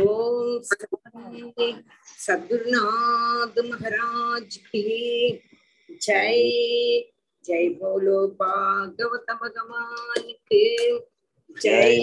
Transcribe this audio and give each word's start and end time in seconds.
ओम 0.00 0.60
शांति 0.62 1.72
सद्गुरुनाथ 2.18 3.58
महाराज 3.64 4.56
की 4.56 4.82
जय 6.02 7.00
जय 7.44 7.68
बोलो 7.80 8.26
भागवत 8.40 9.30
भगवान 9.42 10.30
के 10.52 10.66
जय 11.56 11.96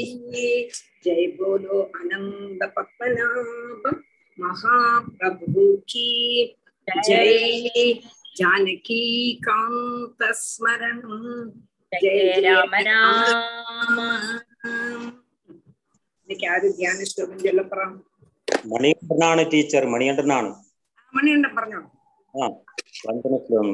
जय 1.03 1.27
बोलो 1.37 1.81
आनंद 1.95 2.63
पद्मनाभ 2.77 3.91
महाप्रभु 4.37 5.65
की 5.89 6.55
जय 6.87 7.93
जानकी 8.37 9.33
कांत 9.43 10.23
स्मरण 10.35 11.01
जय 11.93 12.39
राम 12.41 12.75
राम 12.87 13.99
இன்னைக்கு 16.27 16.45
யாரு 16.45 16.67
தியான 16.75 17.03
ஸ்லோகம் 17.07 17.41
சொல்ல 17.41 17.63
போறான் 17.63 17.91
മണികണ്ഠനാണ് 18.71 19.41
ടീച്ചർ 19.51 19.87
മണികണ്ഠനാണ് 19.87 20.49
மணியண்ட 21.13 21.47
പറഞ്ഞോ 21.55 21.79
ആ 22.35 22.47
വന്ദന 23.05 23.33
ശ്ലോകം 23.43 23.69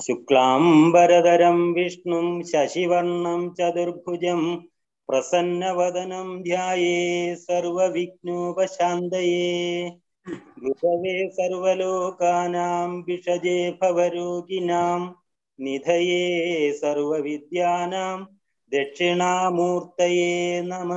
ശുക്ലാംബരധരം 0.00 1.74
വിഷ്ണും 1.74 2.44
ശശിവർണം 2.44 3.54
ചതുർഭുജം 3.58 4.64
പ്രസന്നവദനം 5.08 6.42
ധ്യായേ 6.44 6.96
സർവവിഘ്നോപശാന്തയേ 7.42 9.50
ഗുരവേ 10.62 11.14
സർവലോകാനാം 11.36 13.04
വിഷജേ 13.06 13.70
ഭവരോഗിനാം 13.80 15.02
നിധയേ 15.58 16.24
സർവവിദ്യാനാം 16.80 18.18
ദക്ഷിണാമൂർത്തയേ 18.71 20.61
നമ. 20.61 20.93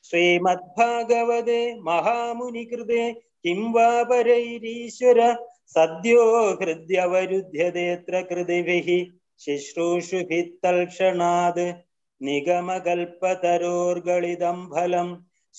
ശ്രീമദ്ഭാഗവതേ 0.04 1.82
മഹാമുനികൃതേ 1.82 3.14
കിം 3.44 3.72
വാ 3.72 4.02
പരൈരീശ്വര 4.02 5.36
സദ്യോ 5.76 6.54
ഹൃദ്യവരുധ്യതേത്ര 6.60 8.24
കൃതിഭിः 8.30 8.88
ശുശ്രൂഷുഭിः 9.40 10.50
തൽക്ഷണാത് 10.64 11.74
നിഗമകൽപ്പതരോർഗളിതം 12.20 14.74
ഫലം 14.74 15.08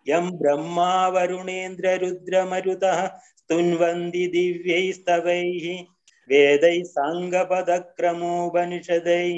यं 0.07 0.25
ब्रह्मा 0.39 0.91
वरुणेन्द्ररुद्रमरुतः 1.15 2.99
स्तुन्वन्ति 3.39 4.23
दिव्यैस्तवैः 4.35 5.65
वेदैः 6.29 6.77
साङ्गपदक्रमोपनिषदैः 6.95 9.37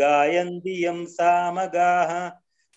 गायन्ति 0.00 0.74
यं 0.84 0.98
सामगाः 1.16 2.12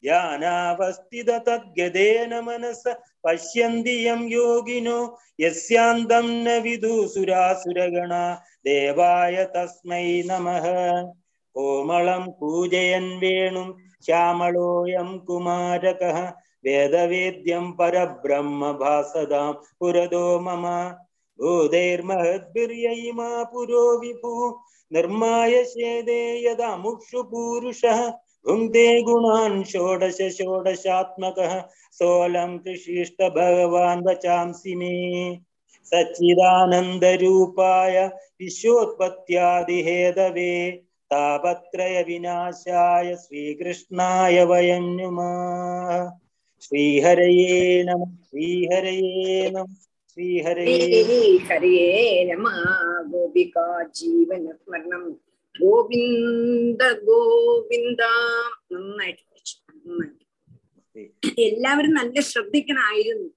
ध्यानावस्थित 0.04 1.30
तद्गदेन 1.48 2.32
मनस 2.46 2.84
യം 3.26 4.32
യോഗിനോ 4.32 5.18
യസ്യാന്തം 5.40 6.44
ന 6.44 6.58
വിദുസുരാസുരഗണ 6.58 8.38
ദേവായ 8.66 9.46
തസ്മൈ 9.56 10.22
നമഃ. 10.22 10.66
കോമളം 11.56 12.34
പൂജയൻ 12.42 13.20
വേണും 13.20 13.78
ശ്യാമളോയം 14.06 15.18
കുമാരകഃ. 15.18 16.32
വേദവേദ്യം 16.66 17.78
പരബ്രഹ്മ 17.78 18.72
ഭാസതാം 18.72 19.62
പുരതോ 19.80 20.40
മമ. 20.40 20.96
ഭൂതൈർമഹദ്ഭിര്യയിമാ 21.40 23.44
പുരോ 23.44 23.98
വിഭു. 23.98 24.60
നിർമായ 24.92 25.64
ശേദേ 25.64 26.44
യദമുക്ഷു 26.44 27.18
പൂരുഷः. 27.18 28.12
भुङ्क्ते 28.46 28.86
गुणान् 29.08 29.58
षोडश 29.72 30.20
षोडशात्मकः 30.38 31.54
सोऽलं 32.00 32.52
कृषिष्ट 32.64 33.20
भगवान् 33.38 34.06
वचांसि 34.08 34.74
मे 34.76 34.94
सच्चिदानन्दरूपाय 35.92 37.98
विश्वोत्पत्त्यादिहेदवे 38.42 40.54
तापत्रयविनाशाय 41.12 43.10
श्रीकृष्णाय 43.24 44.38
वयं 44.52 44.86
नुमः 44.98 45.90
श्रीहरये 46.68 47.58
नम 47.90 48.02
श्रीहरये 48.30 49.50
नम 49.56 49.70
श्रीहरये 50.14 50.80
हरिये 51.52 51.90
नमः 52.34 52.58
गोपिका 53.12 53.68
जीवनस्मरणम् 54.00 55.12
ഗോവിന്ദ 55.61 56.83
ഗോവിന്ദ 57.05 58.03
നന്നായിട്ട് 58.73 59.23
പഠിച്ചു 59.25 59.57
നന്നായിട്ട് 59.79 60.25
എല്ലാവരും 61.47 61.93
നല്ല 61.93 62.21
ശ്രദ്ധിക്കണമായിരുന്നു 62.31 63.29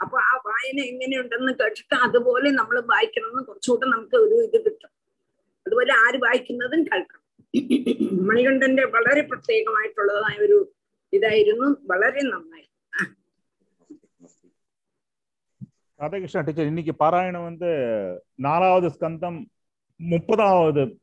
അപ്പൊ 0.00 0.16
ആ 0.22 0.32
വായന 0.46 0.78
എങ്ങനെയുണ്ടെന്ന് 0.84 1.52
കേട്ടിട്ട് 1.60 1.96
അതുപോലെ 2.06 2.48
നമ്മൾ 2.50 2.76
വായിക്കണമെന്ന് 2.88 3.42
കുറച്ചുകൂടെ 3.46 3.86
നമുക്ക് 3.86 4.16
ഒരു 4.16 4.36
ഇത് 4.42 4.58
കിട്ടും 4.64 4.90
അതുപോലെ 5.66 5.92
ആര് 6.04 6.18
വായിക്കുന്നതും 6.22 6.82
കേൾക്കണം 6.84 7.22
മണികണ്ഠന്റെ 8.26 8.84
വളരെ 8.86 9.22
പ്രത്യേകമായിട്ടുള്ളതായ 9.22 10.36
ഒരു 10.38 10.58
ഇതായിരുന്നു 11.12 11.68
വളരെ 11.86 12.22
നന്നായി 12.28 12.64
ராதாகிருஷ்ணா 16.00 16.40
டீச்சர் 16.40 16.70
இன்னைக்கு 16.70 16.92
பாராயணம் 16.94 17.46
வந்து 17.46 17.70
நாலாவது 18.38 18.88
ஸ்கந்தம் 18.90 19.38
முப்பதாவது 20.00 20.82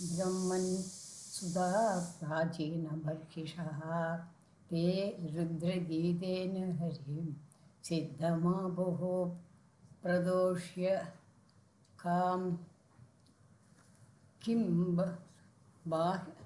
ब्रह्मन् 0.00 0.66
सुधाप्राजेन 1.38 2.84
भर्षिषः 3.04 3.80
ते 4.70 4.84
रुद्रगीतेन 5.34 6.56
हरिं 6.80 7.24
सिद्धमाभुः 7.88 9.00
प्रदोष्य 10.02 10.94
कां 12.02 12.40
किं 14.42 14.62
बाहस्पतिः 15.90 16.36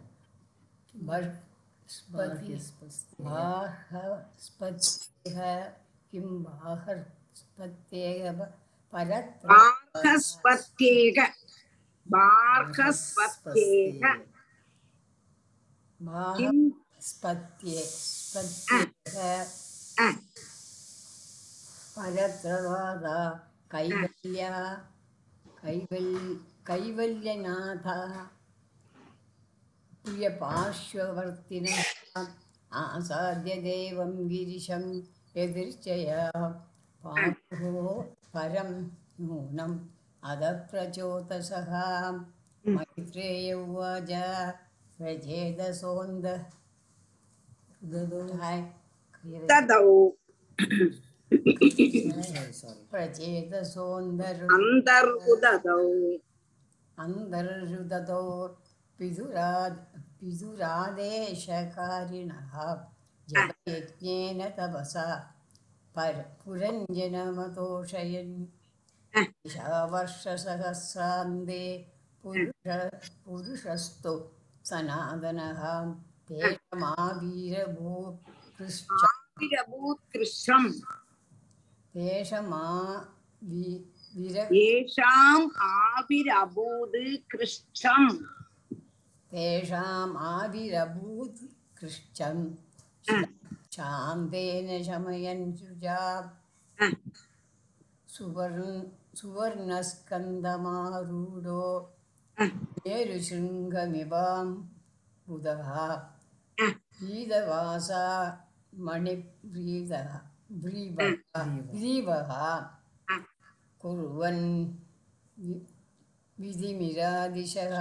किं 6.12 6.28
बाहस्पत्येह 6.42 8.22
बार्हस्पत्येक 12.11 14.03
बार्हस्पत्येक 16.01 16.37
किं 16.37 16.59
स्पत्ये 17.07 17.81
स्पत्येह 17.83 19.41
अ, 20.05 20.11
परत्रवादा 21.97 23.17
कैवल्या 23.71 24.51
कैवल् 25.63 26.13
कैवल्यनाथ 26.67 27.87
प्रियपार्श्ववर्तिनः 30.05 31.79
आसाद्य 32.81 33.55
देवं 33.67 34.11
गिरिशं 34.29 34.83
यदृच्छया 35.37 36.21
पापुः 37.03 37.87
परं 38.35 38.71
नूनम् 39.27 39.77
अदप्रचोतसः 40.24 41.70
मैत्रेय 42.68 43.52
उवाच 43.52 44.10
प्रचेदसोन्द 44.98 46.26
तदौ। 49.50 49.86
प्रचेदसोन्दरु 52.92 54.46
अन्तर्उदतौ 54.56 55.78
अन्तर्हृदतो 57.02 58.22
पितुराद् 58.98 59.78
पितुरादेशकारिणः 60.20 62.52
जपयज्ञेन 63.28 64.40
तपसा। 64.48 65.06
पर 65.96 66.14
पुरञ्जनमतोषयन् 66.44 68.34
वर्षसहस्रान्ते 69.93 71.63
पुरुष 72.23 72.67
पुरुषस्तु 73.25 74.13
सनातनः 74.69 75.61
तेषमावीरभू 76.29 77.93
कृश्च 78.57 79.03
आविरभूत्कृष्णम् 79.11 80.71
तेषमा 81.95 82.65
वि 83.49 83.65
विर 84.17 84.37
येषाम् 84.53 85.49
आविरभूत् 85.69 86.97
कृष्णम् 87.31 88.11
तेषाम् 89.31 90.17
आविरभूत् 90.33 91.41
कृष्टं 91.79 92.37
शान्तेन 93.75 94.69
शमयन् 94.83 95.45
शुजा 95.57 95.99
सुवर्ण 98.15 98.81
सुवर्णस्कन्दमारूढो 99.19 101.63
मेरुशृङ्गमिवां 102.85 104.45
बुधः 105.27 105.69
वीदवासा 107.01 108.03
मणिव्रीदः 108.87 110.09
व्रीवः 110.63 111.11
व्रीवः 111.73 112.31
कुर्वन् 113.81 114.45
वि- 115.37 115.63
विधिमिरादिशः 116.37 117.75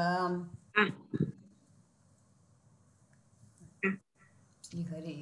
श्रीहरे 4.65 5.17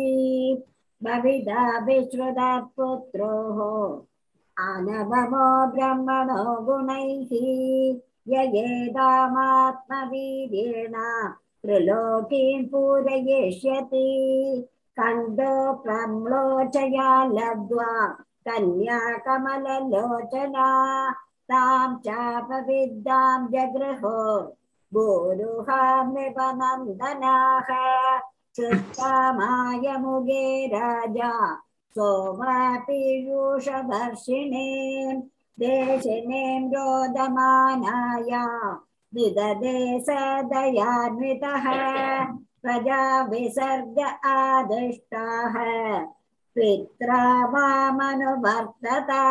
भविता 1.02 1.62
विश्रुतात् 1.86 2.72
पुत्रोः 2.78 3.60
आनवमो 4.58 5.48
ब्रह्मणो 5.76 6.44
गुणैः 6.66 7.32
ययेदामात्मवीर्येण 8.34 10.96
त्रिलोकीं 11.63 12.59
पूरयिष्यति 12.71 14.09
कण्डो 15.01 15.55
प्रम्लोचया 15.83 17.11
लब्ध्वा 17.33 17.93
कन्याकमललोचना 18.49 19.59
तां 21.51 21.89
चापविद्यां 22.07 23.39
जगृहो 23.53 24.19
भूरुहां 24.93 26.05
नृपनन्दनाः 26.13 27.71
श्रुत्कामाय 28.57 29.97
मुगे 30.03 30.47
राजा 30.75 31.33
सोमपीयूषवर्षिणे 31.99 32.89
देशिनीं 35.61 36.61
रोदमानाया 36.75 38.45
विददे 39.16 39.78
स 40.00 40.10
दयान्वितः 40.52 41.66
प्रजा 42.64 43.02
विसर्ग 43.26 43.98
आदिष्टाः। 44.26 45.56
पित्रा 46.56 47.22
मामनुवर्तता 47.52 49.24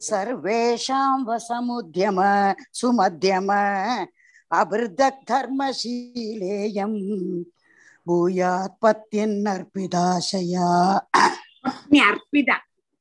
सर्वेषां 0.00 1.16
वसमुद्यम 1.28 2.18
सुमध्यम 2.78 3.48
अवृद्धधर्मशीलेयं 4.60 6.92
भूयात् 8.06 8.78
पत्यन्नर्पिताशया 8.82 10.68
पत्नी 11.16 12.00
अर्पिता 12.08 12.56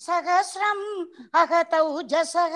सहस्रम् 0.00 0.86
अहतौजसः 1.40 2.54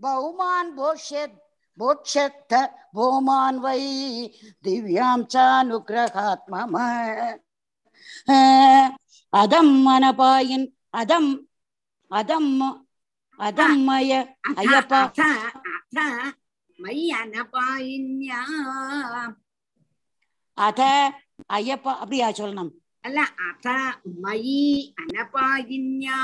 பௌமான் 0.00 0.70
போஷத் 0.76 1.36
போட்சத்த 1.78 2.52
போமான் 2.92 3.58
வை. 3.60 3.80
திவ்யாம் 4.64 5.24
சானுகிரகாத் 5.34 6.46
மம 6.48 6.74
அதம் 9.32 9.74
மனபாயின் 9.86 10.66
அதம் 10.94 11.30
அதம் 12.10 12.52
அதம் 13.40 13.78
மய 13.84 14.10
அயபா 14.60 15.00
மை 16.78 16.98
அனபாயின்யாம் 17.18 18.56
அத 20.58 20.80
அயப்பா 21.48 21.92
அப்படியா 21.94 22.28
சொல்லணும். 22.30 22.70
அல்ல 23.04 23.18
அத 23.48 23.66
மயி 24.22 24.62
அனபாயின்யா 25.00 26.18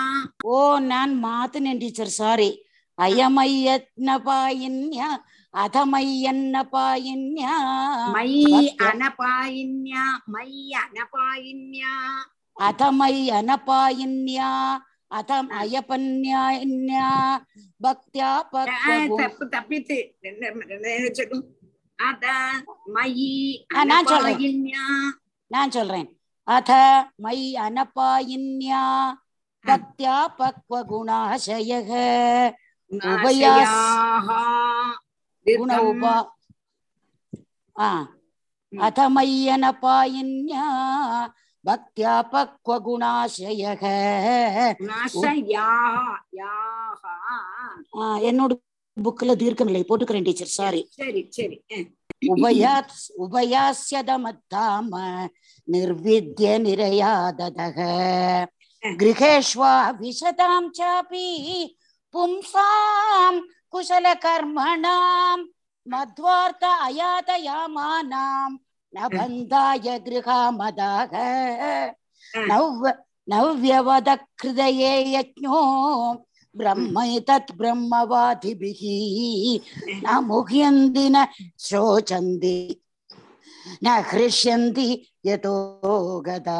ஓ 0.47 0.57
நான் 0.85 1.13
மாத்து 1.25 1.59
நன்றி 1.61 1.89
சார் 1.93 2.15
சாரி 2.19 2.49
அயமையத்னபாயின்ய 2.99 5.01
அதமையன்னபாயின்ய 5.55 7.45
மை. 8.15 8.31
அனபாயின்யா 8.89 10.05
மை 10.25 10.51
அனபாயின்யா 10.83 11.93
அதமை 12.57 13.15
அனபாயின்ய 13.39 14.41
அதம் 15.11 15.51
அயபன்யாயின்ய 15.51 17.01
பக்தியா 17.85 18.31
தப்பித்து 19.51 19.99
நான் 23.85 24.07
சொல்றேன். 24.07 24.39
நான் 25.51 25.71
சொல்றேன். 25.71 26.09
அத 26.49 26.71
மை 27.17 27.55
அனபாயின்ய 27.55 28.73
பக்தியா 29.65 30.27
பக்வகுணாசயக. 30.39 31.91
உபயாஸ் 32.94 33.76
நாசயாஹ. 33.76 34.30
குண 35.46 35.72
தீர்க்கம். 35.74 35.88
உபா 35.92 36.16
ஆ 37.76 37.90
अथमय्यनपायिन्या 38.74 40.66
भक्त्या 41.66 42.22
पक्वगुणाशयः 42.22 43.84
நாசயாஹ. 44.82 45.96
யாஹ. 46.34 47.04
ஆ, 48.00 48.18
என்னோட 48.20 48.52
புக்ல 48.98 49.36
தீர்க்கமில்லை 49.36 49.84
போட்டுக்கிறேன் 49.84 50.24
டீச்சர் 50.24 50.48
சாரி 50.48 50.82
சரி 50.90 51.28
சரி 51.30 51.58
அஹ். 51.70 51.88
உபயாத் 52.28 52.96
உபயாஸ்யதமத்தாம 53.18 54.94
निर्विद्य 55.68 56.58
निरयाददः 56.60 57.78
गृहेष्वा 58.84 59.74
विशतां 59.92 60.62
चापि 62.14 62.14
पुंसां 62.14 63.40
कुशलकर्मणां 63.72 65.38
मध्वार्थ 65.92 66.64
अयातयामानां 66.64 68.50
न 68.96 69.08
बन्धाय 69.14 70.00
गृहामदाः 70.08 71.14
नव्य 72.50 72.94
नव्यवदहृदये 73.30 74.94
यज्ञो 75.16 75.62
ब्रह्मैतत् 76.58 77.56
ब्रह्मवादिभिः 77.58 78.82
न 80.06 80.24
मुह्यन्ति 80.26 81.10
न 81.16 81.26
शोचन्ति 81.68 82.58
न 83.84 84.04
हृष्यन्ति 84.12 84.88
यतो 85.26 85.56
गदा 86.28 86.60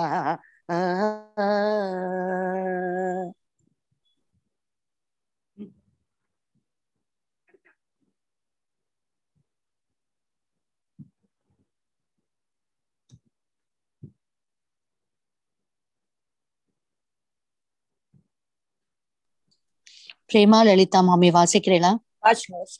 பிரேமா 20.31 20.61
லலிதா 20.67 21.01
மாமி 21.07 21.31
வாசிக்கிறீங்களா 21.35 21.93
வாசி, 22.23 22.47
வாசி. 22.53 22.79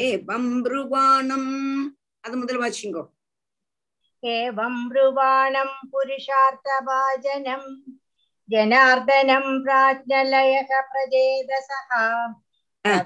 ഏവം 0.00 0.64
ബ്രുവാണം 0.64 1.44
അത് 2.24 2.34
മുതൽ 2.34 2.56
വായിച്ചിങ്കോ 2.56 3.12
ഏവം 4.22 4.88
ബ്രുവാണം 4.88 5.92
പുരുഷാർത്ഥഭാജനം 5.92 7.92
ജനാർദ്ദനം 8.48 9.64
പ്രാജ്ഞലയ 9.64 10.62
പ്രചേതസഹ 10.90 11.90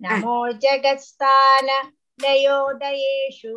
नमो 0.00 0.36
जगत्स्थान 0.62 1.68
लयोदयेषु 2.22 3.54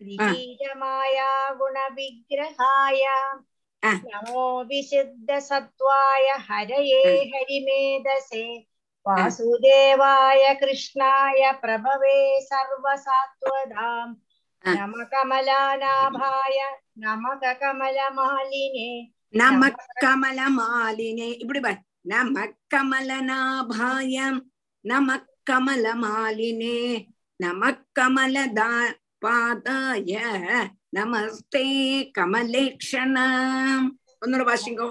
त्रिकीटमाया 0.00 1.32
गुणविग्रहाय 1.58 3.04
नमो 3.84 4.44
विशुद्धसत्त्वाय 4.68 6.28
हरये 6.48 7.02
हरिमेधसे 7.34 8.44
वासुदेवाय 9.06 10.52
कृष्णाय 10.60 11.50
प्रभवे 11.62 12.18
सर्वसात्वधाम् 12.42 14.14
नम 14.64 14.92
कमलानाभाय 15.12 16.58
नमक 17.04 17.44
कमलमालिने 17.62 18.88
नमः 19.38 19.68
कमलमालिने 20.02 21.28
इपडि 21.44 21.60
बन् 21.60 21.82
नमः 22.12 22.46
कमलनाभाय 22.72 24.16
नमः 24.84 25.16
कमलमालिने 25.48 26.76
नमः 27.40 27.70
कमलदा 27.96 28.70
पादाय 29.24 30.14
நமஸ்தே 30.94 31.66
கமலேக்ஷண 32.16 33.16
ஒன்னோட 34.22 34.42
வாசிங்கோ 34.48 34.88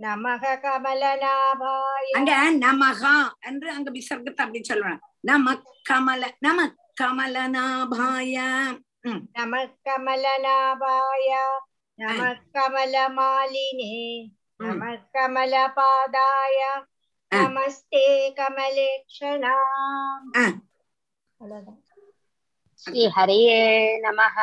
நமக 0.00 0.44
கமலநாபாய 0.62 2.06
அங்க 2.18 2.32
நமகா 2.62 3.14
என்று 3.48 3.68
அங்க 3.70 3.90
விசர்க்கத்தை 3.90 4.42
அப்படி 4.44 4.60
சொல்லணும் 4.62 5.02
நம 5.24 5.54
கமல 5.88 6.30
நம 6.46 6.66
கமலநாபாய 7.00 8.36
நம 9.36 9.52
கமலநாபாய 9.88 11.28
நம 11.98 12.20
கமலமாலினே 12.56 13.92
நம 14.60 14.82
கமலபாதாய 15.14 16.58
நமஸ்தே 17.32 18.06
கமலேக்ஷணா 18.38 19.54
ஸ்ரீ 22.82 23.02
ஹரியே 23.14 23.62
நமஹ 24.04 24.36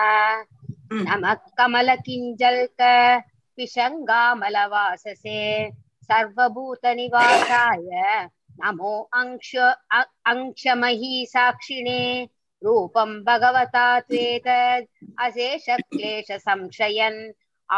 कमलकिञ्जल्क 0.91 2.81
पिशङ्गामलवाससे 3.58 5.39
सर्वभूतनिवासाय 6.10 7.89
नमो 8.62 8.93
अंश 9.19 9.50
अंशमही 10.31 11.25
साक्षिणे 11.34 12.01
रूपं 12.63 13.10
भगवता 13.27 13.88
त्वेतद् 14.08 14.88
अशेषक्लेशसंशयन् 15.25 17.22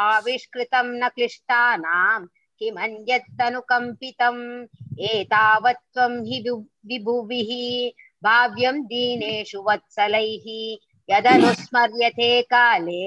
आविष्कृतं 0.04 0.88
न 1.02 1.08
क्लिष्टानां 1.16 2.20
किमन्यत्तनुकम्पितम् 2.60 4.42
एतावत् 5.12 5.84
त्वं 5.94 6.14
हि 6.26 6.38
विभुभिः 6.92 7.52
भाव्यं 8.24 8.82
दीनेषु 8.92 9.60
वत्सलैः 9.68 10.46
यदनुस्मर्यते 11.10 12.32
काले 12.54 13.04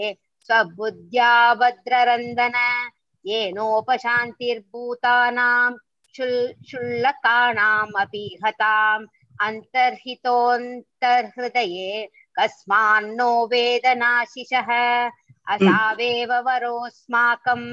स्वबुद्ध्या 0.46 1.32
भद्ररन्दन 1.60 2.56
येनोपशान्तिर्भूतानां 3.24 4.10
शुल् 6.16 6.52
शुल्लकानामपि 6.70 8.24
हताम् 8.44 9.06
अन्तर्हितोऽन्तर्हृदये 9.46 11.92
कस्मान्नो 12.38 13.30
वेदनाशिषः 13.52 14.70
असावेव 15.54 16.30
वरोऽस्माकम् 16.46 17.66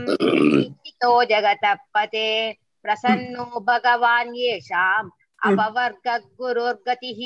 ईप्सितो 0.64 1.12
जगतः 1.32 1.74
पते 1.96 2.28
प्रसन्नो 2.84 3.46
भगवान् 3.70 4.36
येषाम् 4.42 5.10
अपवर्गगुरुर्गतिः। 5.50 7.22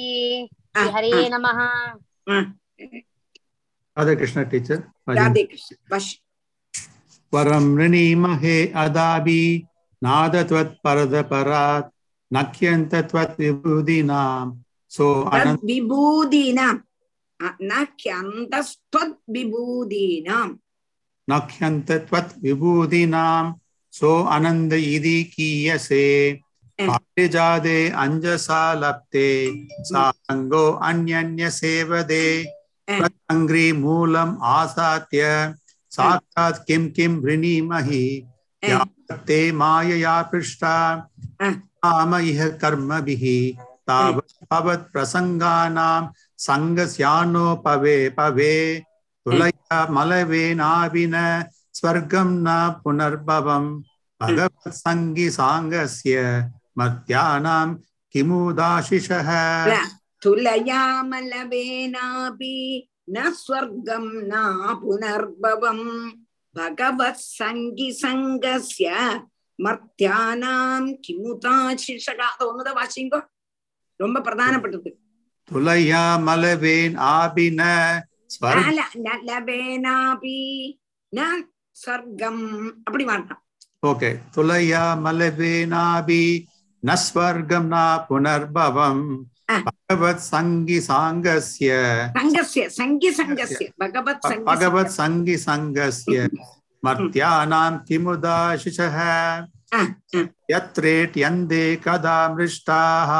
हरे 0.95 1.13
नमः। 1.33 1.59
Radha 3.95 4.15
Krishna 4.15 4.45
teacher. 4.45 4.91
Radha 5.07 5.47
Krishna. 5.47 5.77
Vash. 5.89 6.21
Param 7.31 7.75
Ranimahe 7.75 8.71
Adabi 8.73 9.67
Nadatvat 10.03 10.77
Paradaparat 10.83 11.89
Nakyantatvat 12.33 13.37
Vibhudinam. 13.37 14.59
So 14.87 15.25
Vibhudinam. 15.25 16.83
Nakyantastvat 17.41 19.15
Vibhudinam. 19.29 20.59
Nakyantatvat 21.29 22.39
Vibhudinam. 22.41 23.59
So 23.89 24.27
Ananda 24.27 24.75
Idi 24.75 25.31
Kiyase. 25.31 26.41
पारिजादे 26.79 27.77
अञ्जसा 28.03 28.61
लप्ते 28.79 29.27
साङ्गो 29.89 30.65
अन्यन्य 30.87 31.49
सेवदे 31.57 32.25
तत्सङ्ग्रे 32.89 33.73
मूलम 33.73 34.37
आसात्य। 34.41 35.55
साक्षात् 35.91 36.65
किम 36.67 36.89
किं 36.89 37.17
वृणीमहि? 37.17 38.27
ते 39.27 39.51
मायया 39.51 40.21
पृष्टा 40.21 40.75
काम 41.41 42.15
इह 42.15 42.47
कर्मभिः। 42.49 43.25
तावत् 43.87 44.91
प्रसङ्गानां 44.93 46.07
सङ्गस्यानोपवे 46.37 48.09
पवे। 48.09 48.09
पवे 48.09 48.83
तुलया 49.25 49.87
मलवेनाविन 49.91 51.45
स्वर्गं 51.73 52.29
न 52.47 52.75
पुनर्भवम। 52.83 53.83
भगवत 54.21 54.51
संगी 54.67 55.29
भगवत्सङ्गिसाङ्गस्य 55.29 56.51
मत्यानां 56.77 57.75
किमुदाशिषः? 58.13 59.29
இல்ல, 60.24 60.48
துலயாமலவேனாபி 61.22 62.54
ந 63.14 63.18
ஸ்வர்க்கம் 63.40 64.10
ந 64.30 64.34
புனர்பவம் 64.80 65.86
பகவத் 66.54 67.24
சங்கி 67.38 67.88
சங்கஸ்ய 68.02 68.88
மர்த்தியானாம் 69.58 70.88
கிமுதாசிஷகா 71.04 72.28
அது 72.32 72.44
ஒண்ணுதான் 72.50 72.78
வாசிங்கோ 72.80 73.20
ரொம்ப 74.00 74.18
பிரதானப்பட்டது 74.20 74.90
तुलया 75.48 76.02
मलवेन् 76.18 76.96
आभिन 77.12 77.60
स्वर्ग 78.30 78.66
அல, 78.68 78.80
ந 78.96 79.14
லவேனாபி 79.28 80.36
ந 81.12 81.20
ஸ்வர்க்கம் 81.76 82.42
அப்படி 82.84 83.04
வேண்டாம் 83.04 83.40
ओके 83.82 84.10
तुलया 84.34 84.82
मलवेनाभि 84.96 86.22
न 86.82 86.94
स्वर्गं 87.04 87.64
न 87.66 87.74
பகவத் 89.45 90.19
சங்கி 90.19 90.77
சாங்கஸ்ய. 90.87 91.71
சங்கஸ்ய 92.19 92.67
சங்கி 92.67 93.09
சங்கஸ்ய 93.15 93.69
பகவத் 93.77 94.21
சங்கி 94.21 94.43
பகவத் 94.43 94.89
சங்கி 94.89 95.35
சங்கஸ்ய. 95.45 96.27
மர்த்தியானாம் 96.83 97.77
கிமுதா 97.89 98.39
சிஷஹ. 98.63 98.97
யத்ரேட் 100.47 101.15
யந்தே 101.23 101.79
கதா 101.79 102.17
மிருஷ்டாஹ. 102.31 103.11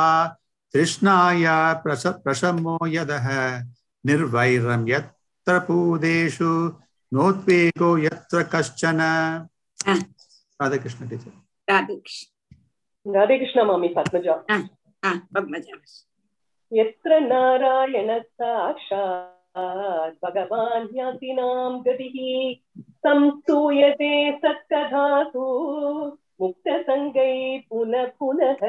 திருஷ்ணாயா 0.73 1.57
பிரச 1.83 2.03
பிரசமோ 2.25 2.75
யதஹ. 2.85 3.27
நிர்வைரம் 3.99 4.87
யத்ர 4.87 5.55
பூதேஷு. 5.67 6.51
நோத்வேகோ 7.15 7.91
யத்ர 8.05 8.41
கஷ்டன 8.53 9.01
ராதே 10.63 10.77
கிருஷ்ண 10.77 11.05
டீச்சர். 11.09 11.33
ராதே 11.71 11.95
கிருஷ்ண 11.97 12.31
ராதே 13.13 13.37
கிருஷ்ண 13.39 13.63
மாமி 13.63 13.87
பத்மஜா 13.87 14.35
பத்மஜா. 15.33 15.73
यत्र 16.75 17.19
नारायण 17.19 18.19
साक्षात् 18.19 20.15
भगवान् 20.25 20.87
ज्ञातिनां 20.93 21.71
गतिः 21.85 22.17
संस्तूयते 23.05 24.13
सत्कथासु 24.45 25.45
मुक्तसङ्गै 26.41 27.35
पुनः 27.69 28.05
पुनः 28.19 28.63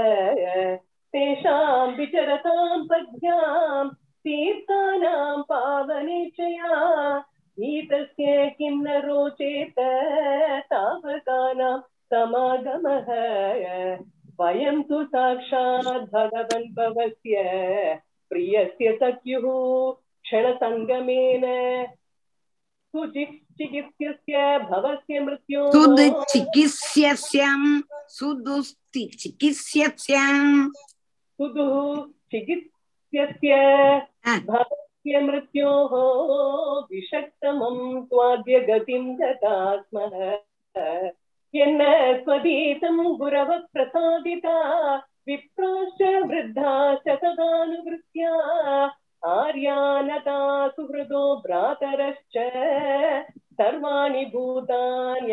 तेषां 1.17 1.87
विचरतां 1.97 2.79
पद्भ्यां 2.91 3.89
तीर्थानां 4.27 5.43
पावनेच्छया 5.51 6.83
गीतस्य 7.61 8.49
किं 8.59 8.75
न 8.77 9.01
रोचेत 9.07 9.79
तावकानां 10.73 11.79
समागमः 12.13 13.11
वयं 14.41 14.83
तु 14.83 15.05
साक्षात् 15.05 15.87
भगवन् 15.87 16.75
भवस्य। 16.75 17.43
प्रियस्य 18.31 18.99
सख्युः 19.03 19.97
क्षणसङ्गमेन। 20.23 21.87
सुचिकित्स्यस्य 22.97 24.59
भवस्य 24.59 25.21
मृत्यो। 25.21 25.73
सुचिकित्स्यस्यां 25.73 27.81
सुदुस्ति 28.09 29.11
सुदुः 31.41 32.13
चिकित्स्यस्य 32.33 33.57
भवस्य 34.47 35.21
मृत्योः 35.21 35.91
विषक्तमं 36.91 38.05
त्वाद्य 38.05 38.61
गतिं 38.61 39.15
गतात्मः 39.15 40.31
स्मः 41.56 41.60
यन्न 41.62 41.84
स्वदीतं 42.24 42.98
गुरवः 43.18 43.58
प्रसादिता 43.74 44.58
विप्राश्च 45.28 46.02
वृद्धा 46.30 46.74
च 47.08 47.16
तदानुवृत्त्या 47.24 48.34
आर्यानता 49.32 50.38
सुहृदो 50.68 51.24
भ्रातरश्च 51.46 52.38
सर्वाणि 53.62 54.24
भूतान्यनसूययैव 54.34 55.24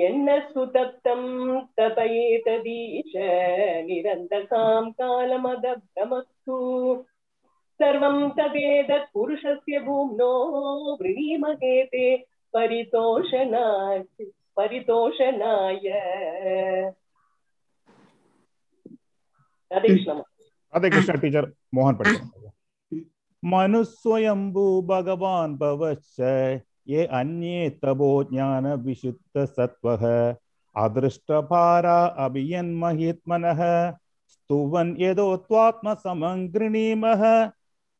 यन्न 0.00 0.38
सुतप्तं 0.52 1.22
तपयेतदीश 1.78 3.12
निरन्तकां 3.88 4.84
कालमदभ्रमस्तु 5.00 6.56
सर्वं 7.82 8.28
तदेतत् 8.38 9.12
पुरुषस्य 9.14 9.78
भूम्नो 9.86 10.32
वृणीमहे 11.00 11.76
ते 11.92 12.06
परितोषणाय 12.53 13.99
परितोषणाय। 14.55 15.89
राधे 20.73 20.89
कृष्ण 20.89 21.19
टीचर 21.19 21.45
मोहन 21.73 21.95
पटेल। 21.95 22.49
मनुस्वयंभू 23.43 24.81
भगवान 24.81 25.55
भवश्च 25.57 26.19
ये 26.87 27.05
अन्ये 27.05 27.69
तपो 27.69 28.23
ज्ञान 28.23 28.65
विशुद्ध 28.67 29.45
सत्वः 29.45 30.35
अदृष्टभारा 30.75 32.05
अभियन्महित्मनः 32.25 33.61
स्तुवन् 34.27 34.95
यदो 34.99 35.35
त्वात्मसमं 35.37 36.53
गृणीमः 36.53 37.49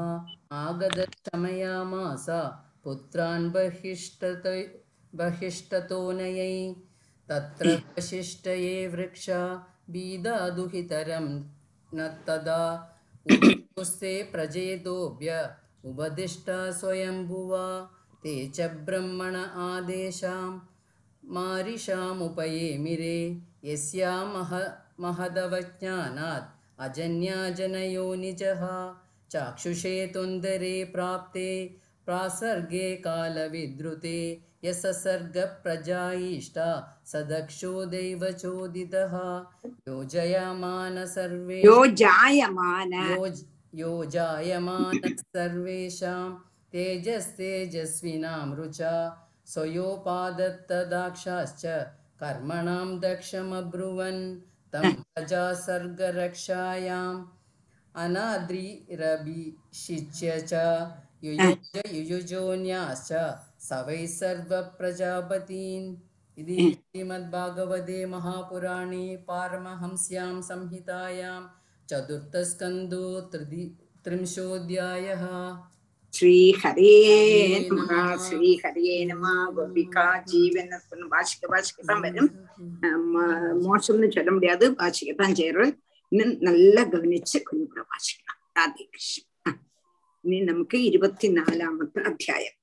आगतक्षमयामास 0.51 2.25
पुत्रान् 2.83 3.51
बहिष्टत 3.51 4.43
बहिष्टतोनयै 5.15 6.75
तत्र 7.29 7.69
वशिष्टये 7.69 8.87
वृक्षा 8.87 9.67
बीदादुहितरं 9.89 11.43
न 11.93 12.23
तदा। 12.27 12.89
उदुस्ते 13.31 14.23
प्रजेतोभ्य 14.23 15.55
उपदिष्टा 15.85 16.71
स्वयंभुवा। 16.71 17.89
ते 18.23 18.47
च 18.47 18.61
ब्रह्मण 18.61 19.35
आदेशां 19.35 20.59
मारिषामुपयेमिरे। 21.25 23.41
यस्या 23.63 24.25
मह 24.25 24.71
महदवज्ञानात् 24.99 26.79
अजन्याजनयो 26.79 28.15
निजः। 28.15 28.93
चाक्षुषे 29.31 30.07
तुन्दरे 30.07 30.83
प्राप्ते 30.83 31.79
प्रासर्गे 32.05 32.95
कालविद्रुते 33.05 34.41
यससर्गप्रजायिष्टा 34.63 36.67
सदक्षो 37.05 37.85
दैवचोदितः। 37.85 39.43
योजयमान 39.87 41.05
सर्वे 41.05 41.61
योजायमान। 41.65 42.91
योजायमान 43.75 44.99
सर्वेषां 45.19 46.29
तेजस्तेजस्विनां 46.73 48.55
रुचा 48.55 49.19
स्वयोपादत्तदाक्षाश्च 49.45 51.61
कर्मणां 52.21 52.99
दक्षमब्रुवन् 52.99 54.37
तं 54.73 54.91
प्रजा 54.91 55.53
सर्गरक्षायाम् 55.53 57.25
अनाद्रिरभिषिच्य 57.95 58.87
च 60.49 60.53
युयुज 61.23 61.77
युयुजोन्याश्च 61.89 63.11
सवै 63.61 63.99
सर्वप्रजापतीन् 64.13 65.85
इति 66.37 66.55
श्रीमद्भागवते 66.71 67.99
महापुराणे 68.07 69.05
पारमहंस्यां 69.27 70.33
संहितायां 70.43 71.37
चतुर्थस्कन्दो 71.89 73.05
त्रिदि 73.31 73.63
त्रिंशोऽध्यायः 74.05 75.23
ശ്രീഹരേ 76.13 76.89
നമ 77.69 77.91
ശ്രീഹരേ 78.25 78.97
നമ 79.11 79.25
ഗോപിക 79.55 79.97
ജീവൻ 80.31 80.67
വാശിക്ക 81.13 81.49
വാശിക്കത്താൻ 81.53 81.99
വരും 82.03 82.27
മോശം 83.63 83.95
എന്ന് 83.95 84.09
ചൊല്ല 84.15 84.29
മുടിയാതെ 84.35 84.67
വാശിക്കത്താൻ 84.81 85.31
ചേരും 85.39 85.71
ഇന്ന് 86.11 86.25
നല്ല 86.47 86.75
ഗവനിച്ച് 86.93 87.39
കുഞ്ഞുകൂടെ 87.47 87.85
വാശിക്കണം 87.91 88.37
രാധേകൃഷ്ണൻ 88.57 89.32
ഇനി 90.23 90.37
നമുക്ക് 90.41 90.77
ഇരുപത്തിനാലാമത്തെ 90.77 92.01
അധ്യായം 92.01 92.55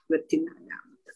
ഇരുപത്തിനാലാമത്തെ 0.00 1.12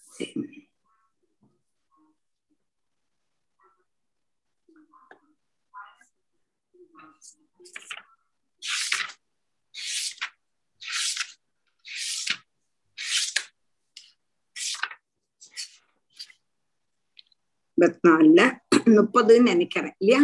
ഇരുപത്തിനാലില് 17.79 18.47
മുപ്പത് 18.91 19.35
എനിക്കറിയില്ല 19.49 20.15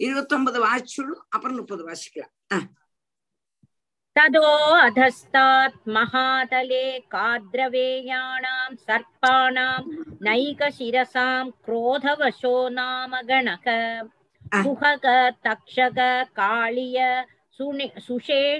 ഇരുപത്തൊമ്പത് 0.00 0.58
अधस्तात् 4.78 5.88
महातले 5.88 6.98
काद्रवेयाणां 7.10 8.74
सर्पाणां 8.76 9.82
नैकशिरसां 10.26 11.50
क्रोधवशो 11.64 12.68
नाम 12.68 13.14
गणक 13.28 13.68
कुहक 14.54 15.06
तक्षक 15.46 15.98
काळिय 16.36 16.98
सुषेणादिप्रधानां 17.60 18.56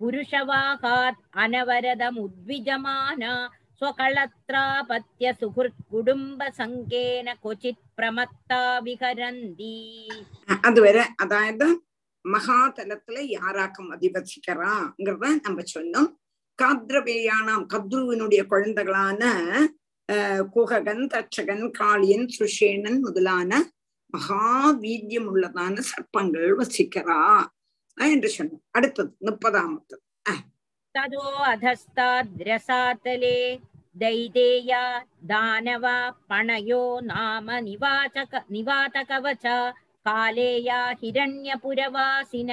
पुरुषवाहात् 0.00 1.20
अनवरदमुद्विजमाना 1.42 3.32
स्वकळत्रापत्य 3.80 5.32
सुहृत् 5.40 5.82
कुटुम्बसङ्गेन 5.90 7.28
क्वचित् 7.42 7.82
प्रमत्ता 7.96 8.58
विहरन्ति 8.86 9.76
அதுவரை 10.64 11.02
அதாவது 11.22 11.66
மகாதலத்துல 12.24 13.18
யாராக்கம் 13.32 13.90
அதிவசிக்கிறாங்கிறத 13.94 15.24
நம்ம 15.46 15.62
சொன்னோம் 15.72 16.10
காத்ரவேயானாம் 16.58 17.64
கத்ருவினுடைய 17.72 18.42
குழந்தைகளான 18.46 19.22
அஹ், 20.08 20.42
குககன் 20.54 21.04
தட்சகன் 21.08 21.64
காளியன் 21.78 22.26
சுஷேணன் 22.30 23.00
முதலான 23.00 23.50
மகா 24.14 24.40
வீரியம் 24.80 25.28
உள்ளதான 25.28 25.74
சர்ப்பங்கள் 25.90 26.50
வசிக்கிறா 26.58 27.18
அஹ் 27.34 27.46
என்று 27.98 28.28
சொன்னோம் 28.36 28.64
அடுத்தது 28.78 29.12
முப்பதாமத்து 29.28 29.96
तदो 30.94 31.20
अधस्ताद्रसातले 31.50 33.36
दैदेया 33.96 34.80
दानवा 35.24 35.94
पणयो 36.30 36.82
नाम 37.02 37.46
निवाचक 37.68 38.34
निवातकवच 38.50 39.46
कालेया 40.06 40.80
हिरण्यपुरवासिन 41.02 42.50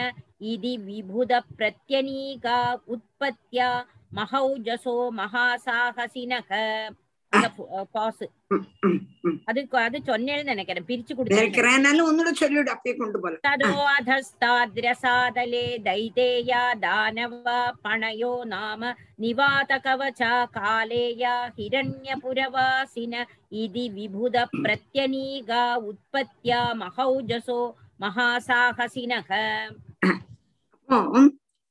इति 0.51 0.73
विबुधप्रत्यनीका 0.85 2.57
उत्पत्त्या 2.95 3.69
महौजसो 4.13 4.95
महासाहसिनः 5.19 6.49
അത് 9.48 9.60
അത് 9.78 9.96
ചൊന്നേന്ന് 10.06 10.44
നനക്കര 10.48 10.80
പിരിച്ചു 10.88 11.12
കൊടുക്കാനാലും 11.14 12.04
ഒന്നുകൂടെ 12.04 12.32
ദൈതേയ 15.84 16.52
ദാനവ 16.80 17.46
പണയോ 17.84 18.32
നാമ 18.44 18.92
നിവാത 19.20 19.72
കാലേയ 20.54 21.24
ഹിരണ്യപുരവാസിന 21.58 23.14
ഇതി 23.54 23.86
വിഭുത 23.88 24.36
പ്രത്യനീക 24.56 25.52
ഉത്പത്യ 25.90 26.60
മഹൗജസോ 26.74 27.60
മഹാസാഹസിനഹ 28.00 29.30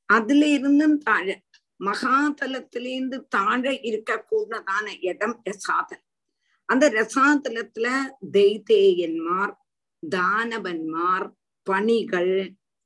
അതിലിരുന്നും 0.08 0.92
താഴെ 1.06 1.34
மகாதலத்திலேந்து 1.80 3.24
தாழ 3.28 3.72
இருக்க 3.82 4.26
கூடதான 4.30 4.86
இடம் 5.00 5.42
ரசாதலம் 5.44 6.10
அந்த 6.68 6.84
ரசாதலத்துல 6.90 7.86
தெய்தேயன்மார் 8.32 9.54
தானவன்மார் 10.02 11.26
பணிகள் 11.66 12.36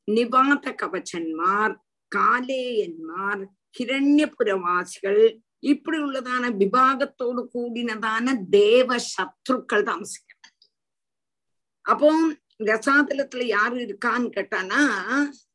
நிபாத 0.09 0.65
கவச்சன்மார் 0.83 1.75
காலேயன்மார் 2.17 3.43
கிரண்யபுரவாசிகள் 3.79 5.23
இப்படி 5.59 5.99
உள்ளதான 5.99 6.51
விபாகத்தோடு 6.57 7.43
கூடினதான 7.55 8.27
தேவ 8.51 8.99
சத்ருக்கள் 9.17 9.87
தாமசிக்கிறார் 9.89 10.55
அப்போ 11.85 12.11
ரசாதலத்துல 12.65 13.45
யாரு 13.47 13.77
இருக்கான்னு 13.77 14.29
கேட்டானா 14.37 14.81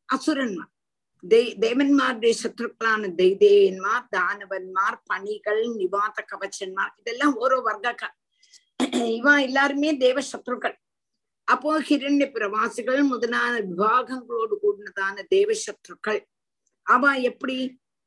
அசுரன்மார். 0.08 0.73
தே 1.24 1.40
தேவன்மாருடைய 1.60 2.32
சத்ருக்களான 2.42 3.10
தெய்தேயன்மார் 3.16 4.06
தானவன்மார் 4.16 4.98
பணிகள் 5.04 5.62
நிவாத 5.76 6.16
கவச்சன்மார் 6.32 6.92
இதெல்லாம் 6.98 7.34
ஓரோ 7.40 7.58
வர்க்க 7.62 8.12
இவன் 9.18 9.38
எல்லாருமே 9.38 9.90
தேவ 9.96 10.18
சத்ருக்கள். 10.32 10.74
அப்போ 11.48 11.70
ஹிரண்ய 11.80 12.26
பிரவாசிகள் 12.32 13.02
முதலான 13.02 13.54
விவாகங்களோடு 13.60 14.54
கூடினதான 14.62 15.24
தேவ 15.28 15.52
சத்ருக்கள். 15.66 16.20
அவ 16.86 17.12
எப்படி? 17.20 17.58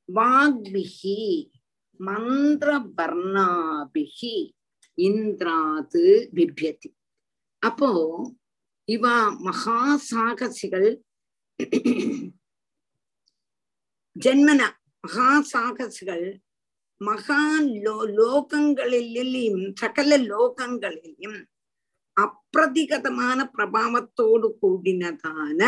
வாக்பிஹி 0.08 1.20
மந்திரபர்ணாபிகி 2.00 3.16
இந்திராது 4.98 6.04
பிபியதி. 6.34 6.90
அப்போ 7.62 7.90
இவ 8.88 9.04
மகா 9.40 9.80
சாகசிகள் 10.10 10.88
ஜென்மன 14.16 14.62
மகா 15.04 15.28
சாகசிகள் 15.52 16.26
மகான் 17.00 17.68
லோ 17.84 17.96
லோகங்களிலும் 18.18 19.62
சகல 19.80 20.18
லோகங்களிலும் 20.18 21.38
அப்பிரதிகதமான 22.16 23.38
பிரபாவத்தோடு 23.56 24.48
கூடினதான 24.60 25.60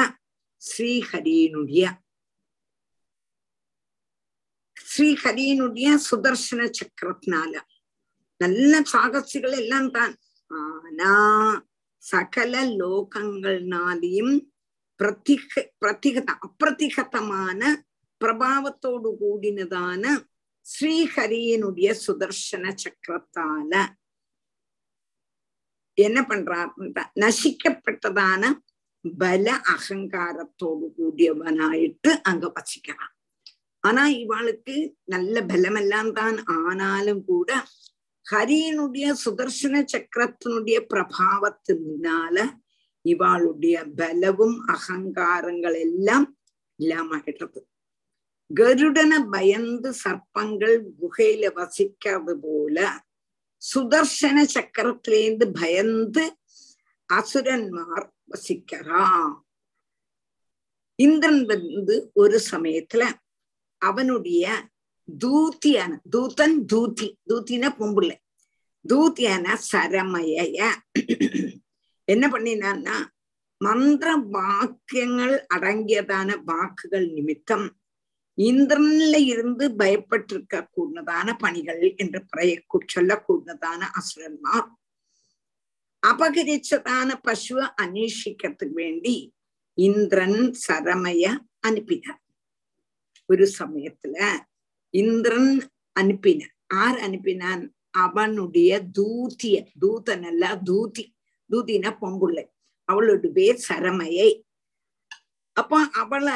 ஸ்ரீஹரியனுடைய 0.62 1.84
ஸ்ரீஹரியனுடைய 4.90 5.88
சுதர்சன 6.08 6.60
சக்கரத்தினால. 6.78 7.52
நல்ல 8.40 8.82
சாகசிகள் 8.92 9.56
எல்லாம் 9.56 9.90
தான். 9.90 10.14
ஆனா 10.50 11.12
சகல 11.98 12.62
லோகங்கள்னாலையும் 12.80 14.34
பிரதிக 15.00 15.52
பிரதிகத 15.84 16.30
அப்பிரதிகதமான 16.46 17.60
பிரபாவத்தோடு 18.20 19.10
கூடினதான 19.20 20.04
ஸ்ரீஹரியினுடைய 20.66 21.90
சுதர்சன 22.07 22.74
சக்கரத்தால 22.85 23.72
என்ன 25.98 26.22
பண்றார் 26.22 26.70
நசிக்கப்பட்டதான 27.20 28.42
பல 29.05 29.61
அகங்காரத்தோடு 29.68 30.87
கூடியவனாயிட்டு 30.98 32.11
அங்க 32.22 32.52
வசிக்கிறான். 32.55 33.12
ஆனா 33.81 34.07
இவாளுக்கு 34.07 34.94
நல்ல 35.05 35.42
பலமெல்லாம் 35.42 36.12
தான் 36.12 36.44
ஆனாலும் 36.44 37.24
கூட 37.24 37.50
ஹரியனுடைய 38.26 39.12
சுதர்சன 39.24 39.85
சக்கரத்தினுடைய 39.92 40.79
பிரபாவத்தினால 40.92 42.46
இவாளுடைய 43.05 43.94
பலவும் 43.94 44.59
அகங்காரங்கள் 44.66 45.79
எல்லாம் 45.81 46.26
இல்லாம 46.79 47.18
கருடன 48.50 49.12
பயந்து 49.30 49.90
சர்ப்பங்கள் 50.02 50.76
குகையில 51.00 51.50
வசிக்காது 51.56 52.35
போல 52.42 52.78
சுதர்சன 53.62 54.44
சக்கரத்திலேந்து 54.54 55.46
பயந்து 55.52 56.24
அசுரன்மார் 57.09 58.06
வசிக்கிறா 58.30 59.04
இந்திரன் 60.98 61.42
வந்து 61.44 61.96
ஒரு 62.12 62.37
சமயத்துல 62.50 63.02
அவனுடைய 63.82 64.44
தூத்தியான 65.09 65.92
தூத்தன் 66.11 66.56
தூத்தி 66.72 67.09
தூத்தின 67.30 67.68
பொம்புள்ள 67.78 68.12
தூத்தியான 68.85 69.56
சரமய 69.70 70.37
என்ன 72.09 72.24
பண்ணினான்னா 72.28 72.96
மந்திர 73.61 74.09
வாக்கியங்கள் 74.30 75.37
அடங்கியதான 75.54 76.30
வாக்குகள் 76.44 77.06
நிமித்தம் 77.09 77.66
இந்திரன்ல 78.37 79.16
இருந்து 79.16 79.68
பயப்பட்டிருக்க 79.68 80.66
கூடதான 80.77 81.35
பணிகள் 81.38 81.94
என்று 81.96 82.25
பறைய 82.37 82.61
சொல்லக்கூடதான 82.94 83.83
அசுரன்மார் 83.99 84.68
அபகரிச்சதான 86.07 87.14
பசுவை 87.25 87.66
அன்வேஷிக்கிறதுக்கு 87.83 88.72
வேண்டி 88.72 89.33
இந்திரன் 89.75 90.55
சரமைய 90.68 91.37
அனுப்பினார். 91.61 92.22
ஒரு 93.27 93.53
சமயத்துல 93.59 94.16
இந்திரன் 94.90 95.68
அனுப்பின 96.01 96.42
ஆர் 96.66 96.99
அனுப்பினான்? 96.99 97.68
அவனுடைய 97.90 98.87
தூத்திய 98.99 99.66
தூதன் 99.81 100.22
அல்ல 100.22 100.61
தூதி 100.64 101.14
தூதினா 101.51 101.90
பொம்புள்ளை. 102.01 102.44
அவளோட 102.92 103.29
பேர் 103.29 103.64
சரமையை. 103.68 104.31
அப்ப 105.53 105.88
அவளை 105.92 106.35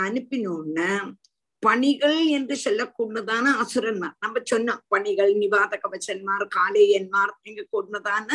அனுப்பினோன்னு 0.00 1.12
பணிகள் 1.58 2.18
என்று 2.26 2.54
சொல்லக்கூடதான 2.64 3.46
அசுரன்மார் 3.62 4.16
நம்ம 4.18 4.42
சொன்னோம் 4.50 4.82
பணிகள் 4.88 5.32
நிவாத 5.34 5.72
கவச்சன்மார் 5.84 6.44
காலேயன்மார் 6.56 7.32
இங்க 7.42 7.62
கூடதான 7.72 8.30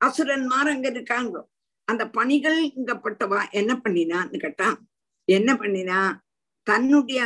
அசுரன்மார் 0.00 0.68
அங்க 0.72 0.88
இருக்காங்க. 0.88 1.36
அந்த 1.84 2.04
பணிகள் 2.08 2.58
இங்கப்பட்டவா 2.68 3.40
என்ன 3.50 3.72
பண்ணினான்னு 3.84 4.38
கேட்டா 4.38 4.68
என்ன 5.28 5.54
பண்ணினா 5.54 6.00
தன்னுடைய 6.66 7.20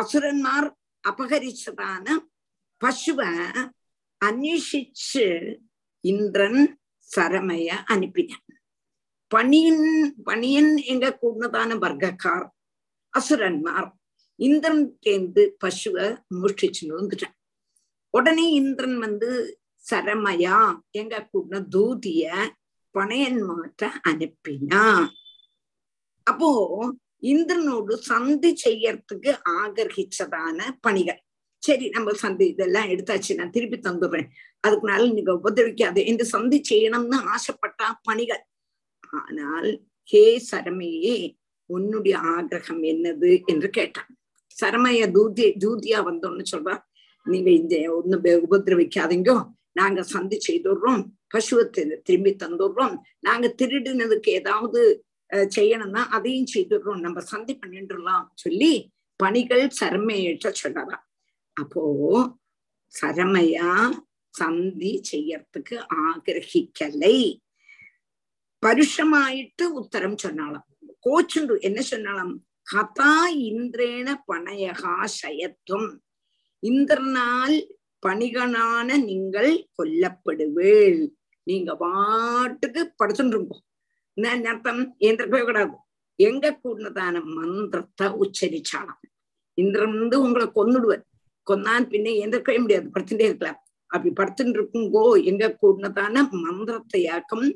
அசுரன்மார் 0.00 0.68
அபகரிச்சதான 1.04 2.06
பசுவை 2.80 3.30
அநேஷிச்சு 4.20 5.24
இந்திரன் 6.00 6.60
சரமைய 7.10 7.68
அனுப்பினான். 7.92 8.46
பணியின் 9.28 9.86
பணியன் 10.24 10.72
எங்க 10.76 11.06
கூடதான 11.22 11.76
வர்க்கக்கார் 11.78 12.46
அசுரன்மார். 13.14 13.90
இந்திரன் 14.38 14.98
தேர்ந்து 15.00 15.56
பசுவை 15.64 16.06
முஷ்டிச்சுன்னு 16.42 16.98
வந்துட்டான் 17.00 17.36
உடனே 18.10 18.52
இந்திரன் 18.52 18.98
வந்து 18.98 19.58
சரமயா 19.90 20.58
எங்க 20.90 21.28
கூட 21.30 21.60
தூதிய 21.60 22.32
பணையன் 22.94 23.40
மாற்ற 23.40 24.00
அனுப்பினா? 24.08 25.10
அப்போ 26.26 26.50
இந்திரனோடு 27.22 27.94
சந்தி 27.94 28.50
செய்யறதுக்கு 28.64 29.30
ஆகர்கிச்சதான 29.60 30.58
பணிகள். 30.80 31.20
சரி 31.58 31.88
நம்ம 31.88 32.12
சந்தி 32.12 32.46
இதெல்லாம் 32.46 32.88
எடுத்தாச்சு 32.88 33.36
நான் 33.36 33.50
திருப்பி 33.50 33.78
தந்துடுறேன். 33.78 34.28
அதுக்குனால 34.66 35.12
நீங்க 35.12 35.32
உபதவிக்காது 35.32 36.06
என்று 36.06 36.24
சந்தி 36.24 36.60
செய்யணும்னு 36.70 37.18
ஆசைப்பட்டா 37.34 37.92
பணிகள். 38.02 38.42
ஆனால் 39.12 39.70
ஹே 40.02 40.42
சரமையே 40.50 41.16
உன்னுடைய 41.66 42.16
ஆகிரகம் 42.18 42.82
என்னது? 42.84 43.30
என்று 43.46 43.70
கேட்டான். 43.70 44.10
சரமைய 44.60 45.02
தூதி 45.16 45.46
தூதியா 45.64 46.00
வந்தோம்னு 46.08 46.44
சொல்றா. 46.52 46.74
நீங்க 47.26 47.50
இந்த 47.60 47.74
ஒண்ணு 47.96 48.16
உபதிரவிக்காதீங்கோ. 48.46 49.36
நாங்க 49.80 50.00
சந்தி 50.14 50.36
செய்துடுறோம். 50.48 51.02
பசுவை 51.34 51.62
திரும்பி 52.06 52.32
தந்துடுறோம். 52.42 52.96
நாங்க 53.20 53.46
திருடினதுக்கு 53.62 54.30
ஏதாவது 54.40 54.80
செய்யணும்னா 55.56 56.02
அதையும் 56.16 56.50
செய்துடுறோம். 56.54 57.00
நம்ம 57.06 57.20
சந்தி 57.32 57.54
பண்ணிட்டுலாம் 57.62 58.26
சொல்லி 58.34 58.72
பணிகள் 59.20 59.64
சரமையிட்ட 59.80 60.48
சொல்லலாம் 60.62 61.04
அப்போ 61.56 61.82
சரமையா 62.94 63.70
சந்தி 64.34 64.92
செய்யறதுக்கு 65.10 65.76
ஆகிரகிக்கலை. 66.04 67.18
பருஷமாயிட்டு 68.62 69.64
உத்தரம் 69.80 70.18
சொன்னாலாம் 70.24 70.66
கோச்சுண்டு 71.06 71.54
என்ன 71.68 71.80
சொன்னாலாம் 71.90 72.32
கதா 72.66 73.14
இந்திரேன 73.28 74.14
பணையகா 74.32 74.94
சயத்துவம் 75.20 75.90
இந்திரனால் 76.62 77.56
பணிகனான 78.06 78.96
நீங்கள் 78.98 79.66
கொல்லப்படுவேள். 79.78 81.12
நீங்க 81.42 81.76
பாட்டுக்கு 81.76 82.94
படுத்துருப்போம் 83.02 83.64
என்ன 84.16 84.48
அர்த்தம்? 84.50 84.96
ஏந்திர 84.98 85.44
கூடாது 85.44 85.76
எங்க 86.16 86.58
கூடதான 86.64 87.24
மந்திரத்தை 87.24 88.06
உச்சரிச்சாலாம் 88.06 89.02
இந்திரன் 89.54 89.98
வந்து 89.98 90.20
உங்களை 90.20 90.46
கொன்னுடுவர். 90.54 91.02
கொன்னான் 91.50 91.90
பின்ன 91.92 92.12
எந்திரக்கவே 92.22 92.58
முடியாது. 92.60 92.86
படுத்துட்டே 92.94 93.26
இருக்கலாம். 93.30 93.60
அப்படி 93.86 94.10
படுத்துட்டு 94.20 94.56
இருக்குங்கோ 94.58 95.24
எங்க 95.24 95.56
கூடதான 95.62 96.22
மந்திரத்தையாக்கம் 96.44 97.46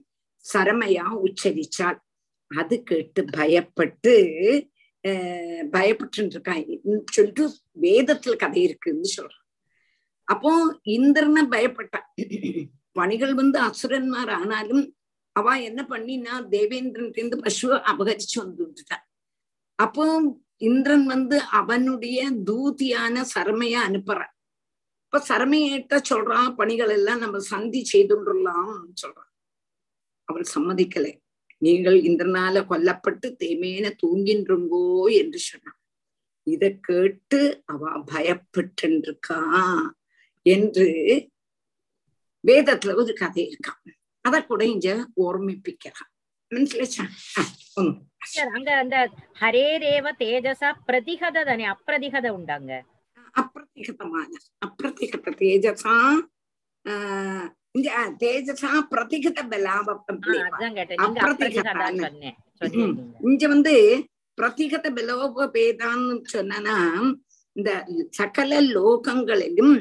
சரமையா 0.55 1.07
உச்சரிச்சாள். 1.27 1.99
அது 2.51 2.83
கேட்டு 2.83 3.25
பயப்பட்டு 3.37 4.15
பயப்பட்டு 5.75 6.31
இருக்கான் 6.33 7.05
சொல்லிட்டு 7.11 7.45
வேதத்துல 7.81 8.37
கதை 8.37 8.63
இருக்குன்னு 8.63 9.09
சொல்றான். 9.17 9.47
அப்போ 10.25 10.81
இந்திரனை 10.83 11.43
பயப்பட்டான். 11.47 12.09
பணிகள் 12.93 13.35
வந்து 13.35 13.59
அசுரன்மார் 13.61 14.31
ஆனாலும் 14.31 14.85
அவ 15.33 15.55
என்ன 15.61 15.81
பண்ணினா 15.91 16.35
தேவேந்திரன் 16.49 17.43
பசுவை 17.45 17.77
அபகரிச்சு 17.91 18.37
வந்துட்டான் 18.37 19.05
அப்போ 19.75 20.05
இந்திரன் 20.57 21.07
வந்து 21.07 21.37
அவனுடைய 21.41 22.21
தூதியான 22.33 23.25
சரமைய 23.35 23.75
அனுப்புறான். 23.89 24.33
இப்ப 25.05 25.21
சரமையிட்ட 25.29 25.99
சொல்றான் 26.11 26.49
பணிகள் 26.55 26.89
எல்லாம் 26.89 27.19
நம்ம 27.19 27.39
சந்தி 27.39 27.81
செய்துடலாம் 27.93 28.73
சொல்றான். 29.03 29.31
அவள் 30.25 30.53
சம்மதிக்கலை. 30.55 31.13
நீங்கள் 31.63 31.97
இந்திரனால 32.03 32.65
கொல்லப்பட்டு 32.67 33.29
தேமேன 33.41 33.87
தூங்கின்றுங்கோ 34.03 34.85
என்று 35.21 35.39
சொன்னான். 35.41 35.79
இத 36.47 36.65
கேட்டு 36.83 37.41
அவ 37.67 37.81
பயப்பட்டுருக்கா 38.11 39.41
என்று 40.47 40.87
வேதத்துல 42.45 42.95
ஒரு 42.97 43.13
கதை 43.15 43.45
இருக்கான் 43.47 43.95
அத 44.25 44.37
கூட 44.45 44.63
இங்க 44.67 44.89
ஓர்மிப்பிக்கிறான் 45.23 46.11
மனசிலச்சா 46.53 47.05
ஒன்னும் 47.77 47.99
அங்க 48.57 48.71
அந்த 48.83 48.97
ஹரே 49.41 49.67
ரேவ 49.79 50.07
தேஜசா 50.21 50.69
பிரதிகத 50.89 51.45
தானே? 51.45 51.65
அப்பிரதிகத 51.75 52.27
உண்டாங்க. 52.37 52.71
அப்பிரதிகதமான 53.35 54.31
அப்பிரதிகத 54.63 55.35
தேஜசா 55.41 55.95
இங்க 57.75 57.91
தேஜசா 58.23 58.71
பிரதிகத 58.93 59.41
பலாபம் 59.53 60.03
இங்க 63.29 63.45
வந்து 63.55 63.75
பிரதிகத 64.39 64.87
பலோப 64.97 65.47
பேதான்னு 65.55 66.17
சொன்னா 66.35 66.77
இந்த 67.57 67.71
சகல 68.19 68.61
லோகங்களிலும் 68.77 69.77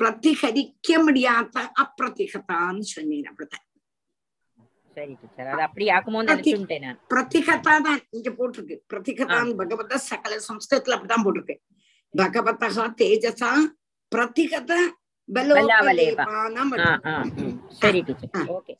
பிரதிகரிக்க 0.00 0.98
முடியாத 1.06 1.56
அப்பிரதிகதான்னு 1.82 2.84
சொன்னேன் 2.92 3.28
அப்படித்தான். 3.30 3.66
சரி 4.96 5.12
டீச்சர் 5.20 5.50
அது 5.52 5.62
அப்படி 5.66 5.84
ஆக்குமோ 5.96 6.22
நினைச்சுட்டேன் 6.28 6.82
நான். 6.86 6.98
பிரதிகதா 7.12 7.74
தான் 7.86 8.00
இங்க 8.16 8.30
போட்டிருக்கு. 8.38 8.76
பிரதிகதான் 8.92 9.50
பகவத 9.60 9.98
சகல 10.10 10.40
சம்ஸ்கிருதத்துல 10.48 10.96
அப்படிதான் 10.96 11.24
போட்டிருக்கு. 11.26 11.56
பகவதா 12.14 12.86
தேஜசா 13.02 13.52
பிரதிகத 14.12 14.72
சரி 17.79 18.01
டீச்சர் 18.07 18.49
ஓகே 18.49 18.73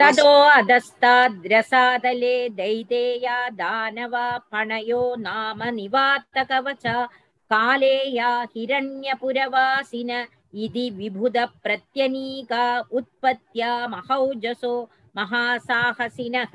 ததோ 0.00 0.32
அதஸ்தாத்ரசாதலே 0.58 2.36
தைதேயா 2.58 3.38
தானவா 3.60 4.26
பணயோ 4.52 5.02
நாம 5.24 5.70
நிவாத்த 5.70 6.44
கவச்ச 6.50 6.86
காலேயா 7.50 8.30
ஹிரண்யபுரவாசின 8.54 10.10
இதி 10.64 10.86
விபுத 10.98 11.38
பிரத்யனீகா 11.64 12.64
உற்பத்தியா 12.98 13.72
மகௌஜசோ 13.88 14.74
மகாசாகசினக 15.14 16.54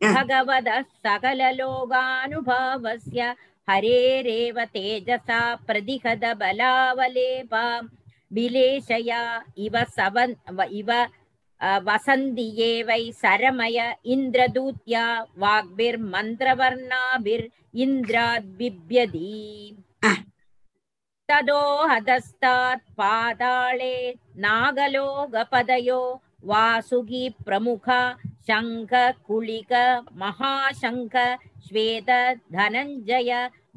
भगवतः 0.00 0.78
सकललोकानुभावस्य 1.02 3.20
हरेरेव 3.68 4.56
तेजसा 4.74 5.40
प्रतिहत 5.66 6.24
बलावलेपां 6.40 7.82
विलेशया 8.38 9.20
इव 9.66 9.74
सवन् 9.98 10.34
व- 10.58 10.70
इव 10.80 10.90
अ, 11.60 11.78
वसन्ति 11.86 12.42
ये 12.60 12.70
वै 12.88 13.00
सरमय 13.22 13.78
इन्द्रदूत्या 14.12 15.04
वाग्भिर्मन्त्रवर्णाभिर् 15.42 17.46
इन्द्राद्बिभ्यति 17.82 19.28
तदो 21.28 21.60
हदस्तात् 21.90 22.82
पाताळे 22.98 23.94
नागलोकपदयो 24.44 26.00
वासुकी 26.50 27.22
प्रमुखा 27.46 28.00
शङ्ख 28.48 28.92
कुलिक 29.26 29.72
महाशङ्ख 30.22 31.14
श्वेत 31.66 32.10
धनञ्जय 32.56 33.30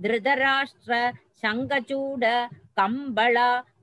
धृतराष्ट्र 0.06 0.92
शङ्खचूड 1.44 2.24
कम्बळ 2.80 3.38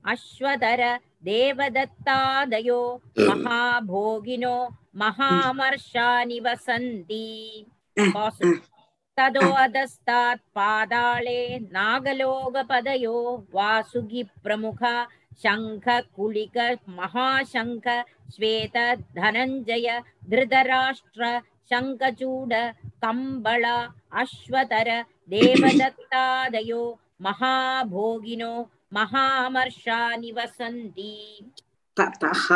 अश्वतर 0.07 0.81
देवदत्तादयो 1.25 2.81
महाभोगिनो 3.19 4.55
महामर्षानि 5.01 6.39
वसन्ति 6.45 7.25
वासु 8.15 8.53
तदो 9.17 9.49
अधस्तात् 9.63 10.39
पाताळे 10.55 11.41
नागलोकपदयो 11.73 13.17
वासुकि 13.53 14.23
प्रमुखा 14.43 14.95
शङ्ख 15.43 15.87
कुलिक 16.15 16.57
महाशङ्ख 16.97 17.87
श्वेत 18.35 18.77
धनञ्जय 19.17 19.87
धृतराष्ट्र 20.29 21.39
शङ्खचूड 21.71 22.53
कम्बळ 23.03 23.65
अश्वतर 24.21 24.89
देवदत्तादयो 25.33 26.83
महाभोगिनो 27.27 28.53
महामर्षानि 28.92 30.30
वसन्ति 30.36 31.14
ततः 31.96 32.46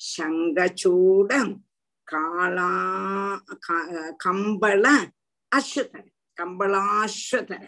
சங்கச்சூடம் 0.00 1.52
காலா 2.06 2.70
கம்பள 4.22 4.84
அஸ்வதர 5.52 6.04
கம்பளாஸ்வதர 6.36 7.62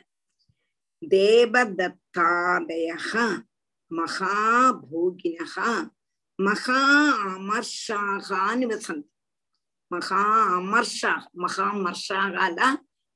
தேவதத்தாதய 1.03 2.91
மகாபோகின 3.91 5.39
மகா 6.39 6.81
அமர்ஷாகான்னு 7.29 8.67
வசந்தி 8.71 9.09
மகா 9.91 10.21
அமர்ஷா 10.57 11.13
மகா 11.35 11.67
மர்ஷாகால 11.85 12.61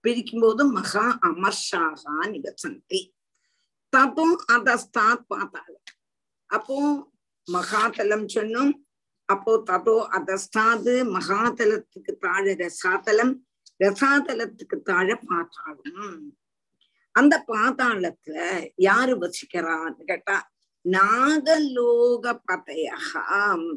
பிரிக்கும்போது 0.04 0.62
மகா 0.72 1.04
அமர்ஷாகா 1.28 2.14
நிகசந்தி 2.32 3.00
தத்தும் 3.92 4.36
அதஸ்தாத் 4.48 5.28
பார்த்தாள் 5.28 5.76
அப்போ 6.50 6.78
மகாதலம் 7.48 8.26
சொன்னோம் 8.28 8.72
அப்போ 9.26 9.62
ததோ 9.70 9.96
அதஸ்தாது 10.16 10.94
மகாதலத்துக்கு 11.16 12.12
தாழ 12.18 12.54
ரசாதலம் 12.54 13.34
ரசாதலத்துக்கு 13.84 14.76
தாழ 14.82 15.08
பாத்தாளம் 15.26 16.32
அந்த 17.14 17.34
பாதாளத்துல 17.48 18.36
யாரு 18.76 19.14
வசிக்கிறான்னு 19.18 20.04
கேட்டா 20.04 20.36
நாகலோக 20.84 22.24
பதையகாம். 22.48 23.68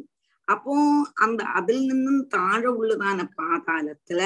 அப்போ 0.47 0.75
அந்த 1.13 1.43
அதில் 1.43 1.85
நின்னும் 1.89 2.23
தாழ 2.27 2.71
உள்ளதான 2.71 3.19
பாதாளத்துல 3.37 4.21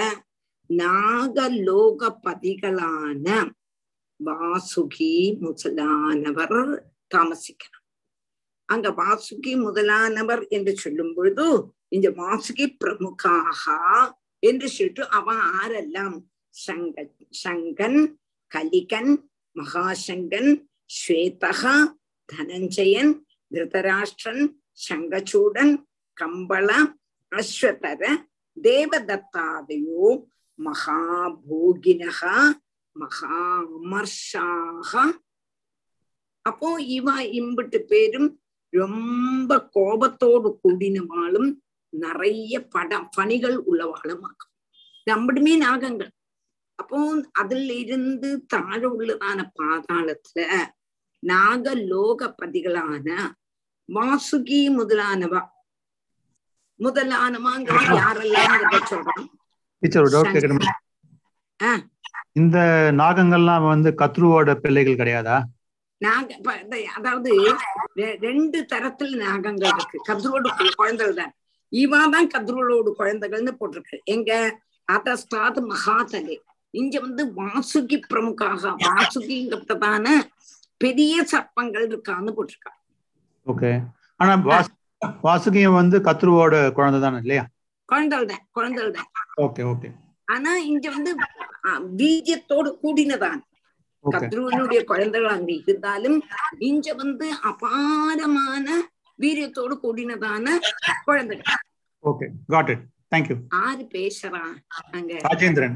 நாகலோக 0.69 2.09
பதிகளான 2.23 3.27
வாசுகி 4.19 5.13
முதலானவர் 5.39 6.59
தாமசிக்கிறார். 7.15 7.80
அங்க 8.71 8.89
வாசுகி 8.89 9.53
முதலானவர் 9.57 10.47
என்று 10.47 10.75
சொல்லும் 10.75 11.13
பொழுது 11.13 11.47
இந்த 11.87 12.09
வாசுகி 12.09 12.65
பிரமுகாக 12.83 13.63
என்று 14.39 14.69
சொல்லிட்டு 14.69 15.09
அவன் 15.09 15.41
ஆரெல்லாம் 15.61 16.15
சங்க 16.49 17.09
சங்கன் 17.43 17.99
கலிகன் 18.51 19.11
மகாசங்கன் 19.55 20.51
ஸ்வேதகா 20.85 21.75
தனஞ்சயன் 22.33 23.13
திருதராஷ்டிரன் 23.51 24.43
சங்கச்சூடன் 24.89 25.73
கம்பள 26.17 26.69
அஸ்வதர 27.31 28.03
தேவதத்தாதையோ 28.57 30.07
மகாபோகினக 30.59 32.21
மகாமர்ஷாக. 32.95 34.91
அப்போ 36.41 36.81
இவ 36.81 37.07
இம்பிட்டு 37.23 37.79
பேரும் 37.79 38.40
ரொம்ப 38.73 39.51
கோபத்தோடு 39.69 40.49
கூடினவாளும் 40.61 41.49
நிறைய 41.93 42.53
படம் 42.67 43.09
பணிகள் 43.11 43.57
உள்ளவாளும் 43.71 44.23
ஆகும் 44.29 44.51
நம்மடுமே 45.07 45.53
நாகங்கள். 45.65 46.11
அப்போ 46.79 46.99
அதுல 47.31 47.73
இருந்து 47.73 48.29
தாழ 48.45 48.79
உள்ளதான 48.89 49.39
பாதாளத்துல 49.59 50.39
நாகலோகபதிகளான 51.23 53.07
வாசுகி 53.89 54.61
முதலானவா? 54.77 55.41
முதலானவாங்கிறது 56.79 57.95
யாரெல்லாம் 58.01 58.91
சொல்றோம் 58.91 59.29
இந்த 62.31 62.57
நாகங்கள்லாம் 62.97 63.67
வந்து 63.67 63.89
கத்ருவோட 63.97 64.49
பிள்ளைகள் 64.55 64.99
கிடையாதா? 65.01 65.37
நாக 66.01 66.37
அதாவது 66.95 67.31
ரெண்டு 67.95 68.65
தரத்துல 68.73 69.17
நாகங்கள் 69.25 69.71
இருக்கு. 69.75 69.97
கதிரோடு 70.09 70.49
குழந்தைகள் 70.75 71.13
தான். 71.13 71.33
இவாதான் 71.71 72.29
கதிரோடு 72.33 72.91
குழந்தைகள்னு 72.99 73.53
போட்டிருக்கு. 73.59 73.97
எங்க 74.03 74.31
அதஸ்தாத் 74.91 75.59
மகாதலே. 75.71 76.37
இங்க 76.73 76.99
வந்து 76.99 77.23
வாசுகி 77.39 77.97
பிரமுகாக 78.09 78.63
வாசுகிங்கிறதான 78.85 80.07
பெரிய 80.77 81.25
சர்ப்பங்கள் 81.31 81.85
இருக்கான்னு 81.91 82.35
போட்டிருக்கா. 82.37 82.71
ஓகே. 83.47 83.71
ஆனா 84.15 84.35
வாசு 84.35 84.71
வாசுகியம் 85.23 85.79
வந்து 85.81 85.99
கத்ருவோட 85.99 86.55
குழந்தை 86.71 87.01
தானே 87.01 87.17
இல்லையா? 87.17 87.43
குழந்தைகள் 87.85 88.25
தான் 88.25 88.43
குழந்தைகள் 88.51 88.91
தான். 88.91 89.09
Okay 89.41 89.61
okay. 89.71 89.89
ஆனா 90.25 90.51
இங்க 90.71 90.89
வந்து 90.89 91.11
வீரியத்தோடு 92.01 92.69
கூடினதான். 92.83 93.39
கத்ருவனுடைய 94.05 94.83
குழந்தைகள் 94.83 95.29
அங்க 95.29 95.51
இருந்தாலும் 95.53 96.23
இங்க 96.57 96.93
வந்து 96.93 97.31
அபாரமான 97.41 98.91
வீரியத்தோடு 99.19 99.77
கூடினதான 99.83 100.59
குழந்தைகள். 101.03 101.55
ஓகே 102.03 102.29
காட் 102.47 102.69
இட் 102.69 102.81
தேங்க்யூ 103.15 103.35
ஆறு 103.49 103.83
பேசுறா 103.83 104.55
அங்க. 104.91 105.13
ராஜேந்திரன். 105.13 105.75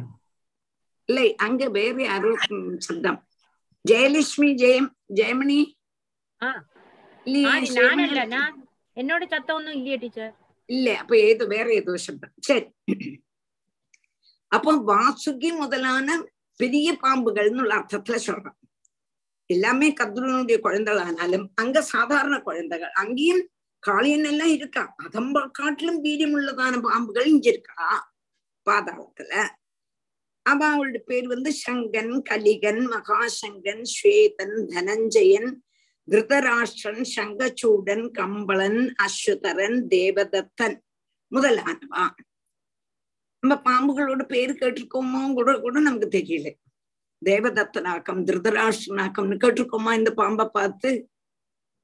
இல்லை 1.05 1.35
அங்க 1.35 1.69
வேற 1.69 2.03
யாரோ 2.03 2.35
சப்தம். 2.77 3.27
ஜெயலட்சுமி 3.89 4.55
ஜெயம் 4.55 4.89
ஜெயமணி. 5.13 5.71
ஆ. 6.43 6.65
இல்லையே, 7.23 7.47
ஆடி 7.47 7.69
ஜெயமணி. 7.69 7.73
நானல்ல 7.73 8.27
நான் 8.27 8.67
என்னோட 8.95 9.27
சத்தம் 9.27 9.55
ஒன்றும் 9.55 9.73
இல்லையே 9.73 9.97
டீச்சர். 9.97 10.35
இல்ல 10.65 10.97
அப்ப 10.97 11.17
ஏதோ 11.17 11.47
பெரிய 16.55 16.97
பாம்புகள்னு 17.01 17.59
உள்ள 17.59 17.75
அர்த்தத்துல 17.75 18.19
சொல்றான். 18.25 18.59
எல்லாமே 19.45 19.93
கத்ருனுடைய 19.93 20.57
குழந்தைகளானாலும் 20.63 21.47
அங்க 21.55 21.81
சாதாரண 21.81 22.39
குழந்தைகள் 22.39 22.91
அங்கேயும் 22.91 23.49
காளியன் 23.87 24.25
எல்லாம் 24.25 24.47
இருக்கா? 24.47 24.95
அதம்ப 25.03 25.49
காட்டிலும் 25.51 26.03
வீரியம் 26.03 26.33
உள்ளதான 26.35 26.79
பாம்புகள் 26.81 27.25
இங்க 27.25 27.49
இருக்கா? 27.49 28.13
பாதாளத்துல. 28.69 29.33
அவ 30.41 30.65
அவளுடைய 30.65 31.05
பேர் 31.05 31.27
வந்து 31.27 31.51
சங்கன் 31.67 32.21
கலிகன் 32.29 32.81
மகாசங்கன் 32.87 33.83
ஸ்வேதன் 33.83 34.57
தனஞ்சயன் 34.67 35.49
திருதராஷ்டிரன் 36.11 37.05
சங்கச்சூடன் 37.15 38.05
கம்பளன் 38.17 38.81
அஸ்வதரன் 39.03 39.77
தேவதத்தன் 39.87 40.77
முதலானவான் 41.31 42.17
நம்ம 43.45 43.61
பாம்புகளோட 43.63 44.23
பேர் 44.23 44.57
கேட்டிருக்கோமோ? 44.59 45.33
கூட 45.33 45.59
கூட 45.59 45.79
நமக்கு 45.79 46.07
தெரியல. 46.11 46.53
தேவதத்தனாக்கம் 47.25 48.23
திருதராஷ்டனாக்கம்னு 48.23 49.37
கேட்டிருக்கோமா 49.43 49.93
இந்த 49.93 50.13
பாம்பை 50.13 50.49
பார்த்து? 50.53 51.09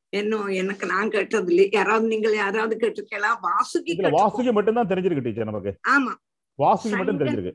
இன்னும் 0.10 0.48
எனக்கு 0.48 0.86
நான் 0.86 1.10
கேட்டது 1.10 1.54
இல்லை. 1.54 1.70
யாராவது 1.72 2.08
நீங்கள் 2.08 2.36
யாராவது 2.36 2.78
கேட்டிருக்கலாம் 2.78 3.38
வாசுகி. 3.42 4.02
வாசுகி 4.12 4.52
மட்டும்தான் 4.52 4.88
தெரிஞ்சிருக்கு 4.88 5.20
டீச்சர் 5.20 5.46
நமக்கு. 5.46 5.80
ஆமா. 5.90 6.14
வாசுகி 6.64 6.96
மட்டும் 6.96 7.20
தெரிஞ்சிருக்கு. 7.20 7.54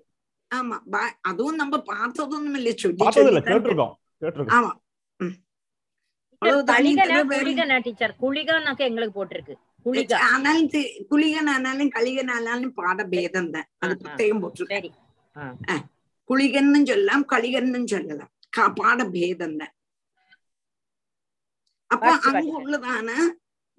ஆமா. 0.55 0.81
பா- 0.93 1.19
அதுவும் 1.21 1.55
நம்ம 1.55 1.79
பார்த்ததும் 1.79 2.55
இல்லை 2.55 2.77
சொல்லி 2.77 2.97
பார்த்தது 2.97 3.27
இல்ல 3.27 3.41
சொல்லித்தான் 3.41 3.77
கேட்டிருக்கோம் 3.77 3.93
கேட்டிருக்கோம். 4.21 4.65
ஆமா. 4.65 4.85
குளிகானாக்க 8.21 8.77
எங்களுக்கு 8.77 9.25
போட்டிருக்கு. 9.25 9.55
ஆனாலும் 10.14 10.68
குளிகன் 11.11 11.49
ஆனாலும் 11.49 11.91
கலிகன் 11.91 12.30
ஆனாலும் 12.30 12.72
பாட 12.72 13.05
பேதம் 13.05 13.51
தான். 13.51 13.68
அது 13.78 13.97
ஆ, 14.05 14.11
ஆ. 14.11 14.14
பிரத்யேகம் 14.14 14.41
போட்டிருக்கு. 14.43 14.66
சரி. 14.66 14.93
ஆ. 15.37 15.89
குளிகன்னு 16.28 16.87
சொல்லலாம் 16.87 17.28
கலிகன்னு 17.28 17.87
சொல்லலாம். 17.87 18.32
கா- 18.57 18.72
பாட 18.74 19.05
பேதம் 19.05 19.57
தான். 19.57 19.74
அப்போ 21.87 22.18
அங்கு. 22.18 22.68
உள்ளதான 22.68 23.12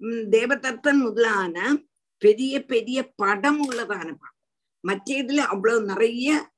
தேவதத்தன் 0.04 0.98
முதலான 0.98 1.82
பெரிய 2.18 2.64
பெரிய 2.64 3.12
படம் 3.16 3.70
உள்ளதான 3.70 3.86
பாம்பு 3.86 4.36
மற்ற 4.80 5.14
இதுல 5.16 5.36
அவ்வளவு 5.36 5.84
நிறைய 5.84 6.50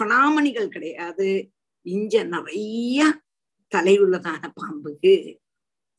பணாமணிகள் 0.00 0.68
கிடையாது. 0.68 1.52
இங்க 1.82 2.22
நிறைய 2.22 3.20
தலையுள்ளதான 3.76 4.50
பாம்புக்கு 4.54 5.40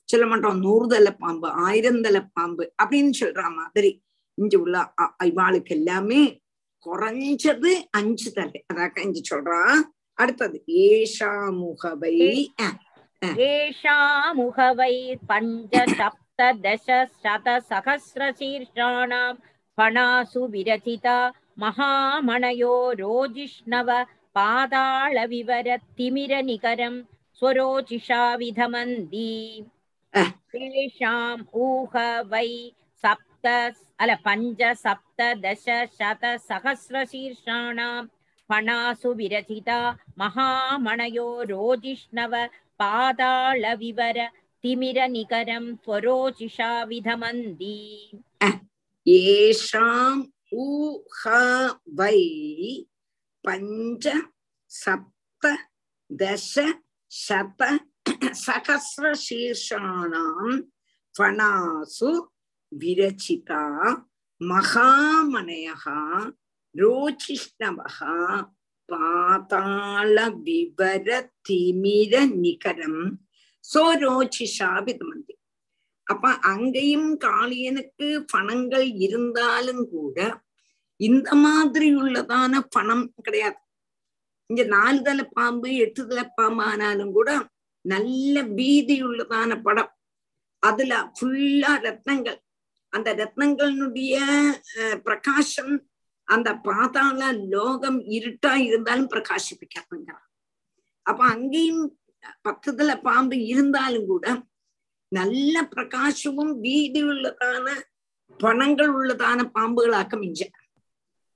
சொல்ல 0.09 0.25
மாட்டோம் 0.25 0.59
நூறு 0.59 0.87
தலை 0.87 1.11
பாம்பு 1.21 1.47
ஆயிரம் 1.65 2.01
தலை 2.01 2.21
பாம்பு 2.33 2.63
அப்படின்னு 2.81 3.13
சொல்ற 3.19 3.43
மாதிரி 3.55 3.91
இங்க 4.37 4.55
உள்ள 4.57 4.77
இவாளுக்கு 5.25 5.71
எல்லாமே 5.71 6.21
குறைஞ்சது 6.85 7.69
அஞ்சு 7.91 8.29
தலை. 8.33 8.59
அதாக்க 8.71 9.05
இங்க 9.07 9.21
சொல்றான் 9.31 9.79
அடுத்தது 10.17 10.57
ஏஷா 10.85 11.31
முகவை 11.61 12.17
ஏஷா 13.47 13.97
முகவை 14.33 14.93
பஞ்ச 15.27 15.73
சப்த 15.97 16.21
தச 16.63 16.87
சத 17.23 17.47
சகசிர 17.69 18.21
சீர்ஷாணாம் 18.39 19.39
பணாசு 19.77 20.41
விரச்சிதா 20.53 21.17
மகாமணயோ 21.61 22.75
ரோஜிஷ்ணவ 23.01 23.89
பாதாள 24.35 25.17
விவர 25.33 25.67
திமிர 25.97 26.41
நிகரம் 26.41 26.99
ஸ்வரோச்சிஷா 27.41 28.23
விதமந்தி. 28.41 29.31
தேஷாம் 30.55 31.43
ஊக 31.61 31.95
வை 32.25 32.49
சப்த 33.03 33.45
அல 33.99 34.11
பஞ்ச 34.23 34.71
சப்த 34.83 35.27
தச 35.43 35.75
சத 35.99 36.23
சகசிர 36.49 37.03
சீர்ஷாணாம் 37.11 38.07
பணாசு 38.49 39.09
விரச்சிதா 39.15 39.79
மகாமணயோ 40.19 41.29
ரோஜிஷ்ணவ 41.49 42.33
பாதாள 42.79 43.73
விவர 43.75 44.17
திமிர 44.63 44.99
நிகரம் 45.07 45.69
ஸ்வரோச்சிஷா 45.77 46.71
விதமந்தி 46.89 47.79
ஏஷாம் 49.05 50.23
ஊஹ 50.61 51.23
வை 51.93 52.19
பஞ்ச 53.43 54.05
சப்த 58.45 58.71
தச 58.95 59.27
பணாசு 61.15 62.09
விரச்சிதா 62.71 63.61
மகாமனயா 64.41 65.75
ரோச்சிஷ்ணவா 66.75 67.85
பாதாள 68.89 70.17
விவர 70.45 71.07
திமிர 71.49 72.13
நிகரம் 72.43 73.01
சோரோச்சிஷா 73.65 74.69
விதமந்தி. 74.87 75.35
அப்ப 76.07 76.25
அங்கேயும் 76.51 77.09
காளியனுக்கு 77.25 78.09
பணங்கள் 78.33 78.87
இருந்தாலும் 79.05 79.83
கூட 79.89 80.17
இந்த 80.99 81.29
மாதிரி 81.45 81.87
உள்ளதான 81.95 82.53
பணம் 82.69 83.05
கிடையாது. 83.21 83.59
இங்க 84.49 84.63
நாலு 84.75 84.99
தலை 85.01 85.25
பாம்பு 85.37 85.69
எட்டு 85.85 86.01
தலை 86.07 86.25
பாம்பு 86.35 86.63
ஆனாலும் 86.63 87.13
கூட 87.13 87.29
நல்ல 87.91 88.43
பீதியுள்ளதான 88.57 89.51
படம். 89.67 89.91
அதுல 90.63 90.93
ஃபுல்லா 91.15 91.71
ரத்னங்கள். 91.87 92.39
அந்த 92.93 93.09
ரத்னங்களுடைய 93.21 94.15
பிரகாசம் 95.07 95.73
அந்த 96.27 96.49
பாதாள 96.67 97.21
லோகம் 97.53 97.99
இருட்டா 98.17 98.51
இருந்தாலும் 98.67 99.11
பிரகாசிப்பிக்கிறாங்கிறான் 99.13 100.25
அப்ப 101.05 101.21
அங்கேயும் 101.33 101.83
பக்கத்துல 102.47 102.91
பாம்பு 103.07 103.37
இருந்தாலும் 103.51 104.07
கூட 104.11 104.25
நல்ல 105.11 105.55
பிரகாசமும் 105.73 106.53
வீதி 106.65 107.01
உள்ளதான 107.09 107.67
பணங்கள் 108.39 108.91
உள்ளதான 108.99 109.39
பாம்புகளாக்க 109.57 110.13
மிஞ்ச. 110.23 110.41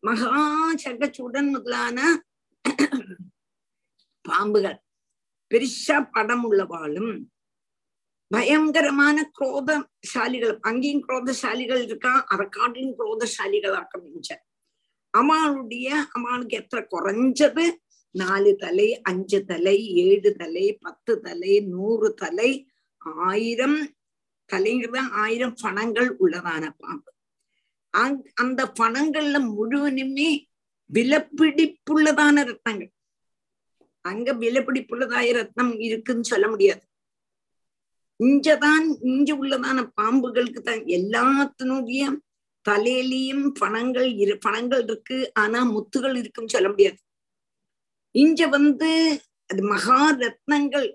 மகா 0.03 0.31
சகச்சுடன் 0.83 1.49
முதலான 1.55 1.99
பாம்புகள். 4.25 4.77
பெருசா 5.49 5.97
படம் 6.11 6.45
உள்ளவாளும். 6.51 7.13
பயங்கரமான 8.27 9.31
குரோதசாலிகள் 9.39 10.57
அங்கேயும் 10.59 11.05
குரோதசாலிகள் 11.07 11.81
இருக்கா? 11.83 12.13
அதை 12.23 12.47
குரோதசாலிகளாக்க 12.99 13.93
முடிஞ்ச 14.03 14.29
அவளுடைய 15.09 16.05
அவளுக்கு 16.11 16.57
எத்த 16.57 16.87
குறைஞ்சது? 16.91 17.63
நாலு 18.11 18.55
தலை 18.55 19.01
அஞ்சு 19.01 19.39
தலை 19.45 19.75
ஏழு 20.05 20.29
தலை 20.35 20.65
பத்து 20.81 21.19
தலை 21.21 21.53
நூறு 21.73 22.13
தலை 22.13 22.51
ஆயிரம் 22.97 23.79
தலைங்கிறத 24.49 24.99
ஆயிரம் 25.23 25.55
பணங்கள் 25.61 26.09
உள்ளதான 26.19 26.69
பாம்பு. 26.77 27.11
அந்த 28.33 28.59
பணங்கள்ல 28.79 29.35
முழுவனுமே 29.49 30.29
விலப்பிடிப்புள்ளதான 30.93 32.37
ரத்னங்கள் 32.49 32.93
அங்க 34.11 34.33
விலப்பிடிப்புள்ளதாய 34.43 35.27
ரத்னம் 35.39 35.73
இருக்குன்னு 35.87 36.25
சொல்ல 36.31 36.47
முடியாது. 36.47 36.83
இங்கதான் 38.19 38.85
இங்க 39.11 39.29
உள்ளதான 39.41 39.79
பாம்புகளுக்கு 40.01 40.61
தான் 40.61 40.81
எல்லாத்தினுடைய 40.97 42.01
தலையிலையும் 42.65 43.45
பணங்கள் 43.59 44.09
இரு 44.23 44.35
பணங்கள் 44.37 44.83
இருக்கு 44.83 45.17
ஆனா 45.33 45.59
முத்துகள் 45.75 46.15
இருக்குன்னு 46.21 46.55
சொல்ல 46.55 46.69
முடியாது. 46.69 46.99
இங்க 48.15 48.47
வந்து 48.47 48.89
அது 49.49 49.61
மகா 49.73 50.01
ரத்னங்கள் 50.23 50.87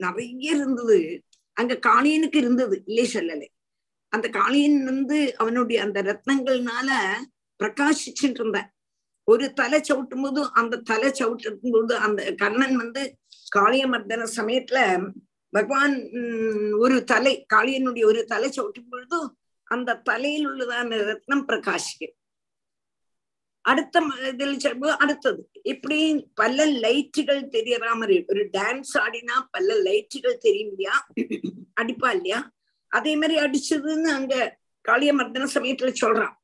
நிறைய 0.00 0.54
இருந்தது. 0.56 0.98
அங்க 1.56 1.74
காளியனுக்கு 1.88 2.38
இருந்தது 2.42 2.74
இல்லையே 2.86 3.06
சொல்லலை. 3.12 3.48
அந்த 4.12 4.26
காளியன் 4.38 4.78
வந்து 4.84 5.18
அவனுடைய 5.36 5.78
அந்த 5.82 5.98
ரத்னங்கள்னால 6.02 6.90
பிரகாசிச்சுட்டு 7.60 8.40
இருந்தான். 8.40 8.70
ஒரு 9.28 9.52
தலை 9.52 9.80
சவுட்டும் 9.80 10.22
போது 10.22 10.50
அந்த 10.52 10.76
தலை 10.84 11.08
சவுட்டும் 11.10 11.72
போது 11.72 11.94
அந்த 11.96 12.34
கண்ணன் 12.34 12.76
வந்து 12.76 13.02
காளியமர்தன 13.56 14.26
சமயத்துல 14.36 14.78
பகவான் 15.52 15.94
உம், 16.12 16.72
ஒரு 16.78 17.04
தலை 17.04 17.46
காளியனுடைய 17.54 18.04
ஒரு 18.04 18.24
தலை 18.24 18.48
சவுட்டும் 18.48 18.90
பொழுது 18.90 19.18
அந்த 19.66 19.96
தலையில் 19.96 20.48
உள்ளதான 20.48 20.98
ரத்னம் 21.02 21.46
பிரகாசிக்கும் 21.48 22.14
அடுத்த 23.64 24.00
இதில் 24.28 24.58
அடுத்தது. 24.96 25.40
இப்படி 25.62 25.98
பல 26.34 26.66
லைட்டுகள் 26.66 27.42
தெரியற 27.46 27.94
மாதிரி 27.94 28.24
ஒரு 28.28 28.42
டான்ஸ் 28.52 28.92
ஆடினா 28.98 29.36
பல 29.50 29.74
லைட்டுகள் 29.82 30.36
தெரியும் 30.36 30.70
இல்லையா 30.70 30.96
அடிப்பா 31.74 32.10
இல்லையா? 32.10 32.40
அதே 32.92 33.16
மாதிரி 33.16 33.36
அடிச்சதுன்னு 33.40 34.10
அங்க 34.10 34.34
காளியமர்தன 34.84 35.48
சமயத்துல 35.54 35.92
சொல்றான். 36.00 36.34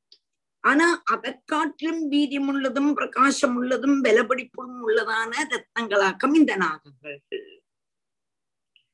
ஆனா 0.64 1.02
அதற்காற்றும் 1.12 2.00
வீரியம் 2.10 2.46
உள்ளதும் 2.46 2.94
பிரகாசம் 2.94 3.56
உள்ளதும் 3.56 4.04
பலபடிப்பும் 4.04 4.74
உள்ளதான 4.86 5.32
ரத்னங்களாக்கம் 5.52 6.34
இந்த 6.34 6.56
நாகங்கள். 6.56 7.18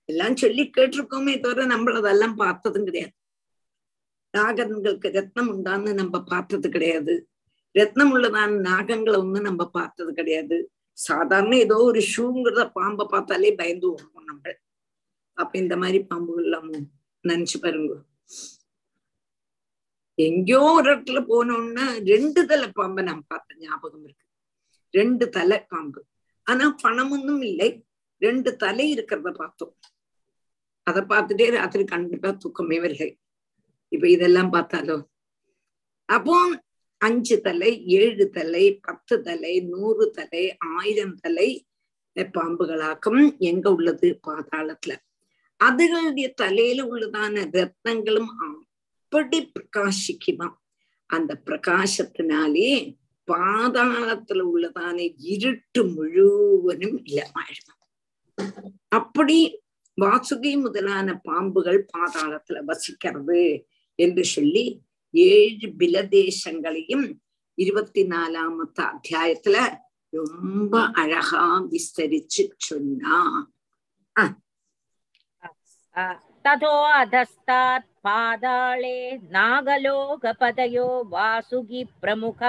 எல்லாம் 0.05 0.37
சொல்லி 0.37 0.71
கேட்டிருக்கோமே 0.77 1.41
தவிர 1.41 1.64
நம்ம 1.64 1.97
அதெல்லாம் 1.97 2.35
பார்த்ததும் 2.35 2.85
கிடையாது. 2.85 3.12
நாகங்களுக்கு 4.37 5.09
ரத்னம் 5.19 5.51
உண்டான்னு 5.55 5.95
நம்ம 5.95 6.23
பார்த்தது 6.23 6.69
கிடையாது. 6.69 7.29
ரத்னம் 7.75 8.12
உள்ளதான 8.14 8.59
நாகங்களை 8.61 9.19
ஒண்ணு 9.25 9.41
நம்ம 9.41 9.71
பார்த்தது 9.71 10.12
கிடையாது. 10.12 10.71
சாதாரண 10.93 11.57
ஏதோ 11.57 11.77
ஒரு 11.77 12.03
ஷூங்கிறத 12.16 12.71
பாம்பை 12.71 13.07
பார்த்தாலே 13.11 13.55
பயந்து 13.55 13.95
ஓடுவோம் 13.95 14.25
நம்ம. 14.25 14.55
அப்ப 15.33 15.59
இந்த 15.59 15.77
மாதிரி 15.77 15.99
பாம்புகள் 16.01 16.45
எல்லாம் 16.45 16.71
நினைச்சு 17.29 17.59
பாருங்க. 17.61 17.95
எங்கேயோ 20.25 20.61
ஒரு 20.79 20.89
இடத்துல 20.95 21.19
போனோம்னா 21.31 21.85
ரெண்டு 22.07 22.41
தலை 22.47 22.69
பாம்பை 22.73 23.03
நான் 23.05 23.25
பார்த்த 23.27 23.57
ஞாபகம் 23.59 24.05
இருக்கு. 24.05 24.27
ரெண்டு 24.95 25.25
தலை 25.37 25.59
பாம்பு. 25.69 26.01
ஆனா 26.47 26.66
பணம் 26.83 27.11
ஒன்றும் 27.11 27.43
இல்லை. 27.43 27.69
ரெண்டு 28.23 28.51
தலை 28.62 28.87
இருக்கிறத 28.95 29.31
பார்த்தோம். 29.41 29.75
அதை 30.83 31.03
பார்த்துட்டே 31.03 31.47
ராத்திரி 31.51 31.85
கண்டிப்பா 31.85 32.31
தூக்கமே 32.31 32.81
வருகை 32.81 33.11
இப்ப 33.93 34.09
இதெல்லாம் 34.09 34.53
பார்த்தாலோ? 34.53 34.97
அப்போ 36.09 36.37
அஞ்சு 37.01 37.37
தலை 37.41 37.71
ஏழு 37.87 38.25
தலை 38.31 38.64
பத்து 38.87 39.16
தலை 39.23 39.55
நூறு 39.73 40.05
தலை 40.11 40.45
ஆயிரம் 40.77 41.16
தலை 41.16 41.49
பாம்புகளாக்கும் 42.16 43.39
எங்க 43.51 43.66
உள்ளது 43.73 44.09
பாதாளத்துல. 44.27 44.95
அதுகளுடைய 45.64 46.27
தலையில 46.41 46.87
உள்ளதான 46.93 47.45
ரத்னங்களும் 47.57 48.33
அப்படி 49.09 49.51
பிரகாசிக்குமா 49.55 50.47
அந்த 51.11 51.43
பிரகாசத்தினாலே 51.47 52.73
பாதாளத்துல 53.29 54.43
உள்ளதான 54.53 54.97
இருட்டு 55.19 55.85
முழுவதும் 55.85 56.99
இல்லமாயிடும் 57.05 57.75
அப்படி 58.89 59.39
வாசுகி 59.99 60.61
முதலான 60.61 61.21
பாம்புகள் 61.25 61.81
பாதாளத்துல 61.93 62.61
வசிக்கிறது 62.65 63.65
என்று 63.99 64.25
சொல்லி 64.25 64.65
ஏழு 65.11 65.69
பிலதேசங்களையும் 65.79 67.07
இருபத்தி 67.59 68.07
நாலாமத்த 68.07 68.79
அத்தியாயத்துல 68.93 69.57
ரொம்ப 70.13 70.91
அழகா 70.93 71.45
விஸ்தரிச்சு 71.71 72.45
சொன்னா. 72.57 73.17
ततो 76.46 76.74
अधस्तात् 77.00 77.86
पादाळे 78.06 78.98
नागलोकपतयो 79.36 80.88
वासुकि 81.12 81.84
प्रमुख 82.02 82.41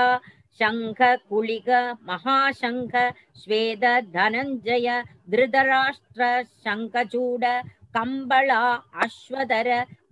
शङ्ख 0.60 1.00
कुलिक 1.28 1.68
महाशङ्ख 2.08 2.94
स्वेद 3.42 3.84
धनञ्जय 4.16 4.88
धृतराष्ट्र 5.30 6.22
शङ्खचूड 6.64 7.44
कम्बला 7.96 8.62
अश्वधर 9.04 9.68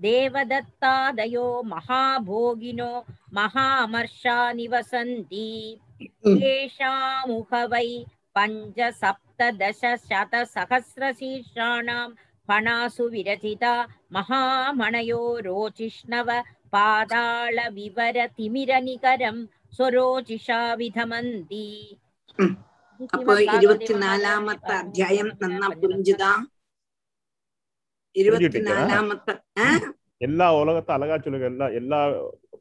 देवदत्तादयो 0.06 1.46
महाभोगिनो 1.72 2.92
महामर्षा 3.38 4.36
निवसन्ति 4.58 5.48
येषामुख 6.42 7.52
वै 7.72 7.88
पञ्च 8.36 8.78
सप्तदश 9.00 9.80
शतसहस्रशीर्षाणां 10.08 12.06
फणासु 12.48 13.08
विरचिता 13.08 13.86
महामणयो 14.12 15.40
रोचिष्णव 15.40 16.30
पाताळविवरतिमिरनिकरं 16.72 19.44
स्वरोचिषा 19.72 20.74
विधमन्ति 20.74 21.98
അപ്പൊ 23.10 23.34
ഇരുപത്തിനാലാമത്തെ 23.54 24.72
അധ്യായം 24.76 25.28
നന്നാ 25.40 25.68
പുരിഞ്ചുതാ 25.80 26.28
இருபத்தினாலாமத்த 28.16 29.34
ஆஹ் 29.64 29.86
எல்லா 30.20 30.52
உலகத்தை 30.58 30.94
அழகா 30.96 31.16
சொல்லுங்க 31.16 31.46
எல்லா 31.52 31.66
எல்லா 31.80 31.98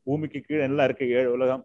பூமிக்கு 0.06 0.40
கீழே 0.40 0.64
எல்லாம் 0.70 0.88
இருக்கு 0.90 1.06
ஏழு 1.18 1.30
உலகம் 1.36 1.64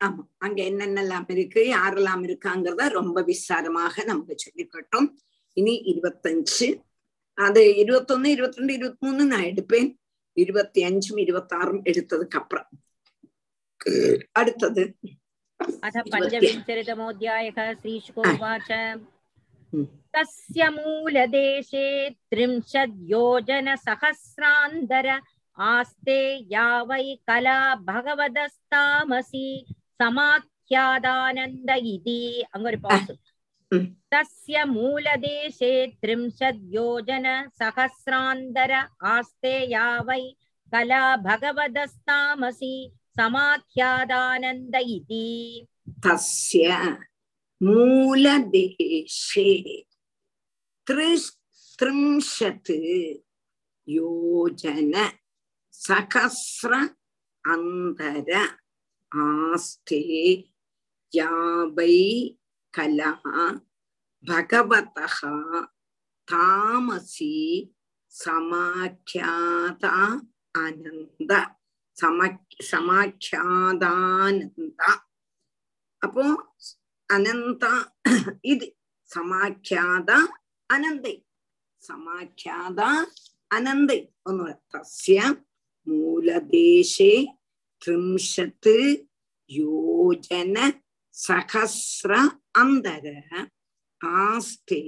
ஆமா 0.00 0.28
அங்க 0.38 0.62
என்னென்னலாம் 0.62 1.26
இருக்கு 1.34 1.68
யாரெல்லாம் 1.68 2.28
இருக்காங்கிறத 2.28 2.88
ரொம்ப 2.98 3.22
விசாரமாக 3.22 4.04
நமக்கு 4.04 4.34
சொல்லிக்கட்டும் 4.44 5.18
இனி 5.56 5.82
இருபத்தஞ்சு 5.92 6.80
அது 7.38 7.82
இருபத்தொன்னு 7.82 8.28
இருபத்தி 8.28 8.60
ரெண்டு 8.60 8.74
இருபத்தி 8.74 9.06
மூணு 9.06 9.32
நான் 9.32 9.50
எடுப்பேன் 9.50 9.98
இருபத்தி 10.36 10.82
அஞ்சும் 10.82 11.18
இருபத்தி 11.18 11.56
ஆறும் 11.56 11.84
எடுத்ததுக்கு 11.84 12.36
அப்புறம் 12.36 12.66
அடுத்தது 14.32 14.94
अथ 15.60 16.04
पञ्चविंशतितमोऽध्यायः 16.04 17.74
श्रीशुकोवाच 17.74 18.72
तस्य 20.14 20.70
मूलदेशे 20.70 22.10
त्रिंशद्योजनसहस्रान्तर 22.30 25.20
आस्ते 25.58 26.46
या 26.52 26.82
वै 26.82 27.16
कला 27.28 27.74
भगवदस्तामसि 27.84 29.64
समाख्यादानन्द 30.00 31.70
इति 31.86 32.46
अङ्गोरि 32.50 32.78
पास् 32.78 33.10
तस्य 34.12 34.64
मूलदेशे 34.66 35.70
त्रिंशद्योजनसहस्रान्तर 36.02 38.72
आस्ते 39.10 39.52
या 39.72 39.84
वै 40.08 40.22
कला 40.72 41.02
भगवदस्तामसि 41.26 42.72
समाख्यादानन्द 43.18 44.74
इति 44.76 45.28
तस्य 46.06 46.78
मूलदेशे 47.60 49.46
त्रिस् 50.86 51.28
त्रिंशत् 51.78 52.72
योजन 53.88 54.92
सहस्र 55.74 56.72
अन्तर 57.44 58.34
आस्ते 59.12 60.02
या 61.12 61.30
वै 61.78 61.96
கலா 62.75 63.11
பகவதா 64.23 65.07
தாமசி 66.27 67.33
சமாக்கியாதா 68.11 69.93
ஆனந்த 70.55 71.31
சமாக்கியாதானந்தா 72.67 74.91
அப்போ 76.01 76.25
அனந்தா 77.09 77.73
இது 78.45 78.67
சமாக்கியாதா 79.09 80.19
அனந்தை 80.69 81.15
சமாக்கியாதா 81.81 82.89
അനന്തി 83.51 83.99
ഒന്നുകൂടെ 84.27 84.55
തസ്യ 84.73 85.17
മൂലദേശേ 85.87 87.13
ത്രിംശത്ത് 87.81 88.75
യോജന 89.49 90.57
சகசிர 91.15 92.13
அந்தர 92.59 93.05
ஆஸ்தே 94.05 94.81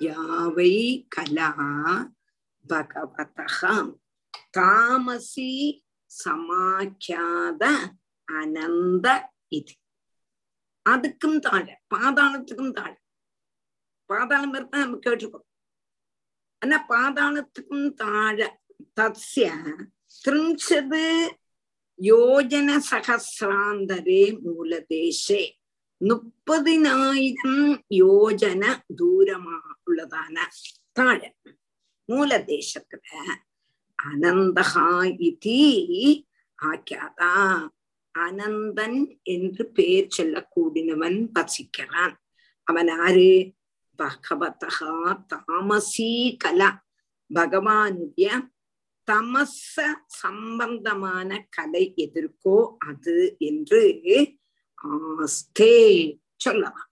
யாவை 0.00 0.74
கலா 1.08 1.50
பகவதா 2.68 3.72
தாமசி 4.58 5.52
சமாக்கியாத 6.24 7.62
அனந்த 8.28 9.06
இது. 9.48 9.74
அதுக்கும் 10.90 11.38
தாழ 11.38 11.80
பாதாளத்துக்கும் 11.94 12.72
தாழ. 12.72 12.92
பாதாளம் 14.06 14.54
இருந்தா 14.54 14.78
நம்ம 14.78 14.96
கேட்டிருக்கோம். 14.96 15.48
ஆனா 16.58 16.76
பாதாளத்துக்கும் 16.88 17.94
தாழ 17.94 18.38
திரிஞ்சது 20.24 21.06
யோஜன 22.02 22.70
சகசிராந்தரே 22.88 24.22
மூலதேசே 24.44 25.42
முப்பதினாயிரம் 26.00 27.66
யோஜன 27.98 28.62
தூரமா 28.98 29.58
உள்ளதான 29.86 30.36
தாழ 30.92 31.20
மூலதேசத்துல 32.08 33.06
அனந்தகா 33.98 34.88
இதி 35.26 35.60
ஆக்கியாதா 36.58 37.34
அனந்தன் 38.14 38.98
என்று 39.24 39.64
பெயர் 39.74 40.14
சொல்லக்கூடினவன் 40.16 41.20
வசிக்கிறான் 41.36 42.16
அவன் 42.66 42.90
ஆறு 42.98 43.30
பகவதா 43.98 44.90
தாமசீ 45.30 46.10
கலா 46.36 46.70
பகவானுடைய 47.30 48.28
தமச 49.10 49.74
சம்பந்தமான 50.20 51.30
கலை 51.50 51.84
எதற்கோ 52.04 52.56
அது 52.88 53.16
என்று 53.48 53.82
ஆஸ்தே 54.84 55.76
சொல்லலாம். 56.36 56.88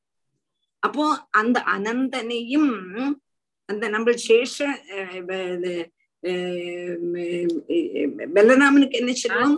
அப்போ 0.82 1.04
அந்த 1.40 1.58
அனந்தனையும் 1.74 2.72
அந்த 3.68 3.84
நம்ம 3.88 4.14
சேஷ 4.26 4.56
பலராமனுக்கு 8.36 8.96
என்ன 9.00 9.12
சொல்லுவோம்? 9.22 9.56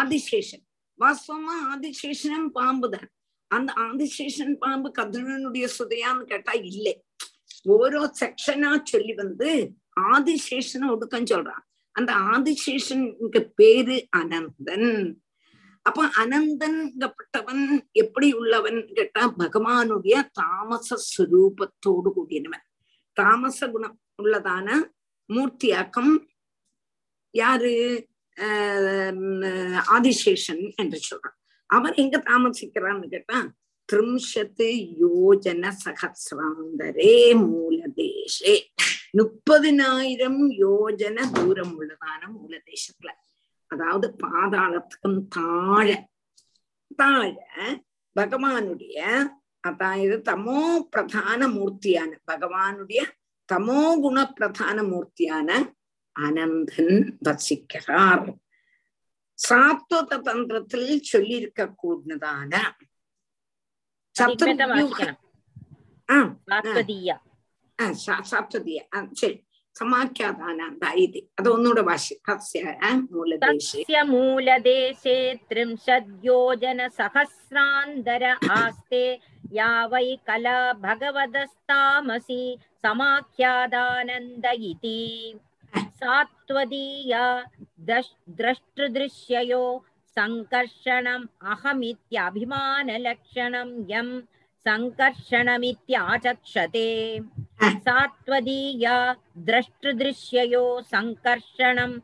ஆதிசேஷன் 0.00 0.64
வாஸ்தவமா 0.98 1.56
ஆதிசேஷனும் 1.72 2.50
பாம்புதான் 2.58 3.08
அந்த 3.50 3.70
ஆதிசேஷன் 3.86 4.54
பாம்பு 4.64 4.88
கதிரனுடைய 4.98 5.66
சுதையான்னு 5.78 6.24
கேட்டா 6.32 6.52
இல்லை. 6.70 6.94
ஓரோ 7.76 8.02
செக்ஷனா 8.20 8.70
சொல்லி 8.82 9.14
வந்து 9.14 9.50
ஆதிசேஷனை 10.00 10.88
ஒடுக்கம் 10.88 11.24
சொல்றான். 11.24 11.64
அந்த 11.90 12.14
ஆதிசேஷனுக்கு 12.14 13.40
பேரு 13.54 14.08
அனந்தன். 14.16 15.14
அப்ப 15.82 16.10
அனந்தன்கப்பட்டவன் 16.18 17.90
எப்படி 17.92 18.32
உள்ளவன் 18.32 18.86
கேட்டா 18.94 19.34
பகவானுடைய 19.38 20.22
தாமச 20.32 20.96
சுரூபத்தோடு 21.18 22.10
கூடியவன் 22.12 22.62
தாமச 23.12 23.70
குணம் 23.70 24.00
உள்ளதான 24.22 24.90
மூர்த்தியாக்கம் 25.28 26.26
யாரு? 27.30 28.06
ஆஹ் 28.36 29.80
ஆதிசேஷன் 29.86 30.74
என்று 30.74 31.00
சொல்றான். 31.10 31.38
அவன் 31.66 31.94
எங்க 31.94 32.22
தாமசிக்கிறான்னு 32.26 33.08
கேட்டா 33.08 33.52
திரிம்சத்து 33.92 34.92
யோஜன 35.00 35.72
சகசிராந்தரே 35.84 37.12
மூலதேஷே 37.36 38.58
முப்பதினாயிரம் 39.14 40.42
யோஜன 40.64 41.18
தூரம் 41.32 41.74
உள்ளதான 41.78 42.22
மூல 42.32 42.52
தேசத்துல. 42.70 43.10
அதாவது 43.70 44.06
பாதாளத்துக்கும் 44.22 45.20
தாழ 45.28 45.88
தாழ 46.96 47.34
பகவானுடைய 48.16 48.98
அதாவது 49.64 50.16
தமோ 50.30 50.60
பிரதான 50.90 51.40
மூர்த்தியான 51.48 52.12
பகவானுடைய 52.26 53.00
தமோ 53.48 53.82
குண 54.02 54.18
பிரதான 54.32 54.76
மூர்த்தியான 54.82 55.50
அனந்தன் 56.16 56.96
வசிக்கிறார். 57.26 58.28
சாத்வத 59.38 60.18
தந்திரத்தில் 60.20 60.88
சொல்லி 61.02 61.34
இருக்க 61.36 61.62
கூடதான 61.82 62.52
சத்ருவியூக 64.16 65.00
ಶಾಶ್ವತದಿ 67.88 68.80
ಸರಿ 69.14 69.46
ಸಮಾಖ್ಯಾತಾನಾಂತ 69.76 70.84
ಐತಿ 70.90 71.30
ಅದು 71.38 71.54
ಒಂದೂಡ 71.54 71.80
ಭಾಷೆ 71.80 72.14
ತಸ್ಯ 72.14 72.62
ಮೂಲದೇಶೆ 73.12 74.02
ಮೂಲದೇಶೆ 74.02 75.34
ತ್ರಿಂಶದ್ಯೋಜನ 75.34 76.80
ಸಹಸ್ರಾಂಧರ 76.96 78.22
ಆಸ್ತೆ 78.50 79.32
ಯಾವೈ 79.52 80.16
ಕಲಾ 80.16 80.72
ಭಗವದಸ್ತಾಮಸಿ 80.72 82.60
ಸಮಾಖ್ಯಾದಾನಂದ 82.82 84.44
अहमित्यभिमानलक्षणं 91.44 93.86
यम् 93.90 94.20
सङ्कर्षणमित्याचक्षते 94.67 96.89
सात्वदीया 97.87 98.95
द्रष्टृदृश्ययो 99.47 100.63
सङ्कर्षणम् 100.93 101.95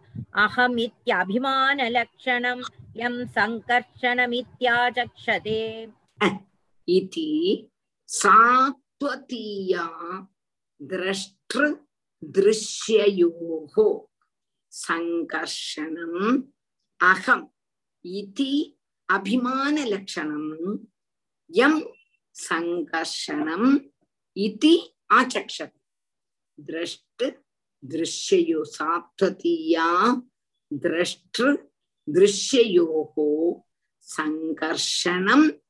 अहमित्यभिमानलक्षणं 0.44 2.60
यं 3.02 3.16
सङ्कर्षणमित्याचक्षते 3.38 5.62
इति 6.88 7.30
सात्वतीया 8.10 9.86
द्रष्टृ 10.92 11.66
दृश्ययोः 12.38 13.76
सङ्कर्षणम् 14.74 16.20
अहम् 17.00 17.46
इति 18.06 18.52
अभिमानलक्षणं 19.10 20.46
यं 21.50 21.74
சங்கர்ஷனம் 22.49 23.91
இது 24.33 24.73
ஆச்சக்ஷத். 25.15 25.77
திரஷ்டு 26.59 27.27
திருஷ்யயோ 27.83 28.61
சாப்ததீயா 28.79 29.89
திரஷ்டு 30.71 31.47
திருஷ்யயோகோ 32.09 33.29
சங்கர்ஷனம் 34.07 35.61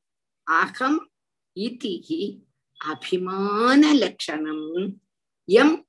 அகம் 0.46 1.10
இதி 1.56 2.42
அபிமானலட்சணம் 2.80 4.68
எம் 5.44 5.88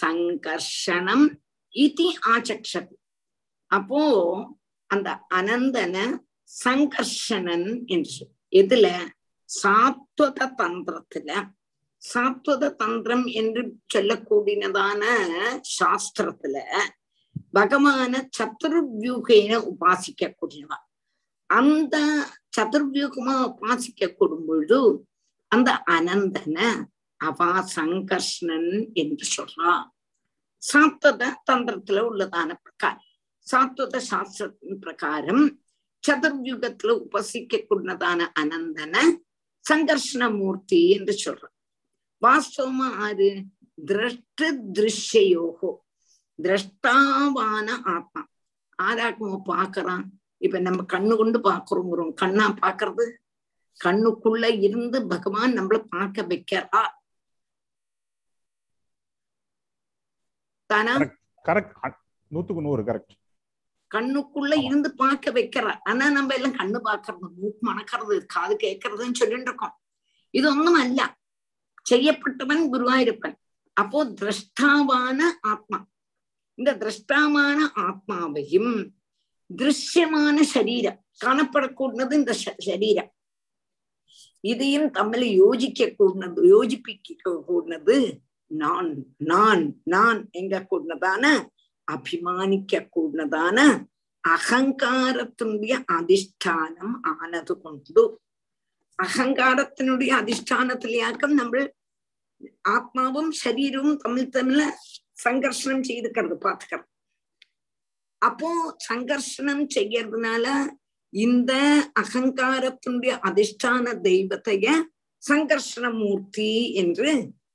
சங்கர்ஷனம் 0.00 1.26
இது 1.74 2.06
ஆச்சக்ஷத். 2.26 2.94
அப்போ 3.66 4.02
அந்த 4.86 5.10
அனந்தன 5.34 5.96
சங்கர்ஷனன் 6.64 7.68
என்று 7.86 8.26
எதுல? 8.50 9.13
சாத்வத 9.54 10.48
தந்திரத்துல 10.58 11.30
சாத்வத 12.02 12.74
தந்திரம் 12.74 13.26
என்று 13.32 13.62
சொல்லக்கூடியதான 13.94 15.02
சாஸ்திரத்துல 15.78 16.56
பகவான 17.54 18.12
சத்துர்வியூகேன 18.38 19.52
உபாசிக்க 19.70 20.22
கூடியவா 20.34 20.78
அந்த 21.50 21.96
சதுர்வியூகமா 22.56 23.34
உபாசிக்க 23.50 24.14
கூடும் 24.14 24.46
பொழுது 24.46 24.78
அந்த 25.52 25.70
அனந்தனை 25.86 26.68
அவா 27.20 27.50
சங்கர்ஷ்ணன் 27.76 28.70
என்று 28.92 29.26
சொல்றா. 29.36 29.72
சாத்வத 30.62 31.22
தந்திரத்துல 31.50 32.02
உள்ளதான 32.10 32.50
பிரகாரம். 32.62 33.10
சாத்வத 33.46 33.96
சாஸ்திரத்தின் 34.10 34.78
பிரகாரம் 34.78 35.44
சதுர்யுகத்துல 36.04 36.94
உபசிக்க 37.04 37.60
கூடதான 37.60 38.20
அனந்தனை 38.40 39.04
சங்கர்ஷ்ணமூர்த்தி 39.64 40.90
என்று 40.90 41.14
சொல்றான் 41.24 41.54
வாஸ்தவமா 42.22 42.88
ஆறு 42.98 43.28
திரஷ்டு 43.86 44.46
திருஷ்யோகோ 44.72 45.70
திரஷ்டாவான 46.38 47.68
ஆத்மா. 47.94 48.22
ஆராக்குமோ 48.78 49.36
பாக்குறான் 49.46 50.04
இப்ப 50.40 50.58
நம்ம 50.58 50.84
கண்ணு 50.92 51.16
கொண்டு 51.16 51.38
பாக்குறோங்கிறோம் 51.40 52.14
கண்ணா 52.14 52.46
பாக்குறது 52.60 53.04
கண்ணுக்குள்ள 53.80 54.44
இருந்து 54.60 55.06
பகவான் 55.06 55.52
நம்மள 55.52 55.78
பார்க்க 55.88 56.22
வைக்கிறா 56.22 56.82
தானா? 60.70 60.94
கரெக்ட் 61.44 62.00
நூத்துக்கு 62.30 62.62
நூறு 62.62 62.82
கரெக்ட் 62.82 63.14
கண்ணுக்குள்ள 63.94 64.62
இருந்து 64.62 64.94
பார்க்க 64.94 65.32
வைக்கிறா. 65.32 65.72
ஆனா 65.84 66.10
நம்ம 66.10 66.34
எல்லாம் 66.34 66.54
கண்ணு 66.54 66.78
பாக்குறது 66.84 67.28
மூக்கு 67.40 67.62
மணக்கிறது 67.62 68.26
காது 68.26 68.54
கேட்கறதுன்னு 68.62 69.20
சொல்லிட்டு 69.20 69.48
இருக்கோம். 69.50 69.74
இது 70.30 70.48
ஒண்ணும் 70.48 70.74
அல்ல. 70.74 71.00
செய்யப்பட்டவன் 71.90 72.62
குருவாயிருப்பன் 72.72 73.36
அப்போ 73.72 73.98
திரஷ்டாவான 74.20 75.20
ஆத்மா. 75.40 75.78
இந்த 76.54 76.70
திரஷ்டாவான 76.74 77.58
ஆத்மாவையும் 77.74 78.72
திருஷ்யமான 79.56 80.40
சரீரம் 80.40 81.00
காணப்படக்கூடது 81.24 82.12
இந்த 82.12 82.32
சரீரம். 82.58 83.10
இதையும் 84.40 84.88
தம்மில் 84.92 85.32
யோசிக்க 85.42 85.86
கூடது 85.98 86.40
யோசிப்பிக்க 86.52 87.42
கூடது 87.48 87.98
நான் 88.46 88.90
நான் 89.16 89.62
நான் 89.84 90.28
எங்க 90.30 90.66
கூடதான 90.70 91.24
அபிமானிக்க 91.87 92.81
கூடதான 92.87 93.59
அகங்காரத்தினுடைய 94.23 95.73
அதிஷ்டானம் 95.97 96.95
ஆனது 97.11 97.53
கொண்டு 97.55 98.03
அகங்காரத்தினுடைய 98.99 100.11
அதிஷ்டானத்திலேயாக்கம் 100.21 101.35
നമ്മൾ 101.35 101.61
ஆத்மாவும் 102.67 103.31
சரீரமும் 103.43 103.99
தமிழ் 103.99 104.33
தமிழ 104.35 104.59
சங்கர்ஷனம் 105.23 105.85
செய்துக்கிறது 105.89 106.35
பாத்துக்கிறது 106.37 106.87
அப்போ 108.21 108.51
சங்கர்ஷனம் 108.89 109.65
செய்யறதுனால 109.67 110.45
இந்த 111.13 111.51
அகங்காரத்தினுடைய 111.99 113.13
அதிஷ்டான 113.23 113.93
தெய்வத்தைய 114.01 114.67
சங்கர்ஷணமூர்த்தி 115.23 116.51
என்று 116.75 117.11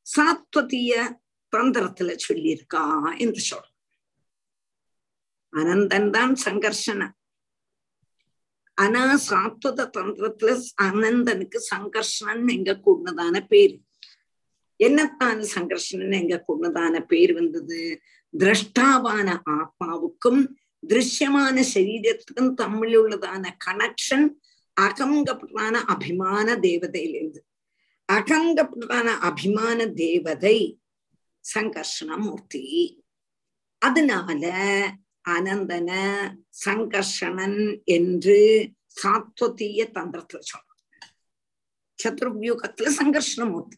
சாத்வதிய 0.07 0.95
தந்திரத்துல 1.53 2.13
சொல்லியிருக்கா 2.19 2.85
என்று 3.19 3.43
சொல்ற 3.43 3.68
அனந்தன் 5.54 6.10
தான் 6.10 6.34
சங்கர்ஷன. 6.46 7.10
ஆனா 8.74 9.16
சாத்வத 9.30 9.90
தந்திரத்துல 9.98 10.52
அனந்தனுக்கு 10.82 11.60
சங்கர்ஷணன் 11.76 12.48
எங்க 12.48 12.80
கூடதான 12.86 13.46
பேரு. 13.48 13.82
என்னத்தான் 14.84 15.42
சங்கர்ஷணன் 15.56 16.16
எங்க 16.22 16.44
கூடதான 16.48 17.00
பேர் 17.00 17.34
வந்தது? 17.34 18.02
திரஷ்டாவான 18.38 19.42
ஆத்மாவுக்கும் 19.50 20.42
திருஷ்யமான 20.88 21.64
சரீரத்துக்கும் 21.74 22.54
தம்மில் 22.62 22.98
உள்ளதான 23.00 23.50
கனெக்ஷன் 23.66 24.28
அகங்கப்பட்டான 24.82 25.76
அபிமான 25.86 26.56
தேவதையிலிருந்து. 26.56 27.42
அகங்கப்பட்டான 28.12 29.08
அபிமான 29.20 29.88
தேவதை 29.88 30.80
சங்கர்ஷண 31.54 32.18
மூர்த்தி 32.18 32.64
அதனால 33.82 34.44
அனந்தன 35.34 35.92
சங்கர்ஷணன் 36.66 37.60
என்று 37.96 38.38
சாத்வதீய 38.98 39.82
தந்திரத்துல 39.98 40.42
சொல்றோம் 40.50 40.66
சத்ருவியூகத்துல 42.00 42.90
சங்கர்ஷணமூர்த்தி 43.00 43.78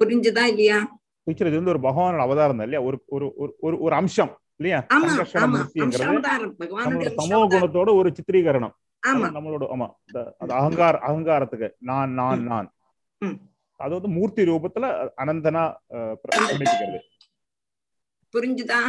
புரிஞ்சுதா 0.00 0.44
இல்லையா? 0.44 0.78
இது 1.26 1.58
வந்து 1.58 1.72
ஒரு 1.74 1.80
பகவானோட 1.80 2.20
அவதாரம் 2.20 2.56
தான் 2.56 2.66
இல்லையா? 2.66 2.84
ஒரு 2.86 2.96
ஒரு 3.08 3.26
ஒரு 3.60 3.74
ஒரு 3.80 3.94
அம்சம் 3.94 4.32
இல்லையா? 4.60 4.78
குணத்தோட 7.52 7.88
ஒரு 7.94 8.08
சித்திரீகரணம். 8.16 8.74
நம்மளோட 9.36 9.64
ஆமா. 9.74 9.86
அந்த 10.38 10.52
அகங்கார 10.54 10.94
அகங்காரத்துக்கு. 11.08 11.68
நான் 11.80 12.12
நான் 12.12 12.42
நான். 12.42 12.68
அது 13.80 13.92
வந்து 13.94 14.08
மூர்த்தி 14.08 14.42
ரூபத்துல 14.42 14.84
அனந்தனா 15.22 15.62
புரிஞ்சுதா 18.33 18.79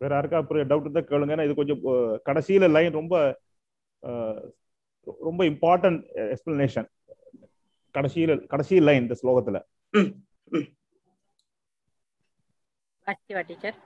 வேற 0.00 0.14
யாருக்கா 0.14 0.38
டவுட் 0.64 0.84
இருந்தா 0.86 1.00
கேளுங்க 1.08 1.34
ஏன்னா 1.34 1.44
இது 1.46 1.54
கொஞ்சம் 1.56 1.80
அஹ், 1.90 2.18
கடைசியில 2.26 2.68
லைன் 2.72 2.98
ரொம்ப 2.98 3.14
அஹ், 4.02 4.44
ரொம்ப 5.22 5.44
இம்பார்ட்டன்ட் 5.50 6.00
எக்ஸ்பிளனேஷன் 6.28 6.88
கடைசியில 7.94 8.36
கடைசி 8.48 8.78
லைன் 8.82 9.02
இந்த 9.04 9.14
ஸ்லோகத்துல 9.20 9.58
अस्ति 13.06 13.34
वा 13.34 13.42
टीचर् 13.44 13.76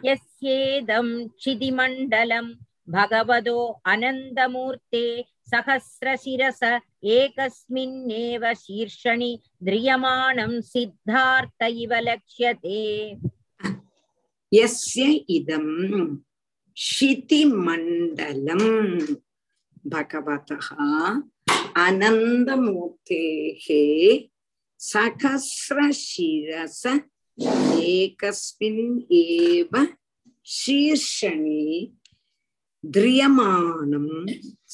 यस्येदं 0.06 1.08
क्षितिमण्डलं 1.38 2.46
भगवतो 2.90 3.60
अनन्दमूर्ते 3.92 5.06
सहस्रशिरस 5.52 6.60
एकस्मिन्नेव 7.18 8.44
शीर्षणि 8.58 9.38
ध्रियमाणं 9.64 10.60
सिद्धार्थ 10.72 11.64
इव 11.64 11.94
लक्ष्यते 12.08 12.82
यस्य 14.54 15.04
इदं 15.36 15.68
क्षितिमण्डलं 16.78 18.64
भगवतः 19.94 20.68
अनन्दमूर्तेः 21.86 23.66
सहस्रशिरस 24.82 26.82
एकस्मिन् 27.84 29.00
एव 29.22 29.86
शीर्षणि 30.60 31.66
ध्रियमाणं 32.96 34.08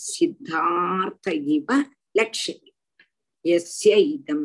सिद्धार्थ 0.03 1.27
इव 1.55 1.71
लक्ष्यते 2.17 2.71
यस्य 3.45 3.95
इदं 4.13 4.43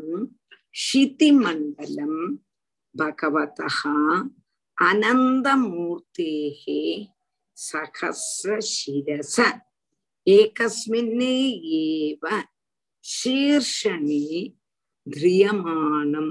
क्षितिमण्डलं 0.72 2.14
भगवतः 2.94 3.78
अनन्दमूर्तेः 4.88 6.62
सहस्रशिरस 7.56 9.36
एकस्मिन् 10.26 11.22
एव 11.22 12.26
शीर्षणि 13.04 14.24
ध्रियमाणं 15.06 16.30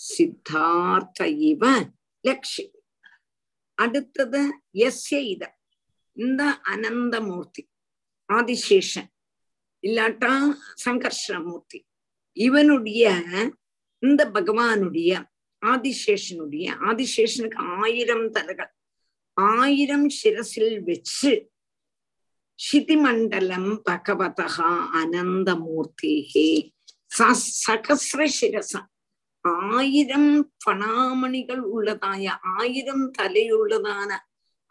சித்தார்த்த 0.00 1.18
இவ 1.50 1.62
லட்சியம் 2.24 2.74
அடுத்தது 3.78 4.42
எஸ்ய 4.86 5.18
இத 5.32 5.42
இந்த 6.13 6.61
அனந்தமூர்த்தி 6.63 7.69
ஆதிசேஷன் 8.29 9.09
இல்லாட்டா 9.87 10.55
சங்கர்ஷணமூர்த்தி 10.85 11.85
இவனுடைய 12.33 13.21
இந்த 13.99 14.29
பகவானுடைய 14.33 15.25
ஆதிசேஷனுடைய 15.61 16.75
ஆதிசேஷனுக்கு 16.81 17.55
ஆயிரம் 17.55 18.29
தலைகள் 18.29 18.71
ஆயிரம் 19.33 20.09
சிரசில் 20.09 20.83
வச்சு 20.83 21.49
சிதிமண்டலம் 22.55 23.81
பகவதா 23.89 24.47
அனந்தமூர்த்திகே. 24.93 26.73
சகசிர 27.65 28.27
சிரச 28.41 28.85
ஆயிரம் 29.41 30.53
பணாமணிகள் 30.65 31.63
உள்ளதாய 31.75 32.29
ஆயிரம் 32.41 33.11
தலையுள்ளதான 33.17 34.17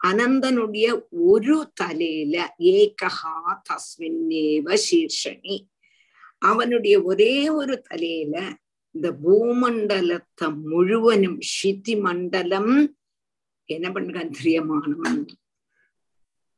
அனந்தனுடைய 0.03 0.87
ஒரு 1.27 1.57
தலையில 1.73 2.35
ஏகஹா 2.73 3.35
தஸ்மின்னேவ 3.67 4.75
சீர்ஷணி 4.85 5.55
அவனுடைய 6.41 6.95
ஒரே 7.03 7.35
ஒரு 7.59 7.75
தலையில 7.81 8.35
இந்த 8.95 9.09
பூமண்டலத்தை 9.21 10.47
முழுவனும் 10.65 11.39
சித்தி 11.51 11.93
மண்டலம் 11.99 12.73
என்ன 13.69 13.87
பண்றான் 13.91 14.33
திரியமானம் 14.33 15.23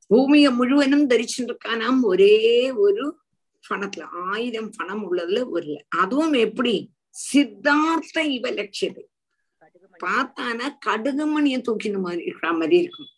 பூமியை 0.09 0.49
முழுவனும் 0.51 1.07
தரிச்சுருக்கானாம் 1.11 2.01
ஒரே 2.03 2.33
ஒரு 2.77 3.05
பணத்துல 3.63 4.07
ஆயிரம் 4.27 4.71
பணம் 4.77 5.03
உள்ளதுல 5.07 5.39
ஒரு 5.49 5.71
அதுவும் 6.01 6.35
எப்படி 6.43 6.73
சித்தார்த்த 7.15 8.23
இவ 8.35 8.49
லட்சியது 8.51 9.03
பார்த்தானா 9.99 10.67
கடுகுமணிய 10.85 11.57
தூக்கின 11.65 11.99
மாதிரி 11.99 12.23
இருக்கிற 12.25 12.49
மாதிரி 12.53 12.77
இருக்கும் 12.79 13.11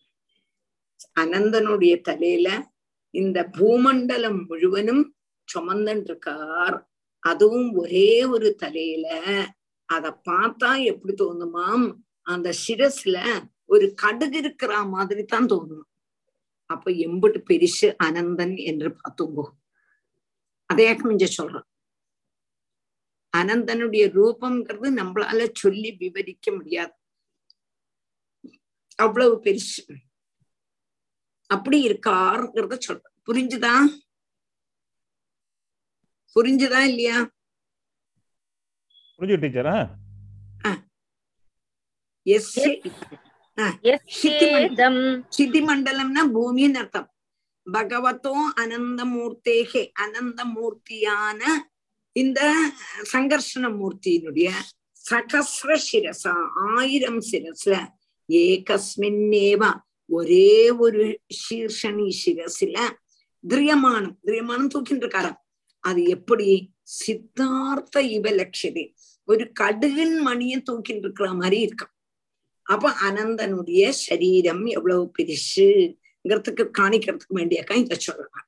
அனந்தனுடைய 1.19 2.01
தலையில 2.01 2.63
இந்த 3.09 3.43
பூமண்டலம் 3.43 4.39
முழுவனும் 4.49 5.03
சுமந்தன் 5.47 6.01
இருக்கார் 6.03 6.89
அதுவும் 7.19 7.73
ஒரே 7.73 8.23
ஒரு 8.25 8.55
தலையில. 8.55 9.07
அத 9.85 10.21
பார்த்தா 10.29 10.83
எப்படி 10.83 11.13
தோணுமாம்? 11.23 11.97
அந்த 12.21 12.53
சிரஸ்ல 12.67 13.17
ஒரு 13.65 13.93
கடுகு 13.93 14.37
இருக்கிற 14.37 14.83
மாதிரி 14.83 15.23
தான் 15.23 15.45
தோணும். 15.45 15.85
அப்ப 16.65 16.91
எம்பிட்டு 16.91 17.39
பெரிசு 17.49 17.95
அனந்தன் 18.03 18.55
என்று 18.63 18.95
பார்த்துங்கோ. 18.97 19.45
அதே 20.65 20.95
கொஞ்ச 20.95 21.43
சொல்றான். 21.43 21.67
அனந்தனுடைய 23.37 24.03
ரூபம்ங்கிறது 24.09 24.89
நம்மளால 24.97 25.49
சொல்லி 25.53 25.91
விவரிக்க 25.91 26.51
முடியாது. 26.51 26.93
அவ்வளவு 28.95 29.41
பெருசு. 29.43 30.06
அப்படி 31.49 31.77
இருக்காருங்கிறத 31.87 32.75
சொல்ற 32.87 33.05
புரிஞ்சுதா? 33.27 33.73
புரிஞ்சுதா 36.35 36.79
இல்லையா? 36.89 37.17
புரிஞ்சு 39.19 39.37
டீச்சரா? 39.43 39.77
சிதி 45.37 45.59
மண்டலம்னா 45.69 46.23
பூமின்னு 46.35 46.79
அர்த்தம். 46.81 47.07
பகவத்தோ 47.67 48.33
அனந்தமூர்த்தேகே. 48.61 49.83
அனந்தமூர்த்தியான 50.03 51.41
இந்த 52.15 52.39
சங்கர்ஷண 53.13 53.65
மூர்த்தியினுடைய 53.79 54.49
சகசிர 55.05 55.71
சிரசா 55.87 56.33
ஆயிரம் 56.75 57.21
சிரஸ்ல 57.31 57.75
ஏகஸ்மின்னேவா 58.29 59.71
ஒரே 60.09 60.69
ஒரு 60.69 61.03
சீர்ஷணி 61.39 62.07
சிரசில 62.21 62.77
திரியமானம் 63.43 64.15
திரியமானம் 64.25 64.71
தூக்கிட்டு 64.73 65.03
இருக்காராம் 65.05 65.39
அது 65.83 66.03
எப்படி? 66.03 66.49
சித்தார்த்த 66.97 67.97
இவ 68.01 68.29
லட்சதி 68.31 68.83
ஒரு 69.27 69.51
கடுகின் 69.59 70.17
மணியை 70.19 70.57
தூக்கிட்டு 70.71 71.03
இருக்கிற 71.05 71.27
மாதிரி 71.33 71.57
இருக்கும். 71.61 71.93
அப்ப 72.67 72.91
அனந்தனுடைய 73.09 73.89
சரீரம் 73.89 74.65
எவ்வளவு 74.65 75.03
பெருசுங்கிறதுக்கு 75.17 76.63
காணிக்கிறதுக்கு 76.79 77.37
வேண்டியக்கா 77.39 77.75
இத 77.75 77.97
சொல்றாங்க 78.07 78.45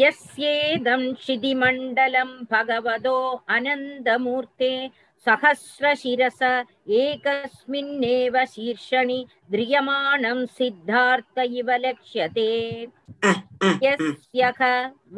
यस्येदं 0.00 1.02
क्षितिमण्डलं 1.20 2.30
भगवतो 2.52 3.16
अनन्दमूर्ते 3.56 4.70
सहस्रशिरस 5.26 6.40
एकस्मिन्नेव 7.02 8.34
शीर्षणि 8.54 9.20
ध्रियमाणं 9.52 10.38
सिद्धार्थ 10.58 11.36
इव 11.60 11.68
लक्ष्यते 11.84 12.50
यस्य 13.84 14.50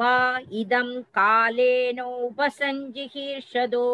वा 0.00 0.14
इदं 0.60 0.88
कालेनोपसञ्जिहीर्षदो 1.18 3.86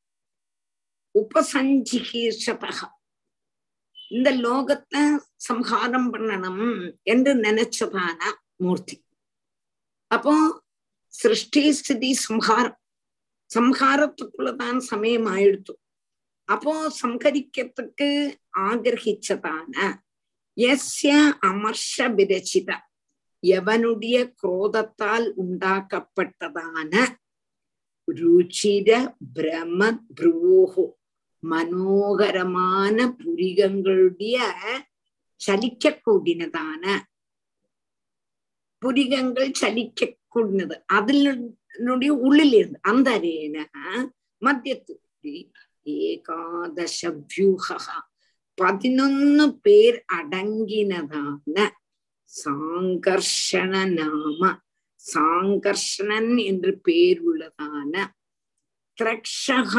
உபசஞ்சிகீர்ஷதக. 1.15 2.79
இந்த 4.09 4.29
லோகத்தை 4.35 5.01
சம்ஹாரம் 5.35 6.13
பண்ணணும் 6.13 6.65
என்று 7.03 7.33
நினைச்சதான 7.35 8.19
மூர்த்தி. 8.55 8.97
அப்போ 10.11 10.63
சிருஷ்டி 11.13 11.63
ஸ்திதி 11.71 12.13
சம்ஹாரம். 12.13 12.79
சம்ஹாரத்துக்குள்ளதான் 13.55 14.77
சமயம் 14.91 15.25
ஆயிடுத்து. 15.25 15.73
அப்போ 16.49 16.73
சம்ஹரிக்கிறதுக்கு 17.01 18.09
ஆகிரகிச்சதான 18.67 19.73
எஸ்ய 20.57 21.13
அமர்ஷ 21.49 21.95
விரச்சித. 22.17 22.69
எவனுடைய 23.43 24.17
குரோதத்தால் 24.41 25.27
உண்டாக்கப்பட்டதான 25.43 26.91
രുചിര 28.07 29.07
ഭ്രമ 29.35 29.99
புரூஹு 30.17 30.85
மனோகரமான 31.43 33.17
പുരികങ്ങളുടെ 33.17 34.37
ചലിക്കൂടിനതാണ് 35.41 37.05
പുരികങ്ങൾ 38.81 39.53
ചലിക്കക്കൂടുന്നത് 39.53 40.81
അതിൽ 40.93 41.39
ഉള്ളിലിരുന്ന് 42.19 42.79
അന്തരേണ 42.85 43.67
മധ്യത്തിൽ 44.41 44.97
ഏകാദശ 45.95 47.05
വ്യൂഹ 47.25 47.77
പതിനൊന്ന് 48.57 49.53
പേർ 49.65 50.05
അടങ്ങിനതാണ് 50.11 51.71
സാങ്കർഷണനാമ 52.33 53.97
നാമ 53.97 54.64
സാങ്കർഷണൻ 55.04 56.26
என்று 56.44 56.72
பேர் 56.84 57.20
உள்ளதான 57.22 57.94
ത്രക്ഷഹ 58.98 59.74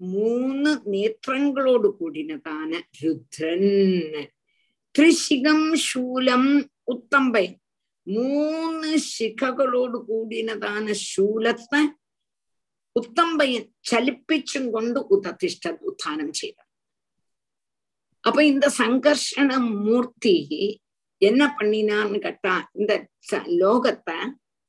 മൂന്ന് 0.00 0.72
നേത്രങ്ങളോട് 0.92 1.88
കൂടിനതാണ് 1.98 2.78
രുദ്രൻ 3.02 3.62
ത്രിശിഖം 4.94 5.62
ശൂലം 5.86 6.44
ഉത്തമ്പയൻ 6.88 7.54
മൂന്ന് 8.06 8.90
ശിഖകളോട് 9.08 9.96
കൂടിനതാണ് 10.08 10.92
ശൂലത്തെ 11.04 11.80
ഉത്തമ്പയൻ 12.96 13.64
ചലിപ്പിച്ചും 13.82 14.64
കൊണ്ട് 14.72 15.00
ഉതത്തിഷ്ഠ 15.10 15.72
ഉത്ഥാനം 15.88 16.28
ചെയ്ത 16.32 16.58
அப்ப 18.24 18.38
இந்த 18.44 18.66
சங்கர்ஷண 18.78 19.50
மூர்த்தி 19.78 20.36
என்ன 21.21 21.55
பண்ணினான்னு 21.59 22.19
கேட்டா 22.19 22.53
இந்த 22.73 22.93
லோகத்தை 23.61 24.17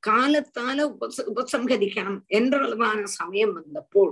காலத்தால 0.02 0.78
உபச 0.92 1.24
உபசம்ஹரிக்கணும் 1.32 2.20
என்றளவான 2.28 3.02
சமயம் 3.02 3.54
வந்தப்போ 3.58 4.02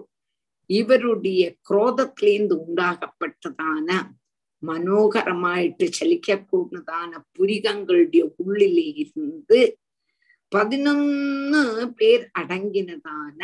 இவருடைய 0.71 1.43
குரோதத்திலேந்து 1.71 2.57
உண்டாகப்பட்டதான 2.67 3.89
மனோகரமாயிட்டு 4.63 5.87
செலிக்கக்கூடதான 5.99 7.13
புரிகங்களுடைய 7.39 8.23
உள்ளிலே 8.37 8.87
இருந்து 8.95 9.61
பதினொன்னு 10.53 11.63
பேர் 11.97 12.25
அடங்கினதான 12.41 13.41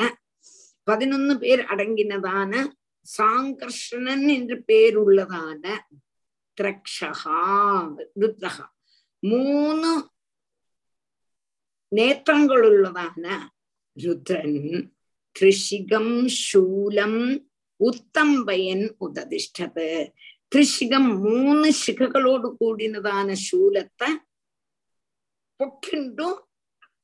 பதினொன்னு 0.87 1.35
பேர் 1.39 1.63
அடங்கினதான 1.65 2.53
சாங்கர்ஷணன் 3.07 4.27
என்று 4.29 4.57
பேருள்ளதான 4.69 5.65
திரக்ஷகா 6.59 7.41
ருத்ரகா. 8.23 8.67
മൂന്ന് 9.24 9.92
നേത്രങ്ങളുള്ളതാണ് 11.92 13.34
രുദ്രൻ 13.98 14.54
ത്രിശികം 15.36 16.08
ശൂലം 16.44 17.16
ഉത്തമ്പയൻ 17.80 18.82
ഉദതിഷ്ഠത് 19.00 19.88
ത്രിശികം 20.52 21.06
മൂന്ന് 21.26 21.70
ശിഖകളോട് 21.74 22.48
കൂടിനതാണ് 22.60 23.34
ശൂലത്തെ 23.48 24.10
പൊക്കിണ്ടു 25.60 26.28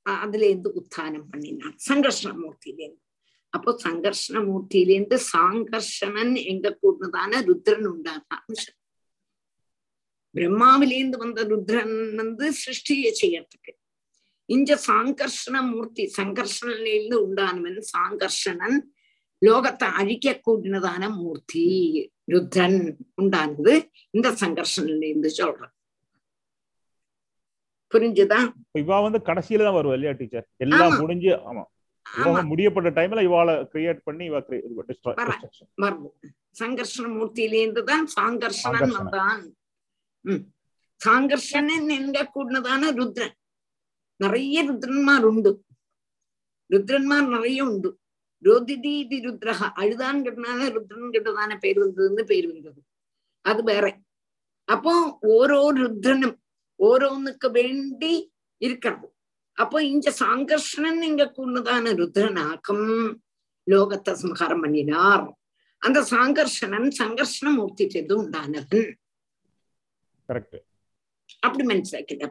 அதுலேருந்து 0.05 0.69
உத்தானம் 0.79 1.27
பண்ணினான் 1.31 1.75
சங்கர்ஷணமூர்த்தியிலேருந்து 1.87 3.03
அப்போ 3.53 3.71
சங்கர்ஷணமூர்த்தியிலேருந்து 3.83 5.17
சாங்கர்ஷணன் 5.33 6.33
எங்க 6.43 6.77
கூடதான 6.81 7.41
ருத்ரன் 7.47 7.87
உண்டானான்னு 7.91 8.57
சொல்லு. 8.63 8.77
பிரம்மாவிலேந்து 10.34 11.16
வந்த 11.18 11.40
ருத்ரன் 11.50 11.96
வந்து 12.18 12.46
சிருஷ்டியை 12.60 13.12
செய்யறதுக்கு 13.20 13.72
இங்க 14.48 14.72
சாங்கர்ஷண 14.86 15.56
மூர்த்தி 15.68 16.04
சங்கர்ஷனிலிருந்து 16.16 17.16
உண்டானவன் 17.24 17.78
சாங்கர்ஷணன் 17.92 18.78
லோகத்தை 19.42 19.86
அழிக்க 20.00 20.34
கூடினதான 20.40 21.04
மூர்த்தி 21.16 21.64
ருத்ரன் 22.32 22.80
உண்டானது 23.20 23.72
இந்த 24.14 24.28
சங்கர்ஷனிலிருந்து 24.42 25.30
சொல்றேன் 25.38 25.72
புரிஞ்சுதா 27.92 28.40
இவா 28.80 28.98
வந்து 29.06 29.20
கடைசியில 29.26 29.64
தான் 29.66 29.78
வருவா 29.78 29.96
இல்லையா 29.96 30.12
டீச்சர் 30.18 30.46
எல்லாம். 30.64 30.94
முடிஞ்சு 31.00 31.30
ஆமா 31.46 31.64
முடியப்பட்ட 32.50 32.90
டைம்ல 32.96 33.22
இவாளை 33.26 33.54
கிரியேட் 33.72 34.00
பண்ணி 34.06 34.24
இவ 34.26 34.38
சங்கர்ஷண 36.60 37.04
மூர்த்தியிலேருந்து 37.12 37.82
தான் 37.90 38.06
சாங்கர்ஷணன். 38.14 38.94
வந்தான் 38.96 39.42
உம் 40.24 40.42
சாங்கர்ஷணன் 41.00 41.88
எங்க 41.96 42.18
கூடினதான 42.34 42.90
ருத்ரன் 42.98 43.36
நிறைய 44.20 44.56
ருத்ரன்மார் 44.68 45.26
உண்டு 45.30 45.52
ருத்ரன்மார் 46.70 47.28
நிறைய 47.28 47.60
உண்டு 47.64 47.90
ரோதிதி 48.42 48.92
இது 49.00 49.16
ருத்ரஹ 49.26 49.62
அழுதான்கிறதுனால 49.82 50.60
ருத்ரன் 50.76 51.12
கிட்டதான 51.14 51.56
பேர் 51.64 51.80
வந்ததுன்னு 51.82 52.24
பேர் 52.24 52.46
வந்தது 52.46 52.80
அது 53.44 53.60
வேற 53.62 53.86
அப்போ 54.68 54.92
ஓரோ 55.32 55.60
ருத்ரனும் 55.80 56.36
ஓரோனுக்கு 56.80 57.48
வேண்டி 57.50 58.12
இருக்கிறது 58.60 59.06
அப்போ 59.58 59.78
இங்க 59.84 60.08
சாங்கர்ஷணன் 60.20 61.00
இங்க 61.02 61.24
கூடதான 61.36 61.92
ருத்ரனாக்கம் 62.00 62.86
லோகத்தை 63.66 64.12
சம்ஹாரம் 64.22 64.62
பண்ணினார் 64.64 65.24
அந்த 65.82 65.98
சாங்கர்ஷணன் 66.10 66.88
சங்கர்ஷண 66.98 67.48
மூர்த்தி 67.50 67.84
செய்து 67.88 68.14
உண்டானவன் 68.16 68.84
கரெக்ட் 70.31 70.57
அப்படி 71.43 71.63
மனசிலாக்கிட்ட 71.69 72.25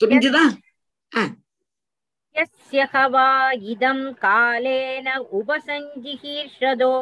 புரிஞ்சுதா 0.00 0.44
यस्य 2.36 2.86
ह 2.92 2.94
वा 3.08 3.50
इदं 3.72 4.12
कालेन 4.16 5.08
उपसञ्जिहीर्षदो 5.38 6.92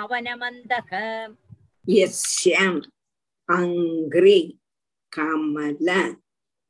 அவனமந்தக. 0.00 0.90
எஸ்யம் 1.98 2.80
அங்கிரி 3.48 4.40
கமல 5.12 5.88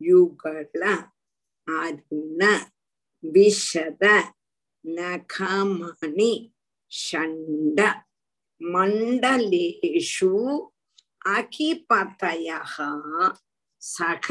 யுகல 0.00 0.82
அருண 1.68 2.40
விஷத 3.24 4.04
நகமணி 4.84 6.32
ஷண்ட 6.92 7.78
மண்டலேஷு 8.60 10.34
அகிபதயः 11.28 12.74
சக 13.82 14.28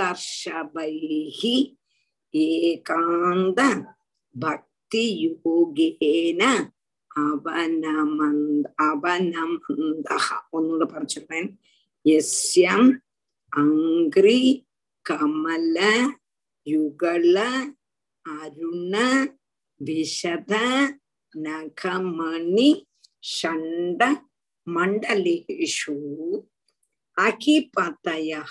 சாத்வதர்ஷபைः 0.00 1.40
ஏகாந்த 2.34 3.60
பக்தியோகேன 4.34 6.42
அவனமந்த 7.20 8.66
அவனமந்தக 8.86 10.26
ஒன்னோட 10.56 10.84
படிச்சிருப்பேன் 10.92 11.48
எஸ்யம் 12.04 12.90
அங்கிரி 13.52 14.40
கமல 15.06 15.78
யுகல 16.66 17.38
அருண 18.26 18.94
விஷத 19.80 20.54
நகமணி 21.32 22.70
ஷண்ட 23.24 24.02
மண்டலேஷு 24.66 25.96
அகிபதயா 27.16 28.42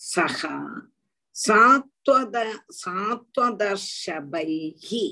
சகா 0.00 0.56
சாத்வத 1.36 2.36
சாத்வதர்ஷபைஹி 2.78 5.04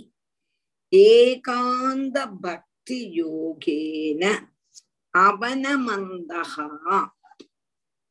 ஏகாந்த 0.92 2.26
பக்தி 2.44 3.18
யோகேன 3.18 4.22
அவனமந்தகா 5.14 6.68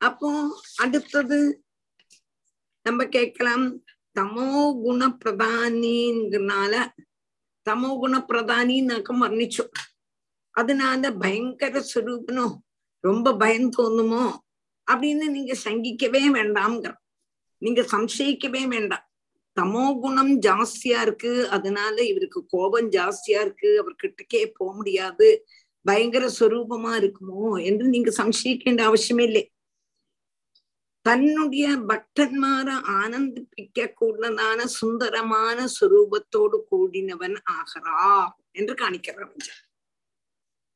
அப்போ 0.01 0.53
அடுத்தது 0.77 1.61
நம்ம 2.85 3.07
கேட்கலாம் 3.07 3.81
தமோ 4.15 4.83
குண 4.83 5.07
பிரதானிங்கிறனால 5.21 6.93
தமோ 7.67 7.95
குண 7.95 8.25
பிரதானின்னாக்க 8.29 9.13
வர்ணிச்சோம் 9.21 9.71
அதனால 10.55 11.11
பயங்கர 11.21 11.83
சுரூபனும் 11.91 12.63
ரொம்ப 13.03 13.35
பயம் 13.35 13.71
தோணுமோ 13.77 14.41
அப்படின்னு 14.87 15.27
நீங்க 15.27 15.55
சங்கிக்கவே 15.65 16.21
வேண்டாம்ங்கிற 16.35 17.01
நீங்க 17.63 17.81
சம்சயிக்கவே 17.91 18.63
வேண்டாம். 18.67 19.05
தமோ 19.57 19.83
குணம் 19.99 20.33
ஜாஸ்தியா 20.41 20.99
இருக்கு. 21.05 21.31
அதனால 21.49 21.95
இவருக்கு 22.05 22.39
கோபம் 22.45 22.89
ஜாஸ்தியா 22.89 23.39
இருக்கு. 23.45 23.71
அவர் 23.79 23.99
கிட்டக்கே 24.03 24.41
போக 24.57 24.71
முடியாது. 24.73 25.27
பயங்கர 25.85 26.25
சுரூபமா 26.39 26.91
இருக்குமோ 26.99 27.63
என்று 27.63 27.85
நீங்க 27.85 28.09
சம்சயிக்க 28.17 28.77
அவசியமே 28.89 29.25
இல்லை. 29.29 29.43
தன்னுடைய 31.05 31.65
பக்தன்மாரை 31.89 32.75
ஆனந்திப்பிக்க 32.99 33.87
கூடதான 34.01 34.59
சுந்தரமான 34.79 35.65
சுரூபத்தோடு 35.77 36.57
கூடினவன் 36.71 37.35
ஆகிறா 37.55 38.03
என்று 38.51 38.73
காணிக்கிறான் 38.73 39.33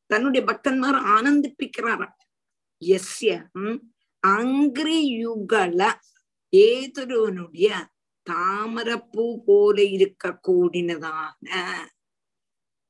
தன்னுடைய 0.10 0.42
பக்தன்மார் 0.50 1.00
ஆனந்திப்பிக்கிறாராம். 1.16 2.16
எஸ்ய 2.82 3.32
அங்கிரி 4.24 5.00
யுகல 5.24 5.82
ஏதொருவனுடைய 6.53 7.69
தாமரப்பூ 8.27 9.25
போல 9.45 9.77
இருக்க 9.91 10.33
கூடினதான 10.49 11.49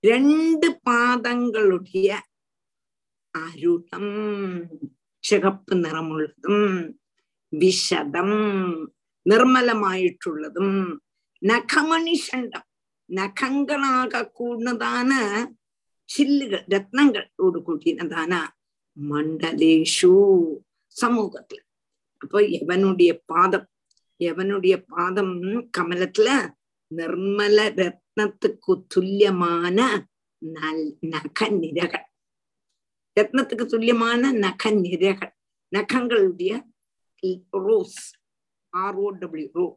ரெண்டு 0.04 0.68
பாதங்களுடைய 0.86 2.08
அருணம் 3.34 4.12
சிகப்பு 5.24 5.74
நிறமுள்ளதும் 5.74 6.66
விஷதம் 7.52 8.36
നിർമ്മലമായിട്ടുള്ളതും 9.26 10.70
നഖമണിഷണ്ടം 11.42 12.64
നഖങ്ങളാക 13.08 14.22
കൂടുന്നതാണ് 14.32 15.20
ചില്ലുകൾ 16.08 16.60
രത്നങ്ങളോട് 16.74 17.58
കൂടിയതാണ് 17.58 18.40
മണ്ഡലേഷു 18.96 20.14
സമൂഹത്തിൽ 20.96 21.60
அப்ப 22.17 22.41
எவனுடைய 22.59 23.11
பாதம் 23.25 23.67
எவனுடைய 24.19 24.75
பாதம் 24.93 25.33
கமலத்துல? 25.77 26.29
நிர்மல 26.91 27.57
ரத்னத்துக்கு 27.79 28.73
துல்லியமான 28.87 29.77
நக 31.13 31.49
நிரகள் 31.61 32.05
ரத்னத்துக்கு 33.17 33.65
துல்லியமான 33.65 34.31
நக 34.45 34.71
நிரகள் 34.71 35.33
நகங்களுடைய 35.71 36.51
rose 37.65 38.01
R O 38.77 39.07
W 39.19 39.49
row 39.53 39.67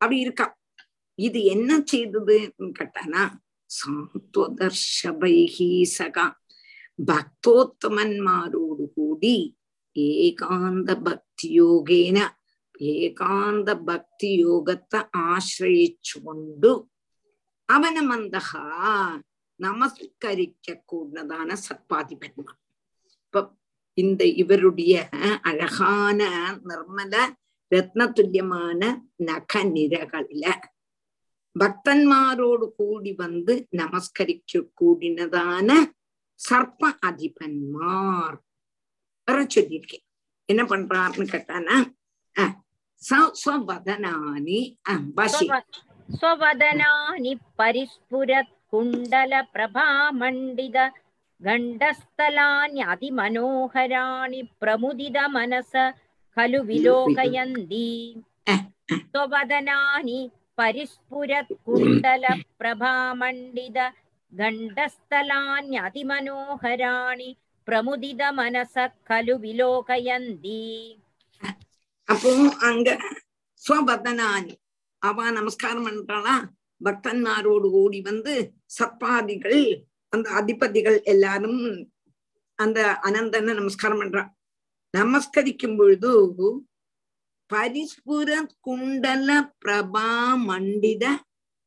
அப்படி 0.00 0.16
இருக்கா. 0.20 0.46
இது 1.18 1.38
என்ன 1.54 1.70
செய்ததுன்னு 1.92 2.70
கேட்டானா 2.78 3.22
சாத்வதர்ஷபைகி 3.76 5.70
சகா. 5.98 6.26
பக்தோத்தமன்மாரோடு 7.06 8.84
கூடி 8.94 9.36
ஏகாந்த 9.96 10.90
பக்தி 11.02 11.48
யோகேன 11.56 12.18
ஏகாந்த 12.92 13.70
பக்தி 13.84 14.30
யோகத்தை 14.42 15.00
ஆசிரியிச்சு 15.26 16.16
கொண்டு 16.24 16.70
அவன 17.68 17.98
மந்தகா 18.08 18.64
நமஸ்கரிக்க 19.60 20.76
கூடதான 20.92 21.56
சத்பாதி 21.64 22.16
பெருமான் 22.16 22.60
இப்ப 23.24 23.42
இந்த 23.98 24.22
இவருடைய 24.36 24.94
அழகான 25.42 26.20
நிர்மல 26.64 27.14
ரத்னதுல்யமான 27.72 28.80
நக 29.24 29.62
நிறகள்ல 29.68 30.46
பக்தன்மாரோடு 31.56 32.66
கூடி 32.76 33.12
வந்து 33.14 33.54
நமஸ்கரிக்க 33.72 34.62
கூடினதான 34.80 35.68
சர்ப்ப 36.40 36.92
அதிபன்மார் 37.00 38.38
வர 39.27 39.37
சொல்லியிருக்கேன் 39.55 40.05
என்ன 40.49 40.61
பண்றாருன்னு 40.71 41.33
கேட்டானா 41.35 41.77
ஸ்வவதனானி 43.01 44.59
பசி 45.17 45.47
स्ववदनानि 46.09 47.33
परिस्फुरत् 47.59 48.51
कुण्डलप्रभामण्डित 48.71 50.77
गण्डस्थलान्यतिमनोहराणि 51.41 54.41
प्रमुदितमनस 54.61 55.73
खलु 56.37 56.59
विलोकयन्ति 56.69 57.89
स्ववदनानि 59.11 60.19
परिस्फुरत् 60.57 61.53
कुण्डलप्रभामण्डित 61.65 63.77
गण्डस्थलान्यतिमनोहराणि 64.33 67.29
பிரமுதிதமனச 67.68 68.76
கலு 69.04 69.34
விலோகயந்தி 69.42 70.62
அப்போ 72.08 72.30
அங்க 72.68 72.88
ஸ்வபதனானி 73.62 74.54
அவ 75.02 75.30
நமஸ்காரம் 75.30 75.86
பண்றாளா 75.86 76.34
பக்தன்மாரோடு 76.80 77.68
ஓடி 77.80 78.00
வந்து 78.00 78.34
சத்பாதிகள் 78.78 79.62
அந்த 80.12 80.28
அதிபதிகள் 80.30 80.98
எல்லாரும் 81.04 81.60
அந்த 82.58 82.80
அனந்தனை 83.02 83.52
நமஸ்காரம் 83.54 84.00
பண்றான் 84.02 84.30
நமஸ்கரிக்கும் 84.94 85.76
பொழுது 85.76 86.12
பரிஸ்புர 87.50 88.30
குண்டல 88.60 89.30
பிரபா 89.64 90.08
மண்டித 90.44 91.04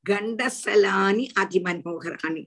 கண்டசலானி 0.06 1.26
அதிமனோகராணி 1.42 2.44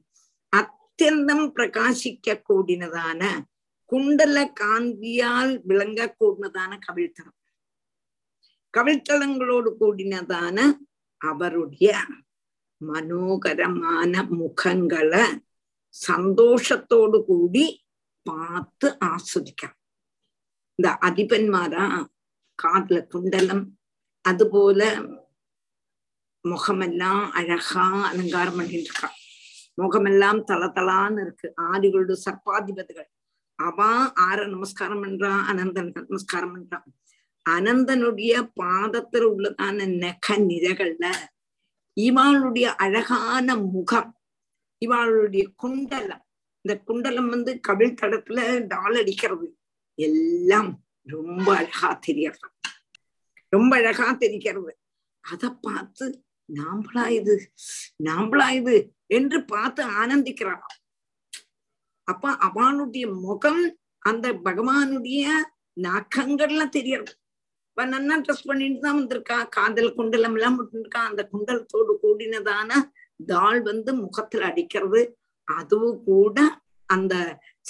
அத்தியந்தம் 1.00 1.44
பிரகாசிக்க 1.56 2.34
கூடினதான 2.40 3.20
குண்டல 3.92 4.38
காந்தியால் 4.60 5.52
விளங்க 5.64 6.00
கூடினதான 6.12 6.70
கவிழ்த்தனம் 6.86 7.36
கவிழ்த்தலங்களோடு 8.74 9.70
கூடினதான 9.72 10.56
அவருடைய 11.20 11.92
மனோகரமான 12.80 14.24
முகங்களை 14.32 15.22
சந்தோஷத்தோடு 15.94 17.20
கூடி 17.28 17.64
பார்த்து 18.26 18.90
ஆஸ்வதிക്കാം 19.08 19.74
இந்த 20.78 20.90
அதிபன்மாரா 21.02 21.86
காதுல 22.58 23.04
குண்டலம் 23.06 23.64
அதுபோல 24.24 24.90
முகமெல்லாம் 26.44 27.24
அழகா 27.32 27.86
அலங்காரம் 28.04 28.58
பண்ணிட்டு 28.58 28.90
இருக்கா 28.90 29.10
முகமெல்லாம் 29.78 30.40
தளதளான்னு 30.46 31.20
இருக்கு. 31.20 31.48
ஆதிகளோட 31.62 32.12
சர்ப்பாதிபதிகள். 32.24 33.08
அவா 33.58 34.12
ஆற 34.12 34.46
நமஸ்காரம் 34.46 35.02
பண்றான் 35.04 35.42
அனந்தன் 35.50 35.90
நமஸ்காரம் 35.94 36.52
பண்றான் 36.54 36.86
அனந்தனுடைய 37.50 38.32
பாதத்துல 38.60 39.24
உள்ளதான 39.32 39.86
நெக 39.96 40.26
நிறகள்ல 40.38 41.06
இவாளுடைய 42.00 42.66
அழகான 42.76 43.56
முகம் 43.56 44.10
இவாளுடைய 44.86 45.44
குண்டலம். 45.56 46.24
இந்த 46.60 46.74
குண்டலம் 46.78 47.28
வந்து 47.28 47.60
கவிழ் 47.60 47.96
தடத்துல 48.00 48.66
டால் 48.66 48.94
அடிக்கிறது. 48.94 49.48
எல்லாம் 49.94 50.70
ரொம்ப 51.06 51.56
அழகா 51.56 52.00
தெரியறான் 52.06 52.56
ரொம்ப 53.48 53.72
அழகா 53.76 54.12
தெரிகிறது. 54.12 54.72
அத 55.20 55.50
பார்த்து 55.50 56.04
நாம்பளா 56.48 57.04
இது? 57.08 57.34
நாம்பளா 58.04 58.48
இது? 58.50 58.76
என்று 59.06 59.38
பார்த்து 59.44 59.82
ஆனந்திக்கிறாளாம் 60.00 60.76
அப்ப 62.08 62.30
அவனுடைய 62.48 63.06
முகம் 63.24 63.64
அந்த 64.02 64.26
பகவானுடைய 64.46 65.24
நகங்கள்ல 65.76 66.62
தெரியறது 66.68 67.12
இப்ப 67.70 67.84
நன்னா 67.86 68.14
ட்ரெஸ் 68.20 68.46
பண்ணிட்டு 68.46 68.78
தான் 68.80 68.98
வந்திருக்கா. 68.98 69.36
காதல் 69.48 69.94
குண்டலம் 69.94 70.34
எல்லாம் 70.34 70.56
விட்டுருக்கா 70.58 71.00
அந்த 71.10 71.22
குண்டலத்தோடு 71.32 71.92
கூடினதான 72.02 72.70
தாள் 73.26 73.60
வந்து 73.62 73.90
முகத்துல 73.94 74.46
அடிக்கிறது. 74.46 75.00
அதுவும் 75.48 76.00
கூட 76.04 76.38
அந்த 76.88 77.14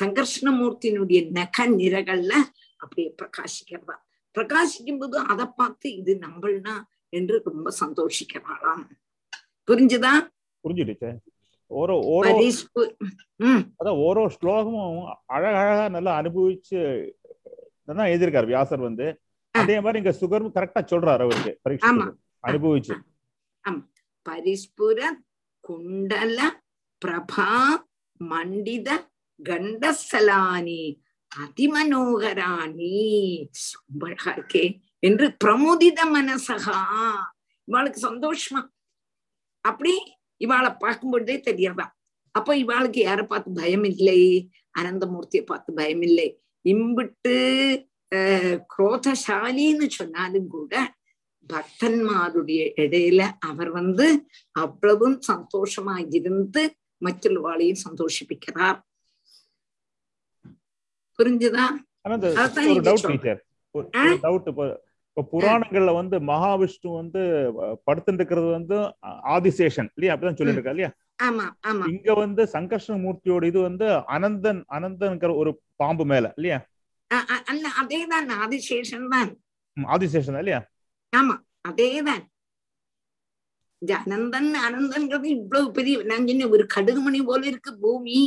சங்கர்ஷ்ணமூர்த்தியினுடைய 0.01 1.21
நக 1.31 1.67
நிறகள்ல 1.81 2.33
அப்படியே 2.77 3.15
பிரகாசிக்கிறதா. 3.23 3.97
பிரகாசிக்கும் 4.35 4.99
போது 4.99 5.19
அதை 5.33 5.47
பார்த்து 5.57 5.89
இது 5.97 6.15
நம்மள்னா 6.25 6.75
என்று 7.13 7.37
ரொம்ப 7.49 7.69
சந்தோஷிக்கிறாளாம். 7.83 8.85
புரிஞ்சுதா? 9.69 10.13
புரிஞ்சுடுச்சு. 10.65 11.11
ஓரோ 11.71 11.95
ஓரோ 12.15 12.29
பரிஸ்பு 12.29 12.83
உம் 13.47 13.63
அதான் 13.79 13.99
ஓரோ 14.07 14.23
ஸ்லோகமும் 14.37 15.01
அழகழகா 15.37 15.87
நல்லா 15.97 16.13
அனுபவிச்சு 16.21 16.79
தான் 17.99 18.11
எழுதியிருக்காரு 18.13 18.51
வியாசர் 18.53 18.87
வந்து. 18.87 19.07
அதே 19.55 19.77
மாதிரி 19.85 20.01
இங்க 20.03 20.15
சுகர் 20.21 20.55
கரெக்டா 20.57 20.81
சொல்றாரு 20.93 21.25
அவருக்கு. 21.27 21.53
பரீட்சை 21.63 21.91
அனுபவிச்சு. 22.49 22.95
பரிஸ்புர 24.27 25.01
குண்டல 25.65 26.41
பிரபா 27.03 27.51
மண்டித 28.21 28.89
கண்டஸ்தலானி 29.41 30.83
அதிமனோகராணி. 31.33 32.97
ரொம்ப 33.79 34.03
அழகா 34.09 34.31
இருக்கே. 34.37 34.65
என்று 35.03 35.27
பிரமுதித 35.45 36.01
மனசகா. 36.15 36.79
இவாளுக்கு 37.69 38.01
சந்தோஷமா. 38.09 38.61
அப்படி 39.65 39.93
இவாளை 40.41 40.71
பார்க்கும் 40.79 41.11
பொழுதே 41.11 41.37
தெரியறதா 41.49 41.87
அப்ப 42.35 42.57
இவாளுக்கு 42.57 43.01
யார 43.03 43.21
பார்த்து 43.27 43.51
பயம் 43.53 43.85
இல்லை 43.85 44.21
அனந்தமூர்த்தியை 44.79 45.45
பார்த்து 45.47 45.71
பயம் 45.75 46.03
இல்லை 46.03 46.27
இம்பிட்டு 46.65 47.37
குரோதசாலின்னு 48.75 49.87
சொன்னாலும் 49.99 50.49
கூட 50.49 50.75
பக்தன்மாருடைய 51.51 52.63
இடையில 52.83 53.21
அவர் 53.39 53.71
வந்து 53.71 54.07
அவ்வளவும் 54.57 55.19
சந்தோஷமா 55.29 55.97
இருந்து 56.19 56.63
மற்றொருவாளையும் 57.03 57.83
சந்தோஷிப்பிக்கிறார். 57.87 58.79
புரிஞ்சுதா? 61.19 61.67
அதான் 62.05 62.69
இப்போ 65.19 65.31
புராணங்கள்ல 65.33 65.93
வந்து 65.97 66.17
மகாவிஷ்ணு 66.27 66.89
வந்து 66.97 67.21
படுத்துட்டு 67.87 68.21
இருக்கிறது 68.21 68.49
வந்து 68.53 68.77
ஆதிசேஷன் 69.35 69.89
இல்லையா? 69.95 70.13
அப்படிதான் 70.15 70.37
சொல்லிட்டு 70.39 70.61
இருக்கா 70.61 70.75
இல்லையா? 70.75 70.91
ஆமா 71.21 71.45
ஆமா. 71.65 71.85
இங்க 71.93 72.11
வந்து 72.21 72.43
சங்கர்ஷ்ண 72.53 72.97
மூர்த்தியோட 73.05 73.45
இது 73.47 73.59
வந்து 73.63 73.87
அனந்தன் 74.15 74.61
அனந்தன்கிற 74.77 75.31
ஒரு 75.41 75.51
பாம்பு 75.81 76.05
மேல 76.05 76.27
இல்லையா? 76.37 76.59
அதேதான் 77.81 78.29
ஆதிசேஷன் 78.39 79.09
தான். 79.13 79.31
ஆதிசேஷன் 79.77 80.39
இல்லையா? 80.41 80.61
ஆமா 81.13 81.37
அதேதான். 81.65 82.23
அனந்தன் 84.07 84.53
அனந்தன்றது 84.67 85.27
இவ்வளவு 85.35 85.69
பெரிய 85.73 85.97
நான் 86.07 86.29
சொன்னேன் 86.29 86.55
ஒரு 86.55 86.65
கடுகுமணி 86.75 87.21
போல 87.27 87.43
இருக்கு 87.51 87.73
பூமி. 87.83 88.21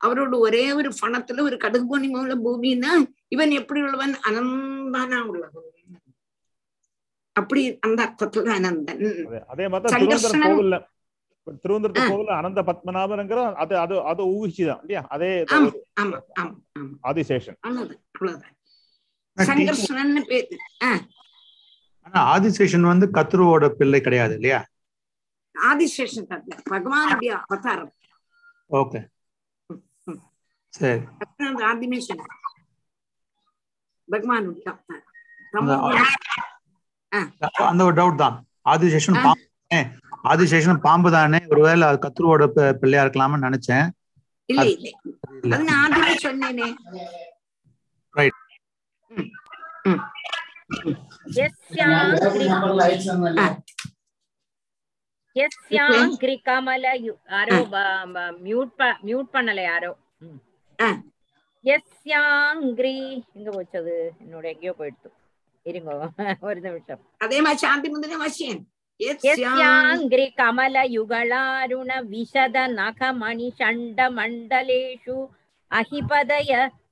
அவரோட 0.00 0.34
ஒரே 0.46 0.64
ஒரு 0.78 0.90
பணத்துல 1.00 1.42
ஒரு 1.48 1.56
கடுகுமணி 1.64 2.08
போல 2.12 2.36
பூமின்னா 2.44 2.92
இவன் 3.30 3.50
எப்படி 3.50 3.82
உள்ளவன்? 3.82 4.14
அனந்தானா 4.14 5.20
உள்ளவன். 5.20 5.64
அப்படி 7.32 7.78
அந்த 7.78 8.06
அர்த்தத்துல 8.06 8.26
அனந்தன். 8.26 9.26
அதே- 9.54 9.68
மாதிரி 9.68 9.94
அனந்த 12.26 12.62
பத்மநாபனுங்கிற 12.62 13.54
அது 13.54 13.78
அது 13.78 14.04
அது 14.04 14.24
ஊகிச்சுதான். 14.24 14.66
இல்லையா? 14.80 15.06
அதே 15.08 15.40
இது 15.40 15.58
ஆமா 15.58 15.66
ஒரு 15.66 15.86
ஆமா 16.00 16.20
ஆமா 16.40 16.54
ஆமா. 16.78 16.90
ஆதிசேஷன். 17.02 17.56
ஆனா, 17.60 17.86
வந்து 22.80 23.06
கத்ருவோட 23.06 23.68
பிள்ளை 23.68 24.00
கிடையாது 24.00 24.34
இல்லையா? 24.34 24.66
ஆதிசேஷன் 25.58 26.26
பகவானுடைய 26.70 27.40
அவதாரம். 27.46 27.92
ஓகே. 28.70 29.06
சரி. 30.68 31.02
ஆதிமே 31.42 32.00
அந்த 37.52 37.84
ஒரு 37.84 38.02
டவுட் 38.02 38.14
தான். 38.14 38.44
ஆதிசேஷன். 38.64 39.22
பாம்பு? 39.22 39.86
ஆதிசேஷன் 40.24 40.76
பாம்பு 40.76 41.10
தானே? 41.10 41.38
ஒருவேளை 41.48 41.88
அது 41.88 41.98
கத்ருவோட 41.98 42.50
பி- 42.56 42.72
பிள்ளையா 42.72 43.04
இருக்கலாம்னு 43.04 43.58
நினைச்சேன். 43.68 43.90
இல்ல 44.44 44.70
இல்ல. 44.70 45.00
அது 45.56 45.64
நான் 45.64 45.92
ஆதிமே 45.92 46.16
சொன்னேனே. 46.22 46.74
ரைட் 48.10 48.32
மியூட் 58.42 58.98
மியூட் 59.02 59.24
பண்ணல 59.32 59.62
யாரோ. 59.62 59.98
ம். 61.59 61.59
ஆஹ் 61.65 61.67
யஸ்யாங்கிரி 61.71 62.97
எங்க 63.37 63.49
போச்சு 63.51 63.77
அது 63.79 63.93
என்னோட 64.23 64.45
எங்கேயோ 64.53 64.73
போயிடுத்து 64.79 65.09
இருங்க 65.65 65.91
ஒரு 66.47 66.59
நிமிஷம் 66.65 67.01
அதே 67.21 67.37
மாதிரி 67.45 67.59
சாந்தி 67.65 67.87
முந்தின 67.93 68.17
வாசியன் 68.23 68.61
यस्याङ्घ्रि 68.99 70.25
कमलयुगलारुण 70.37 71.89
विशद 72.11 72.57
नखमणिषण्ड 72.75 73.97
मण्डलेषु 74.17 75.15
अहिपदय 75.71 76.51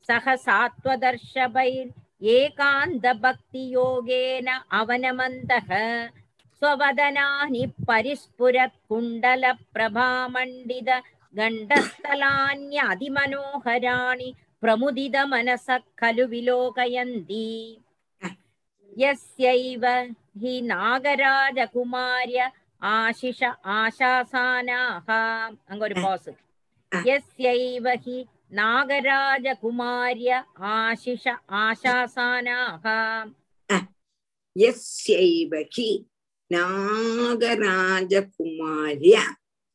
सह 0.09 0.25
सात्वदर्शभैर् 0.45 1.93
एकान्तभक्तियोगेन 2.33 4.49
अवनमन्तः 4.79 5.69
स्ववदनानि 6.61 7.63
परिस्फुरत् 7.87 8.77
कुण्डलप्रभामण्डित 8.89 10.89
गण्डस्थलान्यधिमनोहराणि 11.33 14.29
प्रमुदितमनसः 14.63 15.77
खलु 15.99 16.25
विलोकयन्ति 16.33 17.47
यस्यैव 19.03 19.85
हि 20.41 20.53
नागराजकुमार्य 20.71 22.39
आशिष 22.93 23.39
आशासानाः 23.75 25.07
அங்க 25.71 25.81
ஒரு 25.87 25.95
பாஸ் 26.05 26.29
यस्यैव 26.91 27.85
हि 28.05 28.17
नागराजकुमार्य 28.59 30.31
आशिष 30.73 31.25
आशासानाः 31.61 32.85
यस्यैव 34.55 35.53
हि 35.75 35.87
नागराजकुमार्य 36.51 37.55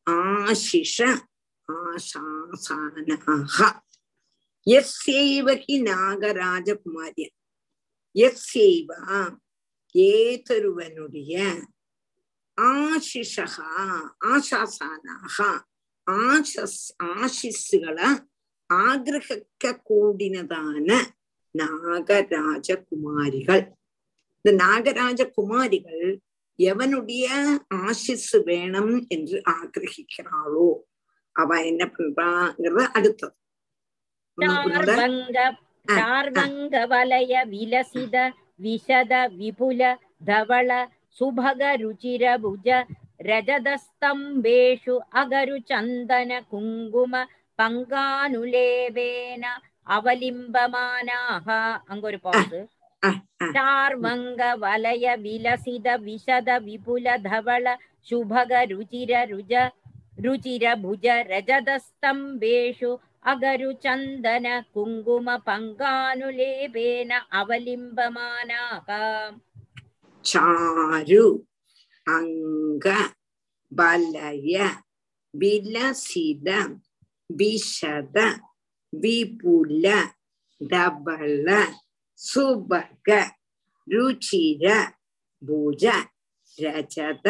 आशिष 0.07 0.97
आशासानाः 1.69 3.27
यस्यैव 3.29 3.71
எஸ்ஸேவகி 4.68 5.76
நாகராஜகுமாரியன். 5.90 7.36
எஸ்ஸேவா 8.16 9.22
ஏதொருவனுடைய 9.96 11.34
ஆசிஷகா 12.62 13.86
ஆசாசானாக 14.26 15.50
ஆசஸ் 16.12 16.94
ஆசிஸுகளை 17.04 18.20
ஆகிரகிக்க 18.74 19.80
கூடினதான 19.90 21.00
நாகராஜகுமாரிகள். 21.58 23.66
இந்த 24.42 24.66
நாகராஜகுமாரிகள் 24.66 26.20
எவனுடைய 26.60 27.28
ஆசிஸ் 27.74 28.44
வேணும் 28.44 29.08
என்று 29.08 29.42
ஆகிரகிக்கிறாளோ 29.50 30.80
அவ 31.32 31.66
என்ன 31.66 31.84
பண்றாங்கிறத 31.98 32.92
அடுத்தது. 32.98 33.36
ङ्गवलय 36.38 37.34
विलसित 37.48 38.16
विशद 38.60 39.14
विपुल 39.34 39.82
धवळ 40.24 40.70
सुभगरुचिरभुज 41.18 42.68
रजदस्तम्भेषु 43.30 44.96
अगरुचन्दन 45.22 46.32
कुङ्कुम 46.52 47.14
पङ्गानुलेबेन 47.60 49.46
അവലിംബമാനാഹ 49.88 51.48
അങ്ങൊരു 51.94 52.20
പോസ് 52.26 52.60
ചാർമംഗ 53.56 54.42
വലയ 54.62 55.06
വിലസിത 55.24 55.88
വിശദ 56.06 56.50
വിപുല 56.68 57.08
ധവള 57.26 57.66
ശുഭക 58.10 58.54
രുചിര 58.72 59.12
രുച 59.32 59.54
രുചിര 60.26 60.66
ഭുജ 60.84 61.06
രജതസ്തംഭേഷു 61.32 62.92
अगरुचन्दन 63.33 64.47
कुङ्कुम 64.75 65.27
पङ्गानुलेपेन 65.47 67.11
अवलिम्बमानाः 67.41 68.89
चारु 70.25 71.25
अङ्ग 72.07 72.87
बलय 73.73 74.55
विलसित 75.35 76.49
विशद 77.31 78.17
विपुल 78.93 79.85
धबल 80.61 81.49
सुभग 82.21 83.11
रुचिर 83.87 84.65
भुज 85.43 85.85
रजत 86.59 87.27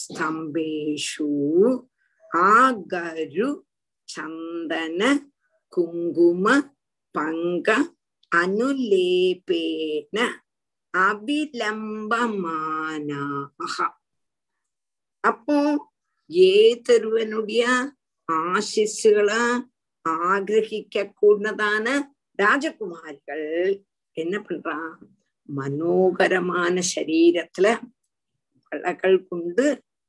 स्तम्भेषु 0.00 1.28
आगरु 2.44 3.48
சந்தன 4.09 5.01
குங்கும 5.73 6.45
பங்க 7.15 7.69
அனுலேபேன 8.31 10.17
அபிலம்பமானாக 12.27 13.75
அப்போ 15.23 15.57
ഏതൊരുവനുടിയ 16.29 17.63
ആശിസ്സുകള് 18.29 19.41
ആഗ്രഹിക്കൂടതാണ് 20.27 21.93
രാജകുമാരികൾ 22.39 23.41
എന്ന 24.17 24.35
പണ്ടാ 24.39 24.75
മനോഹരமான 25.49 26.75
ശരീരത്തില് 26.93 27.73
വളകൾ 28.71 29.13
കൊണ്ട് 29.27 29.65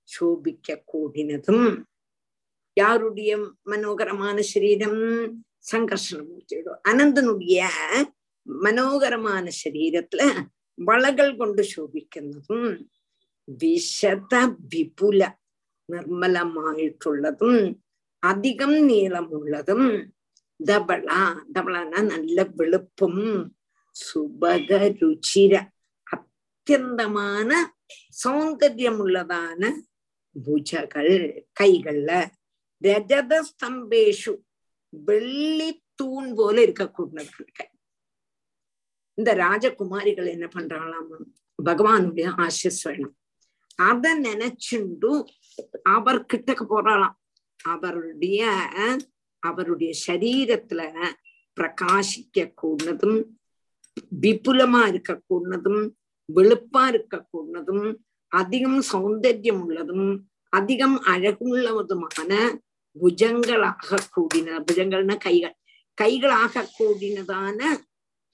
ശോഭിക്കൂടിനതും 0.09 1.61
யாருடைய 2.77 3.33
மனோகரமான 3.67 4.39
சரீரம் 4.49 5.01
சங்கர்ஷணமூர்த்தியோட 5.71 6.75
அனந்தனுடைய 6.89 7.61
மனோகரமான 8.47 9.47
சரீரத்துல 9.61 10.23
വളകൾ 10.79 11.29
കൊണ്ട് 11.37 11.63
ശോഭിക്കുന്നതും 11.71 12.63
വിശത 13.49 14.35
വിപുല 14.67 15.23
നിർമ്മലമായിട്ടുള്ളതും 15.89 17.55
അധികം 18.23 18.73
നീളമുള്ളതും 18.87 19.83
ധബള 20.61 21.09
ധബളന 21.51 21.95
നല്ല 22.07 22.47
വെളുപ്പും 22.53 23.17
സുഭക 23.97 24.71
രുചിര 24.95 25.55
അത്യന്തമാണ് 26.07 27.59
സൗന്ദര്യമുള്ളതാണ് 28.17 29.69
ഭുജകൾ 30.37 31.07
കൈകളില് 31.61 32.21
ரஜதஸ்தம்பேஷு 32.83 34.33
வெள்ளி 34.93 35.71
தூண் 35.95 36.35
போல 36.35 36.57
இருக்கக்கூடியவர்கள் 36.63 37.71
இந்த 39.19 39.31
ராஜகுமாரிகள் 39.35 40.33
என்ன 40.33 40.47
பண்றாங்களாம்? 40.47 41.27
பகவானுடைய 41.59 42.27
ஆசிஸ் 42.45 42.83
வேணும் 42.85 43.15
அத 43.83 44.15
நினைச்சுண்டு 44.21 45.13
அவர் 45.89 46.27
கிட்டக்கு 46.27 46.65
போறாளாம் 46.65 47.17
அவருடைய 47.65 48.41
அவருடைய 49.43 49.93
சரீரத்துல 50.07 50.83
பிரகாசிக்க 51.57 52.47
கூடதும் 52.55 53.19
விபுலமா 54.21 54.83
இருக்க 54.87 55.23
கூடதும் 55.23 55.83
வெளுப்பா 56.29 56.85
இருக்க 56.89 57.17
கூடதும் 57.33 57.87
அதிகம் 58.33 58.81
சௌந்தர்யம் 58.93 59.61
உள்ளதும் 59.65 60.09
அதிகம் 60.53 60.97
அழகுள்ளதுமான 61.05 62.31
புஜங்களாக 63.01 63.99
கூடின 64.17 64.65
புஜங்கள்னா 64.73 65.17
கைகள். 65.17 65.57
கைகளாக 65.95 66.71
கூடினதான 66.79 67.77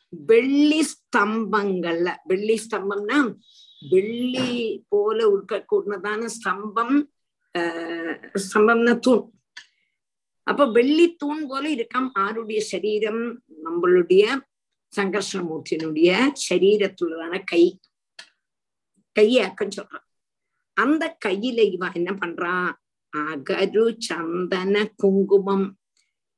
வெள்ளி 0.09 0.87
ஸ்தம்பங்கள்ல. 0.93 2.17
வெள்ளி 2.25 2.61
ஸ்தம்பம்னா 2.71 3.35
வெள்ளி 3.91 4.85
போல 4.89 5.29
உட்க 5.29 5.65
கூடினதான 5.73 6.27
ஸ்தம்பம் 6.27 7.05
ஆஹ் 7.59 8.35
ஸ்தம்பம்னா 8.35 8.99
தூண். 8.99 9.31
அப்ப 10.43 10.71
வெள்ளி 10.71 11.15
தூண் 11.15 11.47
போல 11.47 11.69
இருக்காம் 11.69 12.11
ஆருடைய 12.19 12.59
சரீரம் 12.59 13.43
நம்மளுடைய 13.65 14.41
சங்கர்ஷணமூர்த்தியினுடைய 14.97 16.33
சரீரத்துள்ளதான 16.51 17.43
கை. 17.45 17.81
கையாக்கன்னு 19.21 19.71
சொல்றான் 19.77 20.07
அந்த 20.75 21.17
கையில 21.25 21.73
இவன் 21.73 21.91
என்ன 21.93 22.13
பண்றான்? 22.13 22.73
அகரு 23.14 23.86
சந்தன 24.08 24.76
குங்குமம் 24.96 25.68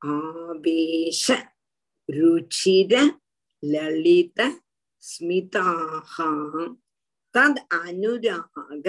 ஆவேஷ 0.02 1.24
ருச்சிர 2.08 2.92
லலித 3.62 4.40
ஸ்மிதாக 5.02 6.14
தத் 7.34 7.62
அனுராக 7.78 8.86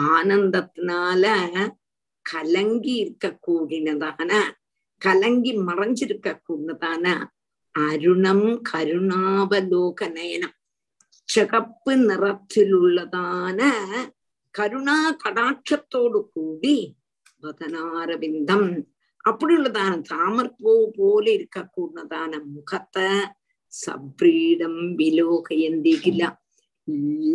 ஆனந்தத்தினால 0.00 1.24
கலங்கி 2.22 2.94
இருக்க 2.94 3.38
கூடினதான 3.46 4.30
கலங்கி 5.02 5.52
மறைஞ்சிருக்க 5.58 6.28
கூடினதான 6.48 7.06
அருணம் 7.74 8.46
கருணாவலோகநயனம். 8.72 10.56
சிகப்பு 11.28 11.92
நிறத்திலுள்ளதான 11.96 13.60
கருணா 14.58 14.98
கடாட்சத்தோடு 15.22 16.20
கூடி 16.32 16.76
வதனாரவிந்தம் 17.42 18.68
அப்படி 19.24 19.52
உள்ளதான 19.54 19.92
தாமர்பூ 20.08 20.72
போல 20.96 21.24
இருக்கக்கூடதான 21.32 22.32
முகத்தை 22.46 23.08
சப்ரீடம் 23.72 24.80
விலோகயந்திகில 24.98 26.22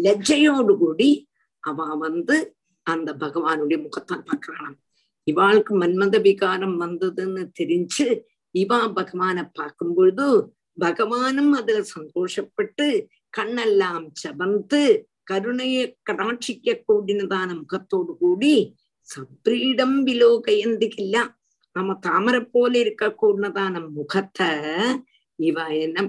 லஜ்ஜையோடு 0.05 0.73
கூடி 0.75 1.09
அவ 1.63 1.85
வந்து 1.97 2.37
அந்த 2.85 3.09
பகவானுடைய 3.15 3.77
முகத்தான் 3.83 4.25
பார்க்கிறாளாம் 4.25 4.77
இவாளுக்கு 5.27 5.73
மன்மத 5.75 6.15
விகாரம் 6.21 6.77
வந்ததுன்னு 6.77 7.43
தெரிஞ்சு 7.59 8.07
இவா 8.55 8.79
பகவானை 8.93 9.43
பார்க்கும் 9.53 9.93
பொழுது 9.93 10.27
பகவானும் 10.77 11.53
அதுல 11.53 11.79
சந்தோஷப்பட்டு 11.93 12.87
கண்ணெல்லாம் 13.33 14.05
செவந்து 14.21 14.81
கருணையை 15.27 15.83
கடாட்சிக்க 16.09 16.75
கூடினதான 16.87 17.49
முகத்தோடு 17.55 18.13
கூடி 18.17 18.55
சப்ரீடம் 19.09 19.97
விலோகயந்திக்கிല്ല 20.03 21.17
நம்ம 21.75 21.93
தாமரை 21.99 22.41
போல 22.45 22.79
இருக்க 22.79 23.15
கூடினதான 23.21 23.81
முகத்தை 23.89 24.49
இவ 25.39 25.67
என்ன 25.77 26.01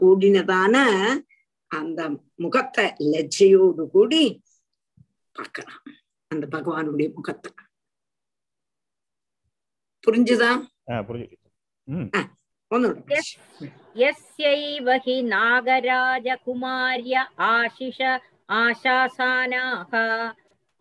கூடினதான 0.00 0.76
அந்த 1.70 2.00
முகத்தை 2.34 2.84
லஜ்ஜையோடு 3.04 3.84
கூடி 3.90 4.22
பார்க்கலாம் 5.36 5.84
அந்த 6.30 6.46
பகவானுடைய 6.50 7.08
முகத்தை 7.14 7.50
புரிஞ்சுதா 10.04 10.50
ഹി 15.04 15.16
നാഗരാജകുമാര്യ 15.32 17.14
ആശിഷ 17.48 17.98
ആശാസാനാഹ. 18.54 19.90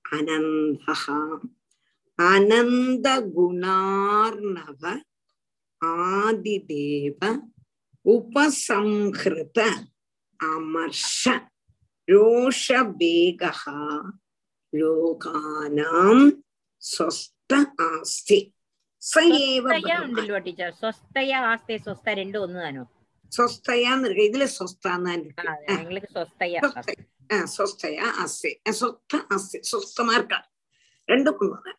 அனந்தகாம் 0.06 1.44
அனந்த 2.19 3.07
குணார்ணவ 3.34 4.84
ஆதிதேவ 5.81 7.19
உபசம்ஹிருத 8.06 9.60
அமர்ஷ 10.40 11.30
ரோஷவேகா 12.07 13.52
லோகானாம் 14.73 16.26
സ്വസ്ഥ 16.84 17.53
ആസ്തി 17.88 18.40
സ്വസ്ഥയ 19.02 21.34
ആസ്തി 21.45 21.77
സ്വസ്ഥ 21.77 22.10
രണ്ടും 22.19 22.44
ഒന്ന് 22.44 22.60
താനോ 22.60 22.84
സ്വസ്ഥയാന്ന് 23.31 24.10
ഇതില് 24.19 24.48
സ്വസ്ഥ 24.56 24.88
സ്വസ്ഥയ 26.15 26.60
സ്വസ്ഥയ 27.53 27.99
ആസ്തി 28.23 28.52
സ്വസ്ഥ 28.80 29.19
ആസ്തി 29.35 29.60
സ്വസ്ഥമാർക്കാണ് 29.69 30.48
രണ്ടും 31.10 31.35
ഒന്നാണ് 31.45 31.73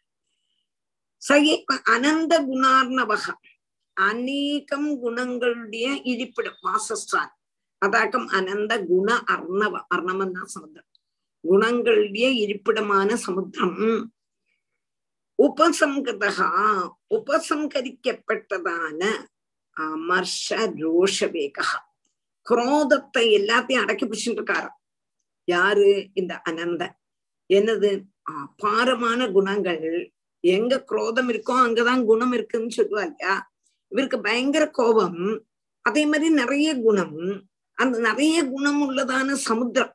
ஒண்ணுதான் 1.28 1.64
அனந்த 1.64 2.42
குணார்ணவக. 2.42 3.32
அநேகம் 3.92 5.04
குணங்களுடைய 5.04 6.02
இருப்பிடம் 6.02 6.54
வாசஸ்தான். 6.62 7.28
அதாக்கம் 7.78 8.26
அனந்த 8.26 8.84
குண 8.84 9.14
அர்ணவ. 9.14 9.84
அர்ணவம் 9.88 10.32
தான் 10.32 10.44
சமுத்திரம். 10.44 10.86
குணங்களுடைய 11.50 12.32
இருப்பிடமான 12.32 13.14
சமுத்திரம். 13.14 14.10
உபசம்கதா 15.42 16.50
உபசங்கரிக்கப்பட்டதான 17.14 19.26
அமர்ஷ 19.80 20.50
ரோஷவேகா 20.50 21.64
குரோதத்தை 22.50 23.18
எல்லாத்தையும் 23.18 23.72
அடக்கி 23.72 24.06
பிடிச்சிட்டு 24.06 24.26
இருக்காரு. 24.26 24.68
யாரு? 25.44 26.10
இந்த 26.14 26.42
அனந்த. 26.50 26.94
என்னது? 27.48 28.04
அபாரமான 28.22 29.30
குணங்கள் 29.30 30.13
எங்க 30.44 30.82
குரோதம் 30.82 31.28
இருக்கோ 31.28 31.54
அங்கதான் 31.64 32.04
குணம் 32.04 32.32
இருக்குன்னு 32.32 32.76
சொல்லுவா 32.76 33.02
இல்லையா? 33.08 33.34
இவருக்கு 33.88 34.18
பயங்கர 34.20 34.64
கோபம். 34.70 35.20
அதே 35.84 36.02
மாதிரி 36.06 36.28
நிறைய 36.34 36.68
குணம். 36.80 37.16
அந்த 37.78 37.98
நிறைய 37.98 38.36
குணம் 38.48 38.80
உள்ளதான 38.82 39.32
சமுத்திரம். 39.48 39.94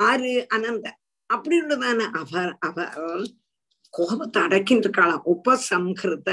ஆறு 0.00 0.32
அனந்த. 0.54 0.86
அப்படி 1.30 1.56
உள்ளதான 1.60 2.00
அவர் 2.12 2.50
அவர் 2.60 2.92
கோபத்தை 3.90 4.42
அடக்கின்னு 4.42 4.86
இருக்காளாம். 4.86 5.24
உபசம்ஹிருத 5.34 6.30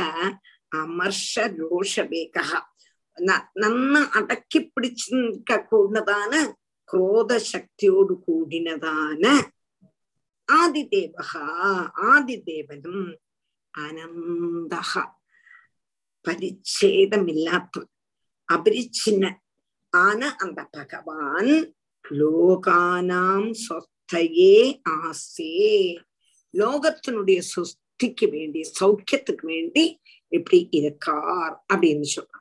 அமர்ஷ 0.75 1.33
ரோஷவேகா 1.61 2.45
நன்னா 3.61 4.01
அடக்கி 4.17 4.59
பிடிச்சிருக்க 4.73 5.51
கூடதான 5.71 6.33
குரோத 6.89 7.31
சக்தியோடு 7.51 8.13
கூடினதான 8.27 9.25
ஆதிதேவகா 10.53 11.45
ஆதிதேவனும் 12.11 13.05
அனந்தகா 13.73 15.03
பரிச்சேதமில்லாத்தவன் 16.25 17.91
அபரிச்சின்ன. 18.53 19.25
ஆன 19.93 20.35
அந்த 20.35 20.59
பகவான் 20.71 21.51
லோகானாம் 22.05 23.49
சொத்தையே 23.65 24.57
ஆசே. 24.89 25.51
லோகத்தினுடைய 26.53 27.39
சொஸ்திக்கு 27.51 28.25
வேண்டி 28.29 28.61
சௌக்கியத்துக்கு 28.79 29.45
வேண்டி 29.45 29.85
எப்படி 30.31 30.67
இருக்கார் 30.71 31.55
அப்படின்னு 31.73 32.07
சொல்றான் 32.15 32.39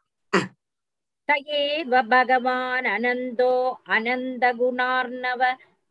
தயேவ 1.29 2.09
பகவான் 2.09 2.85
அனந்தோ 2.85 3.55
அனந்த 3.89 4.45
குணார்ணவ 4.55 5.43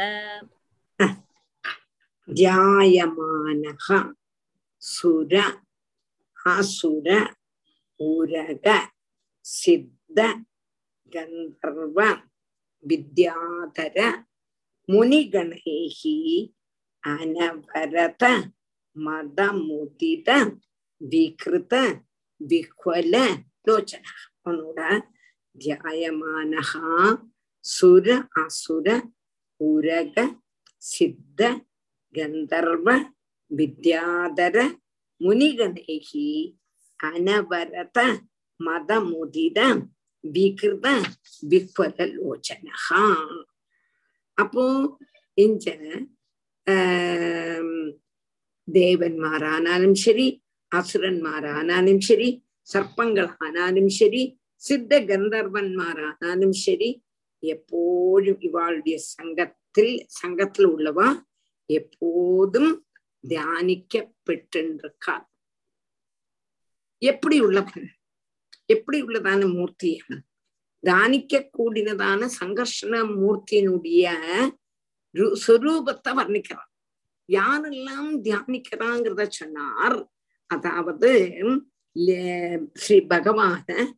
தியாயமானக 2.29 3.87
சுர 4.83 5.35
அசுர 6.39 7.09
உரக 8.01 8.67
சித்த 9.45 10.19
கந்தர்வ 11.13 11.99
வித்யாதர 12.85 13.97
முனிகணேகி 14.89 16.17
அனவரத 17.05 18.25
மதமுதித 18.97 20.29
விகிருத 21.01 21.75
விஹ்வல 22.41 23.15
லோச்சன 23.67 24.05
உன்னோட 24.47 24.79
தியாயமானஹா 25.61 26.85
சுர 27.65 28.07
அசுர 28.43 28.87
உரக 29.61 30.15
சித்த 30.83 31.41
கந்தர்வ 32.15 32.89
வித்யாதர 33.51 34.57
முனிகனைகி 35.21 36.29
அனவரத 37.01 37.99
மதமுதித 38.61 39.59
விகிருத 40.25 40.87
விஃபலலோச்சனஹா 41.43 43.05
அப்போ 44.39 44.65
இஞ்ச 45.39 45.65
தேவன்மாரானாலும் 48.69 49.97
சரி 50.05 50.27
அசுரன்மாரானாலும் 50.73 52.03
சரி 52.09 52.29
சர்ப்பங்கள் 52.69 53.31
ஆனாலும் 53.45 53.91
சரி 54.01 54.23
സിദ്ധ 54.64 55.06
ഗന്ധർവന്മാരാനാലും 55.06 56.58
ശരി 56.58 57.02
എപ്പോഴും 57.44 58.38
ഇവാളുടെ 58.42 58.98
സംഘത്തിൽ 59.12 60.08
സംഘത്തിൽ 60.14 60.66
ഉള്ളവ 60.66 61.16
எப்போதும் 61.70 62.84
தியானிக்கப்பட்டிருக்கார் 63.24 65.26
எப்படி 67.02 67.40
உள்ளவன் 67.40 67.90
எப்படி 68.70 69.02
உள்ளதான 69.02 69.50
மூர்த்தி 69.50 70.02
தியானிக்க 70.84 71.50
கூடினதான 71.58 72.30
சங்கர்ஷண 72.40 73.14
மூர்த்தியினுடைய 73.14 74.12
சுரூபத்தை 75.44 76.14
வர்ணிக்கிறான் 76.14 76.70
யாரெல்லாம் 77.30 78.22
தியானிக்கிறாங்கிறத 78.22 79.28
சொன்னார் 79.32 80.10
அதாவது 80.50 81.34
ஸ்ரீ 82.76 83.08
பகவான 83.08 83.96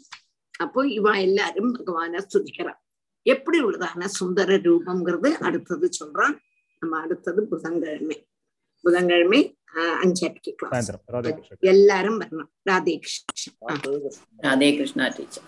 அப்போ 0.55 0.81
இவ 0.97 1.05
எல்லாரும் 1.23 1.71
பகவான 1.77 2.21
ஸ்துதிக்கிறான் 2.25 2.77
எப்படி 3.25 3.57
உள்ளதான 3.59 4.07
சுந்தர 4.17 4.57
ரூபம்ங்கிறது 4.67 5.29
அடுத்தது 5.47 5.87
சொல்றான் 5.97 6.35
நம்ம 6.81 6.93
அடுத்தது 7.05 7.43
புதன்கிழமை 7.51 8.17
புதன்கிழமை 8.83 9.41
ஆஹ், 9.73 9.97
அஞ்சரைக்கு 10.01 10.51
கிளாஸ் 10.59 10.89
எல்லாரும் 11.71 12.17
வரணும் 12.21 12.49
ராதே 12.65 12.95
கிருஷ்ணன் 12.97 13.55
ஆ. 13.65 13.75
ராதே 14.43 14.69
கிருஷ்ணா 14.73 15.05
டீச்சர் 15.15 15.47